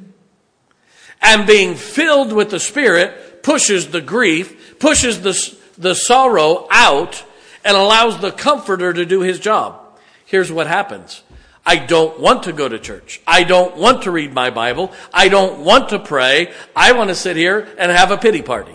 And 1.23 1.47
being 1.47 1.77
filled 1.77 2.33
with 2.33 2.51
the 2.51 2.59
Spirit 2.59 3.45
pushes 3.45 3.91
the 3.91 4.01
grief, 4.01 4.79
pushes 4.81 5.21
the, 5.21 5.57
the 5.79 5.95
sorrow 5.95 6.67
out, 6.71 7.23
and 7.65 7.77
allows 7.77 8.21
the 8.21 8.31
Comforter 8.31 8.93
to 8.93 9.05
do 9.05 9.21
his 9.21 9.39
job. 9.39 9.81
Here's 10.25 10.53
what 10.53 10.67
happens. 10.67 11.23
I 11.67 11.77
don't 11.77 12.19
want 12.19 12.45
to 12.45 12.53
go 12.53 12.69
to 12.69 12.79
church. 12.79 13.21
I 13.27 13.45
don't 13.45 13.77
want 13.77 14.03
to 14.03 14.11
read 14.11 14.33
my 14.33 14.51
Bible. 14.51 14.93
I 15.13 15.29
don't 15.29 15.65
want 15.65 15.91
to 15.91 15.99
pray. 15.99 16.53
I 16.75 16.93
want 16.93 17.11
to 17.11 17.15
sit 17.15 17.37
here 17.37 17.69
and 17.79 17.93
have 17.93 18.11
a 18.11 18.17
pity 18.17 18.43
party. 18.43 18.75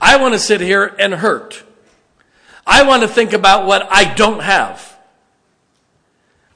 I 0.00 0.16
want 0.16 0.34
to 0.34 0.38
sit 0.38 0.60
here 0.60 0.94
and 0.98 1.14
hurt. 1.14 1.62
I 2.66 2.84
want 2.84 3.02
to 3.02 3.08
think 3.08 3.32
about 3.32 3.66
what 3.66 3.86
I 3.90 4.14
don't 4.14 4.40
have 4.40 4.94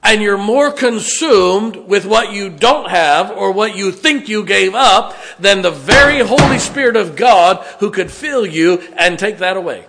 and 0.03 0.23
you're 0.23 0.39
more 0.39 0.71
consumed 0.71 1.77
with 1.77 2.07
what 2.07 2.33
you 2.33 2.49
don't 2.49 2.89
have 2.89 3.31
or 3.31 3.53
what 3.53 3.77
you 3.77 3.93
think 3.93 4.29
you 4.29 4.45
gave 4.45 4.75
up 4.75 5.15
than 5.39 5.61
the 5.61 5.71
very 5.71 6.21
Holy 6.21 6.59
Spirit 6.59 6.97
of 6.97 7.17
God 7.17 7.65
who 7.81 7.91
could 7.91 8.11
fill 8.11 8.47
you 8.47 8.79
and 8.97 9.19
take 9.19 9.39
that 9.39 9.57
away. 9.57 9.85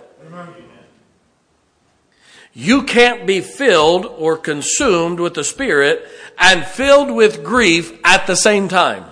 You 2.52 2.82
can't 2.82 3.26
be 3.26 3.40
filled 3.40 4.06
or 4.06 4.36
consumed 4.36 5.20
with 5.20 5.34
the 5.34 5.44
Spirit 5.44 6.06
and 6.38 6.64
filled 6.64 7.10
with 7.10 7.44
grief 7.44 7.98
at 8.04 8.26
the 8.26 8.36
same 8.36 8.68
time. 8.68 9.04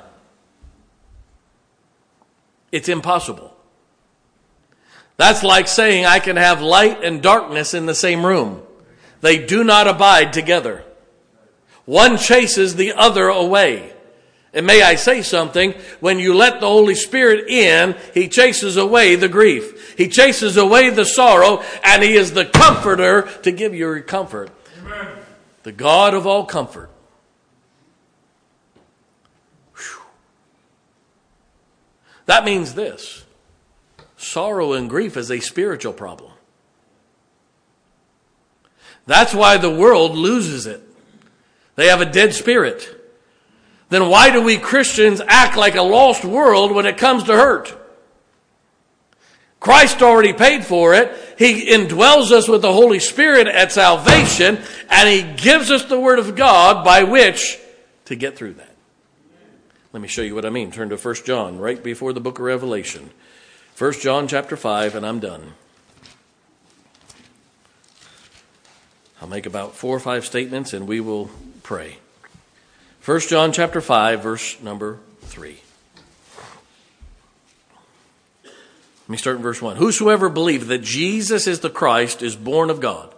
It's 2.73 2.89
impossible. 2.89 3.55
That's 5.17 5.43
like 5.43 5.69
saying 5.69 6.05
I 6.05 6.21
can 6.21 6.37
have 6.37 6.61
light 6.61 7.03
and 7.03 7.23
darkness 7.23 7.75
in 7.75 7.87
the 7.87 7.95
same 7.95 8.25
room. 8.25 8.63
They 9.21 9.45
do 9.45 9.65
not 9.65 9.89
abide 9.89 10.33
together. 10.33 10.85
One 11.85 12.19
chases 12.19 12.77
the 12.77 12.93
other 12.93 13.29
away. 13.29 13.93
And 14.53 14.67
may 14.67 14.83
I 14.83 14.95
say 14.95 15.23
something? 15.23 15.73
When 16.01 16.19
you 16.19 16.35
let 16.35 16.61
the 16.61 16.69
Holy 16.69 16.95
Spirit 16.95 17.49
in, 17.49 17.97
He 18.15 18.29
chases 18.29 18.77
away 18.77 19.15
the 19.15 19.29
grief. 19.29 19.78
He 19.99 20.07
chases 20.07 20.57
away 20.57 20.91
the 20.91 21.05
sorrow, 21.05 21.61
and 21.83 22.05
He 22.05 22.15
is 22.15 22.33
the 22.33 22.45
comforter 22.45 23.23
to 23.43 23.51
give 23.51 23.75
you 23.75 24.01
comfort. 24.01 24.49
Amen. 24.79 25.09
The 25.65 25.73
God 25.73 26.15
of 26.15 26.25
all 26.25 26.45
comfort. 26.45 26.89
Whew. 29.75 30.03
That 32.27 32.45
means 32.45 32.75
this 32.75 33.25
sorrow 34.17 34.73
and 34.73 34.89
grief 34.89 35.17
is 35.17 35.33
a 35.33 35.41
spiritual 35.41 35.93
problem. 35.93 36.31
That's 39.07 39.35
why 39.35 39.57
the 39.57 39.75
world 39.75 40.13
loses 40.13 40.67
it. 40.67 40.81
They 41.75 41.89
have 41.89 42.01
a 42.01 42.07
dead 42.07 42.35
spirit. 42.35 42.89
Then 43.89 44.09
why 44.09 44.31
do 44.31 44.43
we 44.43 44.59
Christians 44.59 45.21
act 45.27 45.57
like 45.57 45.75
a 45.75 45.83
lost 45.83 46.25
world 46.25 46.71
when 46.71 46.87
it 46.87 46.99
comes 46.99 47.25
to 47.25 47.33
hurt? 47.33 47.77
Christ 49.61 50.03
already 50.03 50.33
paid 50.33 50.65
for 50.65 50.95
it. 50.95 51.13
He 51.39 51.71
indwells 51.71 52.31
us 52.31 52.49
with 52.49 52.63
the 52.63 52.73
Holy 52.73 53.01
Spirit 53.01 53.49
at 53.49 53.73
salvation, 53.73 54.59
and 54.89 55.09
He 55.09 55.23
gives 55.43 55.71
us 55.71 55.85
the 55.85 55.99
Word 55.99 56.19
of 56.19 56.37
God 56.37 56.85
by 56.85 57.03
which 57.03 57.59
to 58.05 58.17
get 58.17 58.37
through 58.37 58.55
that. 58.55 58.75
Let 59.93 60.01
me 60.01 60.09
show 60.09 60.23
you 60.23 60.35
what 60.35 60.45
I 60.45 60.51
mean. 60.51 60.71
Turn 60.71 60.91
to 60.91 60.97
1 60.97 61.15
John, 61.25 61.59
right 61.59 61.83
before 61.83 62.13
the 62.13 62.21
book 62.21 62.39
of 62.39 62.45
Revelation. 62.45 63.11
1 63.77 63.93
John 63.95 64.29
chapter 64.29 64.57
5, 64.57 64.95
and 64.95 65.07
I'm 65.07 65.19
done. 65.19 65.55
I'll 69.21 69.29
make 69.29 69.47
about 69.47 69.75
four 69.75 69.97
or 69.97 70.01
five 70.01 70.25
statements, 70.25 70.73
and 70.73 70.87
we 70.87 71.01
will 71.01 71.31
pray. 71.63 71.99
1 73.05 73.21
John 73.21 73.53
chapter 73.53 73.81
5 73.81 74.23
verse 74.23 74.61
number 74.61 74.99
3. 75.23 75.57
Let 78.45 78.53
me 79.09 79.17
start 79.17 79.37
in 79.37 79.43
verse 79.43 79.63
1. 79.63 79.77
Whosoever 79.77 80.29
believeth 80.29 80.69
that 80.69 80.83
Jesus 80.83 81.47
is 81.47 81.61
the 81.61 81.71
Christ 81.71 82.23
is 82.23 82.37
born 82.37 82.69
of 82.69 82.81
God. 82.81 83.15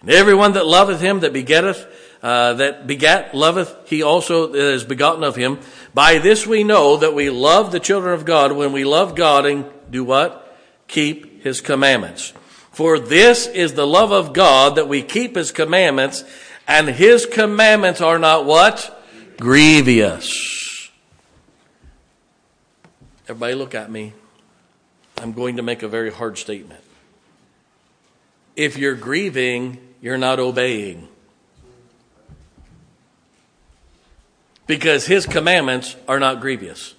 And 0.00 0.10
everyone 0.10 0.52
that 0.52 0.66
loveth 0.66 1.00
him 1.00 1.20
that 1.20 1.32
begetteth, 1.32 1.86
uh, 2.22 2.54
that 2.54 2.86
begat, 2.86 3.34
loveth 3.34 3.88
he 3.88 4.02
also 4.02 4.48
that 4.48 4.58
is 4.58 4.84
begotten 4.84 5.22
of 5.22 5.36
him. 5.36 5.58
By 5.94 6.18
this 6.18 6.46
we 6.46 6.64
know 6.64 6.96
that 6.96 7.14
we 7.14 7.30
love 7.30 7.72
the 7.72 7.80
children 7.80 8.14
of 8.14 8.24
God 8.24 8.52
when 8.52 8.72
we 8.72 8.84
love 8.84 9.14
God 9.14 9.46
and 9.46 9.64
do 9.90 10.04
what? 10.04 10.56
Keep 10.88 11.42
his 11.42 11.60
commandments. 11.60 12.32
For 12.72 12.98
this 12.98 13.46
is 13.46 13.74
the 13.74 13.86
love 13.86 14.12
of 14.12 14.32
God 14.32 14.76
that 14.76 14.88
we 14.88 15.02
keep 15.02 15.36
his 15.36 15.52
commandments 15.52 16.24
and 16.66 16.88
his 16.88 17.26
commandments 17.26 18.00
are 18.00 18.18
not 18.18 18.44
what? 18.44 19.04
Grievous. 19.38 20.90
Everybody 23.28 23.54
look 23.54 23.74
at 23.74 23.90
me. 23.90 24.12
I'm 25.20 25.32
going 25.32 25.56
to 25.56 25.62
make 25.62 25.82
a 25.82 25.88
very 25.88 26.12
hard 26.12 26.38
statement. 26.38 26.82
If 28.56 28.76
you're 28.76 28.94
grieving, 28.94 29.78
you're 30.00 30.18
not 30.18 30.38
obeying. 30.38 31.08
Because 34.66 35.06
his 35.06 35.26
commandments 35.26 35.96
are 36.06 36.20
not 36.20 36.40
grievous. 36.40 36.94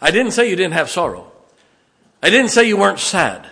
I 0.00 0.10
didn't 0.10 0.32
say 0.32 0.50
you 0.50 0.56
didn't 0.56 0.74
have 0.74 0.90
sorrow. 0.90 1.32
I 2.22 2.30
didn't 2.30 2.50
say 2.50 2.68
you 2.68 2.76
weren't 2.76 2.98
sad. 2.98 3.46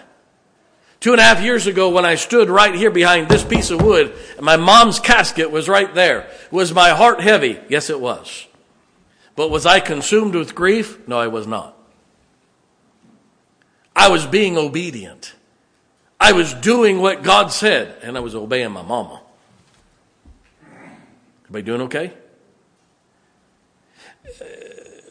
Two 1.00 1.12
and 1.12 1.20
a 1.20 1.24
half 1.24 1.42
years 1.42 1.66
ago, 1.66 1.90
when 1.90 2.04
I 2.04 2.14
stood 2.14 2.48
right 2.48 2.74
here 2.74 2.90
behind 2.90 3.28
this 3.28 3.44
piece 3.44 3.70
of 3.70 3.82
wood, 3.82 4.14
and 4.36 4.44
my 4.44 4.56
mom's 4.56 4.98
casket 4.98 5.50
was 5.50 5.68
right 5.68 5.92
there, 5.94 6.28
was 6.50 6.72
my 6.72 6.90
heart 6.90 7.20
heavy? 7.20 7.60
Yes, 7.68 7.90
it 7.90 8.00
was. 8.00 8.46
But 9.36 9.50
was 9.50 9.66
I 9.66 9.80
consumed 9.80 10.34
with 10.34 10.54
grief? 10.54 11.06
No, 11.06 11.18
I 11.18 11.26
was 11.26 11.46
not. 11.46 11.75
I 13.96 14.08
was 14.08 14.26
being 14.26 14.56
obedient. 14.56 15.34
I 16.20 16.32
was 16.32 16.54
doing 16.54 17.00
what 17.00 17.24
God 17.24 17.48
said, 17.50 17.96
and 18.02 18.16
I 18.16 18.20
was 18.20 18.36
obeying 18.36 18.70
my 18.70 18.82
mama. 18.82 19.22
Everybody 21.44 21.62
doing 21.64 21.80
okay? 21.82 22.12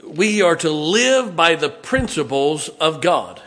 We 0.05 0.41
are 0.41 0.55
to 0.57 0.69
live 0.69 1.35
by 1.35 1.55
the 1.55 1.69
principles 1.69 2.69
of 2.69 3.01
God 3.01 3.41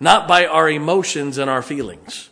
not 0.00 0.28
by 0.28 0.46
our 0.46 0.68
emotions 0.70 1.38
and 1.38 1.50
our 1.50 1.62
feelings. 1.62 2.30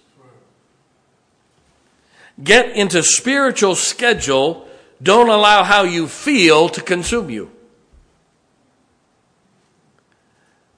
Get 2.43 2.77
into 2.77 3.03
spiritual 3.03 3.75
schedule. 3.75 4.69
Don't 5.03 5.29
allow 5.29 5.65
how 5.65 5.83
you 5.83 6.07
feel 6.07 6.69
to 6.71 6.81
consume 6.81 7.31
you. 7.31 7.51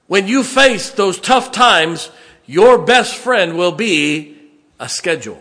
When 0.09 0.27
you 0.27 0.43
face 0.43 0.89
those 0.89 1.19
tough 1.19 1.51
times, 1.51 2.09
your 2.47 2.79
best 2.79 3.15
friend 3.15 3.55
will 3.59 3.71
be 3.71 4.35
a 4.79 4.89
schedule. 4.89 5.39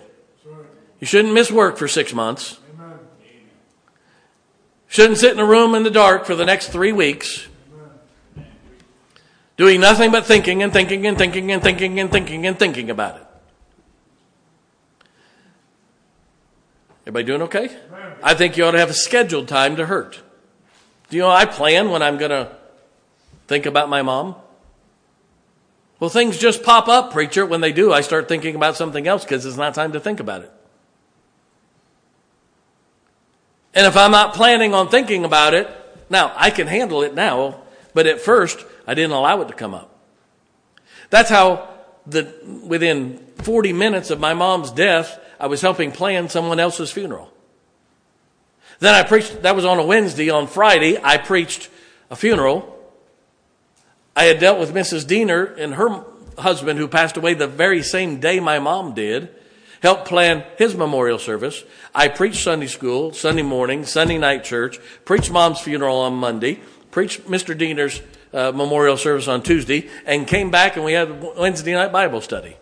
You 1.01 1.07
shouldn't 1.07 1.33
miss 1.33 1.51
work 1.51 1.79
for 1.79 1.89
six 1.89 2.12
months. 2.12 2.59
Shouldn't 4.89 5.16
sit 5.16 5.33
in 5.33 5.39
a 5.39 5.47
room 5.47 5.75
in 5.75 5.85
the 5.85 5.91
dark 5.91 6.27
for 6.27 6.35
the 6.35 6.45
next 6.45 6.69
three 6.69 6.93
weeks 6.93 7.49
doing 9.57 9.81
nothing 9.81 10.11
but 10.11 10.27
thinking 10.27 10.62
and 10.62 10.71
thinking 10.71 11.07
and 11.07 11.16
thinking 11.16 11.51
and 11.51 11.62
thinking 11.62 11.99
and 11.99 12.11
thinking 12.11 12.47
and 12.47 12.59
thinking 12.59 12.91
about 12.91 13.16
it. 13.16 13.27
Everybody 17.05 17.25
doing 17.25 17.43
okay? 17.43 17.75
I 18.23 18.35
think 18.35 18.59
you 18.59 18.66
ought 18.66 18.73
to 18.73 18.79
have 18.79 18.91
a 18.91 18.95
scheduled 18.95 19.49
time 19.49 19.77
to 19.77 19.87
hurt. 19.87 20.21
Do 21.09 21.16
you 21.16 21.23
know 21.23 21.31
I 21.31 21.47
plan 21.47 21.89
when 21.89 22.03
I'm 22.03 22.19
going 22.19 22.33
to 22.33 22.55
think 23.47 23.64
about 23.64 23.89
my 23.89 24.03
mom? 24.03 24.37
Well, 26.01 26.11
things 26.11 26.39
just 26.39 26.63
pop 26.63 26.89
up, 26.89 27.13
preacher. 27.13 27.45
When 27.45 27.61
they 27.61 27.73
do, 27.73 27.93
I 27.93 28.03
start 28.03 28.29
thinking 28.29 28.55
about 28.55 28.77
something 28.77 29.07
else 29.07 29.25
because 29.25 29.45
it's 29.45 29.57
not 29.57 29.75
time 29.75 29.93
to 29.93 30.01
think 30.01 30.21
about 30.21 30.43
it. 30.43 30.53
And 33.75 33.87
if 33.87 33.97
I'm 33.97 34.11
not 34.11 34.35
planning 34.35 34.75
on 34.75 34.89
thinking 34.89 35.25
about 35.25 35.55
it, 35.55 35.69
now 36.11 36.33
I 36.37 36.51
can 36.51 36.67
handle 36.67 37.03
it 37.03 37.15
now, 37.15 37.61
but 37.95 38.07
at 38.07 38.21
first 38.21 38.65
I 38.87 38.95
didn't 38.95 39.13
allow 39.13 39.41
it 39.41 39.49
to 39.49 39.55
come 39.55 39.75
up. 39.75 39.95
That's 41.11 41.31
how 41.31 41.69
the, 42.07 42.35
within 42.65 43.19
40 43.39 43.73
minutes 43.73 44.11
of 44.11 44.21
my 44.21 44.35
mom's 44.35 44.71
death, 44.71 45.19
I 45.39 45.47
was 45.47 45.61
helping 45.61 45.93
plan 45.93 46.29
someone 46.29 46.59
else's 46.59 46.91
funeral. 46.91 47.33
Then 48.81 48.95
I 48.95 49.03
preached, 49.03 49.43
that 49.43 49.57
was 49.57 49.65
on 49.65 49.79
a 49.79 49.85
Wednesday. 49.85 50.31
On 50.31 50.47
Friday, 50.47 50.99
I 51.03 51.19
preached 51.19 51.69
a 52.11 52.17
funeral. 52.17 52.78
I 54.19 54.25
had 54.25 54.41
dealt 54.41 54.59
with 54.59 54.75
Mrs. 54.75 55.07
Diener 55.07 55.45
and 55.45 55.75
her 55.75 56.05
husband, 56.37 56.81
who 56.81 56.89
passed 56.89 57.16
away 57.16 57.35
the 57.35 57.47
very 57.47 57.85
same 57.85 58.19
day 58.19 58.41
my 58.41 58.59
mom 58.59 58.93
did, 58.93 59.29
helped 59.81 60.09
plan 60.09 60.45
his 60.57 60.75
memorial 60.75 61.21
service. 61.21 61.62
I 61.95 62.09
preached 62.09 62.43
Sunday 62.43 62.66
school, 62.66 63.12
Sunday 63.12 63.43
morning, 63.43 63.85
Sunday 63.85 64.19
night 64.19 64.43
church, 64.43 64.81
preached 65.05 65.31
mom's 65.31 65.61
funeral 65.61 65.99
on 65.99 66.14
Monday, 66.14 66.59
preached 66.91 67.27
Mr. 67.27 67.57
Diener's 67.57 68.03
uh, 68.33 68.51
memorial 68.51 68.97
service 68.97 69.29
on 69.29 69.41
Tuesday, 69.41 69.89
and 70.05 70.27
came 70.27 70.51
back 70.51 70.75
and 70.75 70.85
we 70.85 70.95
had 70.95 71.23
Wednesday 71.37 71.75
night 71.75 71.93
Bible 71.93 72.21
study. 72.21 72.57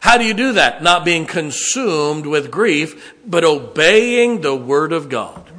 How 0.00 0.18
do 0.18 0.24
you 0.24 0.34
do 0.34 0.54
that? 0.54 0.82
Not 0.82 1.04
being 1.04 1.24
consumed 1.24 2.26
with 2.26 2.50
grief, 2.50 3.14
but 3.24 3.44
obeying 3.44 4.40
the 4.40 4.56
Word 4.56 4.92
of 4.92 5.08
God. 5.08 5.49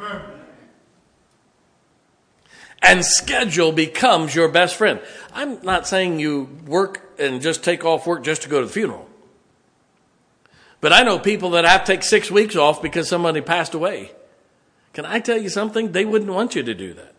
And 2.82 3.06
schedule 3.06 3.72
becomes 3.72 4.34
your 4.34 4.48
best 4.50 4.76
friend. 4.76 5.00
I'm 5.34 5.62
not 5.62 5.88
saying 5.88 6.20
you 6.20 6.50
work 6.66 7.14
and 7.20 7.42
just 7.42 7.64
take 7.64 7.86
off 7.86 8.08
work 8.08 8.24
just 8.24 8.42
to 8.44 8.50
go 8.50 8.60
to 8.60 8.66
the 8.66 8.74
funeral. 8.74 9.08
But 10.80 10.92
I 10.92 11.04
know 11.04 11.20
people 11.20 11.52
that 11.52 11.64
have 11.64 11.86
to 11.86 11.94
take 11.94 12.04
six 12.04 12.32
weeks 12.32 12.56
off 12.56 12.82
because 12.82 13.08
somebody 13.08 13.40
passed 13.42 13.76
away. 13.76 14.12
Can 14.94 15.06
I 15.06 15.20
tell 15.20 15.38
you 15.38 15.48
something? 15.48 15.92
They 15.92 16.06
wouldn't 16.06 16.32
want 16.32 16.56
you 16.56 16.64
to 16.64 16.74
do 16.74 16.94
that. 16.96 17.14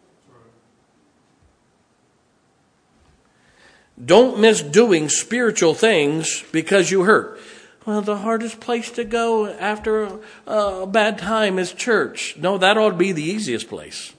Don't 4.04 4.40
miss 4.40 4.62
doing 4.62 5.08
spiritual 5.08 5.74
things 5.74 6.42
because 6.50 6.90
you 6.90 7.04
hurt. 7.04 7.38
Well, 7.86 8.00
the 8.00 8.18
hardest 8.18 8.60
place 8.60 8.90
to 8.92 9.04
go 9.04 9.46
after 9.46 10.04
a, 10.04 10.18
a, 10.46 10.86
bad 10.86 11.18
time 11.18 11.58
is 11.58 11.72
church. 11.72 12.36
No, 12.36 12.58
that 12.58 12.78
ought 12.78 12.90
to 12.90 12.96
be 12.96 13.12
the 13.12 13.22
easiest 13.22 13.68
place. 13.68 14.11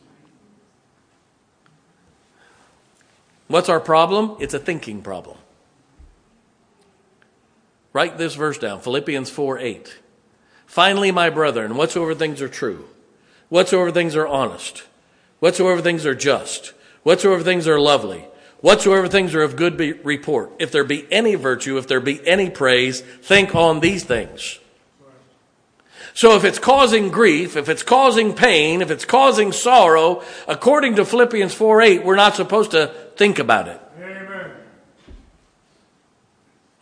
What's 3.48 3.70
our 3.70 3.80
problem? 3.80 4.38
It's 4.40 4.54
a 4.54 4.60
thinking 4.60 5.02
problem. 5.02 5.38
Write 7.92 8.18
this 8.18 8.36
verse 8.36 8.58
down 8.58 8.80
Philippians 8.80 9.30
4 9.30 9.60
8. 9.60 10.00
Finally, 10.66 11.12
my 11.12 11.30
brethren, 11.30 11.76
whatsoever 11.76 12.16
things 12.16 12.42
are 12.42 12.50
true, 12.50 12.86
whatsoever 13.50 13.92
things 13.92 14.16
are 14.16 14.28
honest, 14.28 14.84
whatsoever 15.40 15.82
things 15.82 16.06
are 16.06 16.16
just, 16.16 16.74
whatsoever 17.04 17.44
things 17.44 17.68
are 17.68 17.80
lovely, 17.80 18.26
Whatsoever 18.64 19.10
things 19.10 19.36
are 19.36 19.42
of 19.42 19.58
good 19.58 19.78
report, 20.06 20.54
if 20.58 20.72
there 20.72 20.86
be 20.86 21.06
any 21.12 21.36
virtue, 21.36 21.78
if 21.78 21.86
there 21.86 22.00
be 22.00 22.26
any 22.26 22.50
praise, 22.50 23.02
think 23.02 23.54
on 23.54 23.82
these 23.82 24.06
things. 24.06 24.58
So 26.14 26.36
if 26.36 26.44
it's 26.44 26.60
causing 26.60 27.10
grief, 27.10 27.58
if 27.58 27.70
it's 27.70 27.82
causing 27.82 28.34
pain, 28.34 28.82
if 28.82 28.92
it's 28.92 29.06
causing 29.06 29.52
sorrow, 29.52 30.24
according 30.48 30.98
to 30.98 31.06
Philippians 31.06 31.54
4 31.54 31.82
8, 31.82 32.04
we're 32.04 32.16
not 32.16 32.36
supposed 32.36 32.72
to 32.72 32.88
think 33.16 33.40
about 33.40 33.68
it. 33.68 33.82
Amen. 33.98 34.52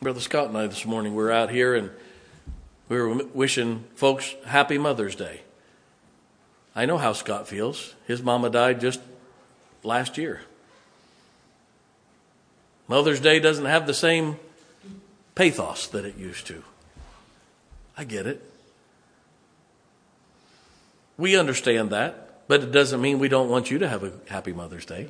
Brother 0.02 0.20
Scott 0.20 0.50
and 0.50 0.58
I 0.58 0.68
this 0.68 0.86
morning 0.86 1.16
we 1.16 1.24
were 1.24 1.32
out 1.32 1.50
here 1.50 1.76
and 1.76 1.92
we 2.90 2.98
were 2.98 3.24
wishing 3.34 3.86
folks 3.96 4.36
happy 4.46 4.78
Mother's 4.78 5.16
Day. 5.16 5.42
I 6.76 6.86
know 6.86 6.98
how 6.98 7.14
Scott 7.14 7.48
feels. 7.48 7.96
His 8.08 8.22
mama 8.22 8.50
died 8.50 8.82
just 8.82 9.00
last 9.84 10.18
year. 10.18 10.42
Mother's 12.90 13.22
Day 13.22 13.40
doesn't 13.40 13.66
have 13.66 13.88
the 13.88 13.94
same 13.94 14.38
pathos 15.36 15.88
that 15.88 16.04
it 16.04 16.18
used 16.18 16.48
to. 16.48 16.64
I 17.98 18.04
get 18.04 18.28
it. 18.28 18.51
We 21.22 21.38
understand 21.38 21.92
that, 21.92 22.48
but 22.48 22.64
it 22.64 22.72
doesn't 22.72 23.00
mean 23.00 23.20
we 23.20 23.28
don't 23.28 23.48
want 23.48 23.70
you 23.70 23.78
to 23.78 23.88
have 23.88 24.04
a 24.04 24.12
happy 24.28 24.54
Mother's 24.54 24.88
Day. 24.88 25.08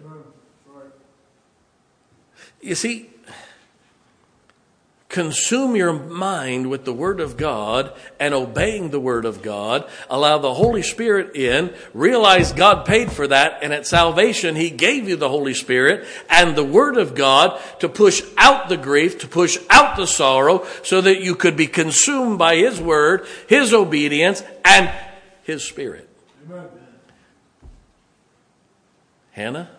You 2.61 2.75
see, 2.75 3.09
consume 5.07 5.77
your 5.77 5.93
mind 5.93 6.69
with 6.69 6.83
the 6.83 6.91
Word 6.91 7.21
of 7.21 7.37
God 7.37 7.93
and 8.19 8.33
obeying 8.33 8.89
the 8.89 8.99
Word 8.99 9.23
of 9.23 9.41
God. 9.41 9.89
Allow 10.09 10.37
the 10.39 10.53
Holy 10.53 10.81
Spirit 10.81 11.37
in. 11.37 11.73
Realize 11.93 12.51
God 12.51 12.85
paid 12.85 13.09
for 13.09 13.27
that, 13.27 13.59
and 13.63 13.71
at 13.71 13.87
salvation, 13.87 14.57
He 14.57 14.69
gave 14.69 15.07
you 15.07 15.15
the 15.15 15.29
Holy 15.29 15.53
Spirit 15.53 16.05
and 16.29 16.57
the 16.57 16.65
Word 16.65 16.97
of 16.97 17.15
God 17.15 17.57
to 17.79 17.87
push 17.87 18.21
out 18.37 18.67
the 18.67 18.75
grief, 18.75 19.19
to 19.19 19.29
push 19.29 19.57
out 19.69 19.95
the 19.95 20.07
sorrow, 20.07 20.67
so 20.83 20.99
that 20.99 21.21
you 21.21 21.35
could 21.35 21.55
be 21.55 21.67
consumed 21.67 22.37
by 22.37 22.57
His 22.57 22.81
Word, 22.81 23.25
His 23.47 23.73
obedience, 23.73 24.43
and 24.65 24.91
His 25.43 25.63
Spirit. 25.63 26.09
Amen. 26.45 26.67
Hannah, 29.31 29.69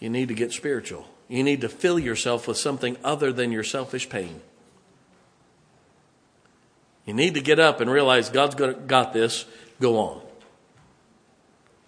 you 0.00 0.10
need 0.10 0.28
to 0.28 0.34
get 0.34 0.52
spiritual. 0.52 1.06
You 1.28 1.42
need 1.42 1.60
to 1.60 1.68
fill 1.68 1.98
yourself 1.98 2.48
with 2.48 2.56
something 2.56 2.96
other 3.04 3.32
than 3.32 3.52
your 3.52 3.64
selfish 3.64 4.08
pain. 4.08 4.40
You 7.04 7.14
need 7.14 7.34
to 7.34 7.40
get 7.40 7.58
up 7.58 7.80
and 7.80 7.90
realize 7.90 8.28
God's 8.30 8.54
got 8.54 9.12
this. 9.12 9.46
Go 9.80 9.98
on. 9.98 10.22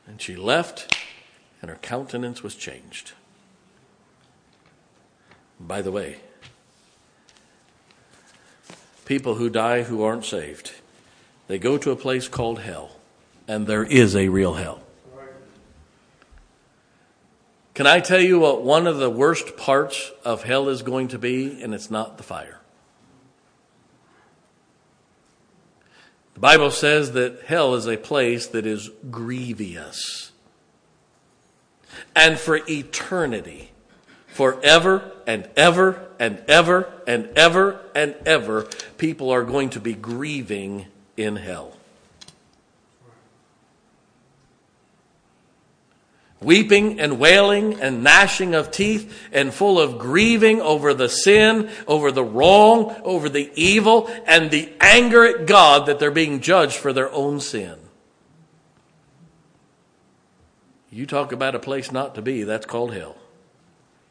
And 0.06 0.20
she 0.20 0.36
left, 0.36 0.96
and 1.60 1.70
her 1.70 1.76
countenance 1.76 2.42
was 2.42 2.54
changed. 2.54 3.12
By 5.58 5.82
the 5.82 5.92
way, 5.92 6.16
people 9.04 9.34
who 9.34 9.50
die 9.50 9.82
who 9.82 10.02
aren't 10.02 10.24
saved, 10.24 10.72
they 11.51 11.59
go 11.59 11.76
to 11.76 11.90
a 11.90 11.96
place 11.96 12.28
called 12.28 12.61
hell, 12.61 12.92
and 13.48 13.66
there 13.66 13.82
is 13.82 14.14
a 14.14 14.28
real 14.28 14.55
hell. 14.55 14.80
Can 17.74 17.88
I 17.88 17.98
tell 17.98 18.20
you 18.20 18.38
what 18.38 18.62
one 18.62 18.86
of 18.86 18.98
the 18.98 19.11
worst 19.11 19.57
parts 19.57 20.12
of 20.24 20.44
hell 20.44 20.68
is 20.68 20.82
going 20.82 21.09
to 21.09 21.18
be? 21.18 21.61
And 21.61 21.74
it's 21.74 21.90
not 21.90 22.18
the 22.18 22.22
fire. 22.22 22.61
The 26.34 26.40
Bible 26.40 26.70
says 26.70 27.12
that 27.12 27.42
hell 27.46 27.74
is 27.74 27.86
a 27.86 27.96
place 27.96 28.46
that 28.48 28.64
is 28.64 28.88
grievous. 29.11 30.30
And 32.14 32.38
for 32.38 32.61
eternity, 32.68 33.72
forever 34.28 35.11
and 35.26 35.48
ever 35.57 36.07
and 36.20 36.42
ever 36.46 36.92
and 37.09 37.26
ever 37.36 37.80
and 37.94 38.14
ever, 38.24 38.68
people 38.98 39.30
are 39.30 39.42
going 39.42 39.70
to 39.70 39.80
be 39.80 39.94
grieving 39.94 40.86
in 41.20 41.36
hell. 41.36 41.76
weeping 46.40 46.98
and 47.00 47.18
wailing 47.18 47.80
and 47.80 48.02
gnashing 48.02 48.54
of 48.54 48.70
teeth 48.70 49.28
and 49.32 49.52
full 49.52 49.78
of 49.78 49.98
grieving 49.98 50.60
over 50.60 50.94
the 50.94 51.08
sin, 51.08 51.70
over 51.86 52.10
the 52.10 52.24
wrong, 52.24 52.96
over 53.04 53.28
the 53.28 53.50
evil, 53.54 54.10
and 54.26 54.50
the 54.50 54.72
anger 54.80 55.24
at 55.24 55.46
God 55.46 55.86
that 55.86 55.98
they're 55.98 56.10
being 56.10 56.40
judged 56.40 56.76
for 56.76 56.92
their 56.92 57.12
own 57.12 57.40
sin. 57.40 57.78
You 60.90 61.06
talk 61.06 61.30
about 61.30 61.54
a 61.54 61.60
place 61.60 61.92
not 61.92 62.14
to 62.16 62.22
be, 62.22 62.42
that's 62.42 62.66
called 62.66 62.94
hell. 62.94 63.16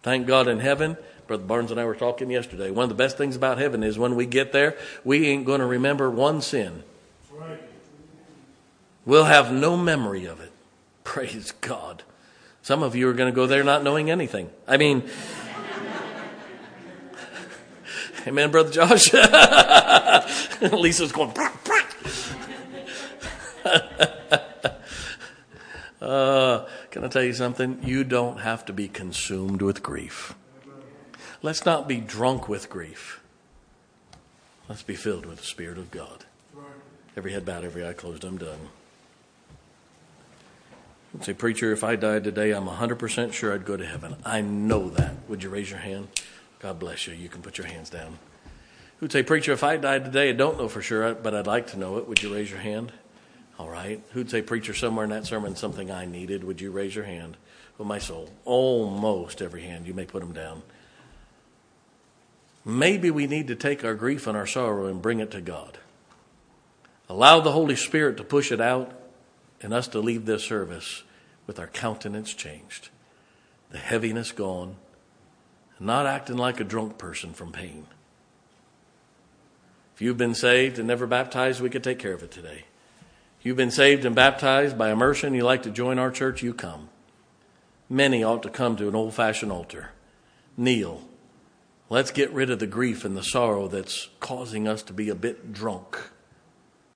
Thank 0.02 0.28
God 0.28 0.48
in 0.48 0.60
heaven. 0.60 0.96
Brother 1.28 1.44
Barnes 1.44 1.72
and 1.72 1.80
I 1.80 1.86
were 1.86 1.96
talking 1.96 2.32
yesterday. 2.32 2.72
One 2.72 2.84
of 2.84 2.90
the 2.90 2.96
best 2.96 3.18
things 3.18 3.36
about 3.36 3.58
heaven 3.58 3.84
is 3.84 4.00
when 4.00 4.16
we 4.16 4.26
get 4.26 4.52
there, 4.52 4.78
we 5.04 5.28
ain't 5.28 5.46
going 5.46 5.60
to 5.60 5.66
remember 5.66 6.10
one 6.10 6.42
sin. 6.42 6.84
We'll 9.06 9.26
have 9.26 9.52
no 9.52 9.76
memory 9.76 10.26
of 10.26 10.40
it. 10.40 10.52
Praise 11.04 11.52
God. 11.62 12.04
Some 12.62 12.84
of 12.84 12.96
you 12.96 13.10
are 13.10 13.14
going 13.14 13.32
to 13.32 13.36
go 13.36 13.48
there 13.48 13.64
not 13.64 13.84
knowing 13.84 14.12
anything. 14.12 14.50
I 14.68 14.78
mean, 14.78 15.04
Amen, 18.28 18.52
Brother 18.52 18.70
Josh. 18.70 19.14
Lisa's 20.62 21.12
going. 21.12 21.34
uh, 26.02 26.66
can 26.92 27.04
I 27.04 27.08
tell 27.08 27.24
you 27.24 27.34
something? 27.34 27.80
You 27.84 28.04
don't 28.04 28.42
have 28.42 28.66
to 28.66 28.74
be 28.74 28.88
consumed 28.88 29.62
with 29.62 29.82
grief. 29.82 30.36
Let's 31.42 31.66
not 31.66 31.88
be 31.88 31.98
drunk 31.98 32.50
with 32.50 32.70
grief. 32.70 33.22
Let's 34.68 34.84
be 34.84 34.96
filled 34.96 35.26
with 35.26 35.40
the 35.40 35.46
Spirit 35.46 35.78
of 35.78 35.90
God. 35.90 36.26
Every 37.18 37.34
head 37.34 37.46
bowed, 37.46 37.64
every 37.64 37.86
eye 37.86 37.94
closed. 37.94 38.24
I'm 38.24 38.38
done. 38.38 38.70
Who'd 41.12 41.24
say, 41.24 41.34
preacher, 41.34 41.72
if 41.72 41.84
I 41.84 41.96
died 41.96 42.24
today, 42.24 42.52
I'm 42.52 42.68
100% 42.68 43.34
sure 43.34 43.54
I'd 43.54 43.66
go 43.66 43.76
to 43.76 43.86
heaven. 43.86 44.16
I 44.24 44.42
know 44.42 44.90
that. 44.92 45.16
Would 45.28 45.42
you 45.42 45.50
raise 45.50 45.70
your 45.70 45.80
hand? 45.80 46.08
God 46.60 46.78
bless 46.78 47.08
you. 47.08 47.14
You 47.14 47.30
can 47.30 47.42
put 47.42 47.58
your 47.58 47.68
hands 47.68 47.90
down. 47.90 48.20
Who'd 49.00 49.12
say, 49.12 49.24
preacher, 49.24 49.54
if 49.54 49.64
I 49.64 49.78
died 49.78 50.06
today, 50.06 50.30
I 50.30 50.34
don't 50.34 50.58
know 50.58 50.68
for 50.68 50.82
sure, 50.82 51.16
but 51.16 51.34
I'd 51.34 51.48
like 51.48 51.68
to 51.68 51.80
know 51.80 51.98
it. 51.98 52.08
Would 52.08 52.22
you 52.22 52.34
raise 52.34 52.52
your 52.52 52.60
hand? 52.60 52.92
All 53.58 53.70
right. 53.70 54.02
Who'd 54.12 54.30
say, 54.30 54.42
preacher, 54.42 54.74
somewhere 54.74 55.06
in 55.06 55.10
that 55.12 55.26
sermon, 55.26 55.56
something 55.56 55.90
I 55.90 56.06
needed? 56.06 56.44
Would 56.44 56.62
you 56.62 56.70
raise 56.70 56.96
your 56.96 57.06
hand? 57.06 57.38
Well, 57.78 57.88
my 57.88 57.98
soul, 57.98 58.30
almost 58.46 59.42
every 59.42 59.64
hand. 59.64 59.88
You 59.88 59.94
may 59.94 60.06
put 60.06 60.20
them 60.20 60.34
down. 60.34 60.62
Maybe 62.66 63.10
we 63.10 63.26
need 63.26 63.48
to 63.48 63.56
take 63.56 63.84
our 63.84 63.96
grief 63.96 64.28
and 64.28 64.38
our 64.38 64.46
sorrow 64.46 64.86
and 64.86 65.02
bring 65.02 65.22
it 65.22 65.32
to 65.32 65.42
God. 65.42 65.79
Allow 67.10 67.40
the 67.40 67.52
Holy 67.52 67.76
Spirit 67.76 68.18
to 68.18 68.24
push 68.24 68.52
it 68.52 68.62
out 68.62 68.92
and 69.62 69.74
us 69.74 69.88
to 69.90 70.00
leave 70.00 70.26
this 70.26 70.44
service 70.44 71.04
with 71.48 71.60
our 71.60 71.68
countenance 71.68 72.34
changed, 72.34 72.90
the 73.72 73.80
heaviness 73.80 74.32
gone, 74.32 74.76
not 75.80 76.06
acting 76.06 76.38
like 76.38 76.60
a 76.60 76.64
drunk 76.64 77.00
person 77.00 77.34
from 77.34 77.52
pain. 77.52 77.88
If 79.96 80.02
you've 80.04 80.18
been 80.18 80.36
saved 80.36 80.78
and 80.78 80.88
never 80.88 81.08
baptized, 81.08 81.62
we 81.62 81.70
could 81.70 81.84
take 81.84 81.98
care 82.00 82.14
of 82.14 82.22
it 82.22 82.32
today. 82.32 82.66
If 83.40 83.46
you've 83.46 83.58
been 83.58 83.72
saved 83.72 84.06
and 84.06 84.16
baptized 84.16 84.78
by 84.78 84.92
immersion, 84.92 85.34
you 85.34 85.44
like 85.44 85.64
to 85.64 85.72
join 85.72 85.98
our 85.98 86.12
church, 86.12 86.44
you 86.44 86.54
come. 86.54 86.90
Many 87.90 88.24
ought 88.24 88.44
to 88.44 88.50
come 88.50 88.76
to 88.76 88.88
an 88.88 88.96
old 88.96 89.16
fashioned 89.16 89.52
altar. 89.52 89.92
Kneel 90.56 91.02
Let's 91.90 92.12
get 92.12 92.32
rid 92.32 92.52
of 92.52 92.60
the 92.60 92.68
grief 92.68 93.04
and 93.04 93.18
the 93.18 93.24
sorrow 93.24 93.68
that's 93.68 94.10
causing 94.20 94.68
us 94.68 94.84
to 94.84 94.94
be 94.94 95.10
a 95.10 95.16
bit 95.16 95.52
drunk 95.52 95.98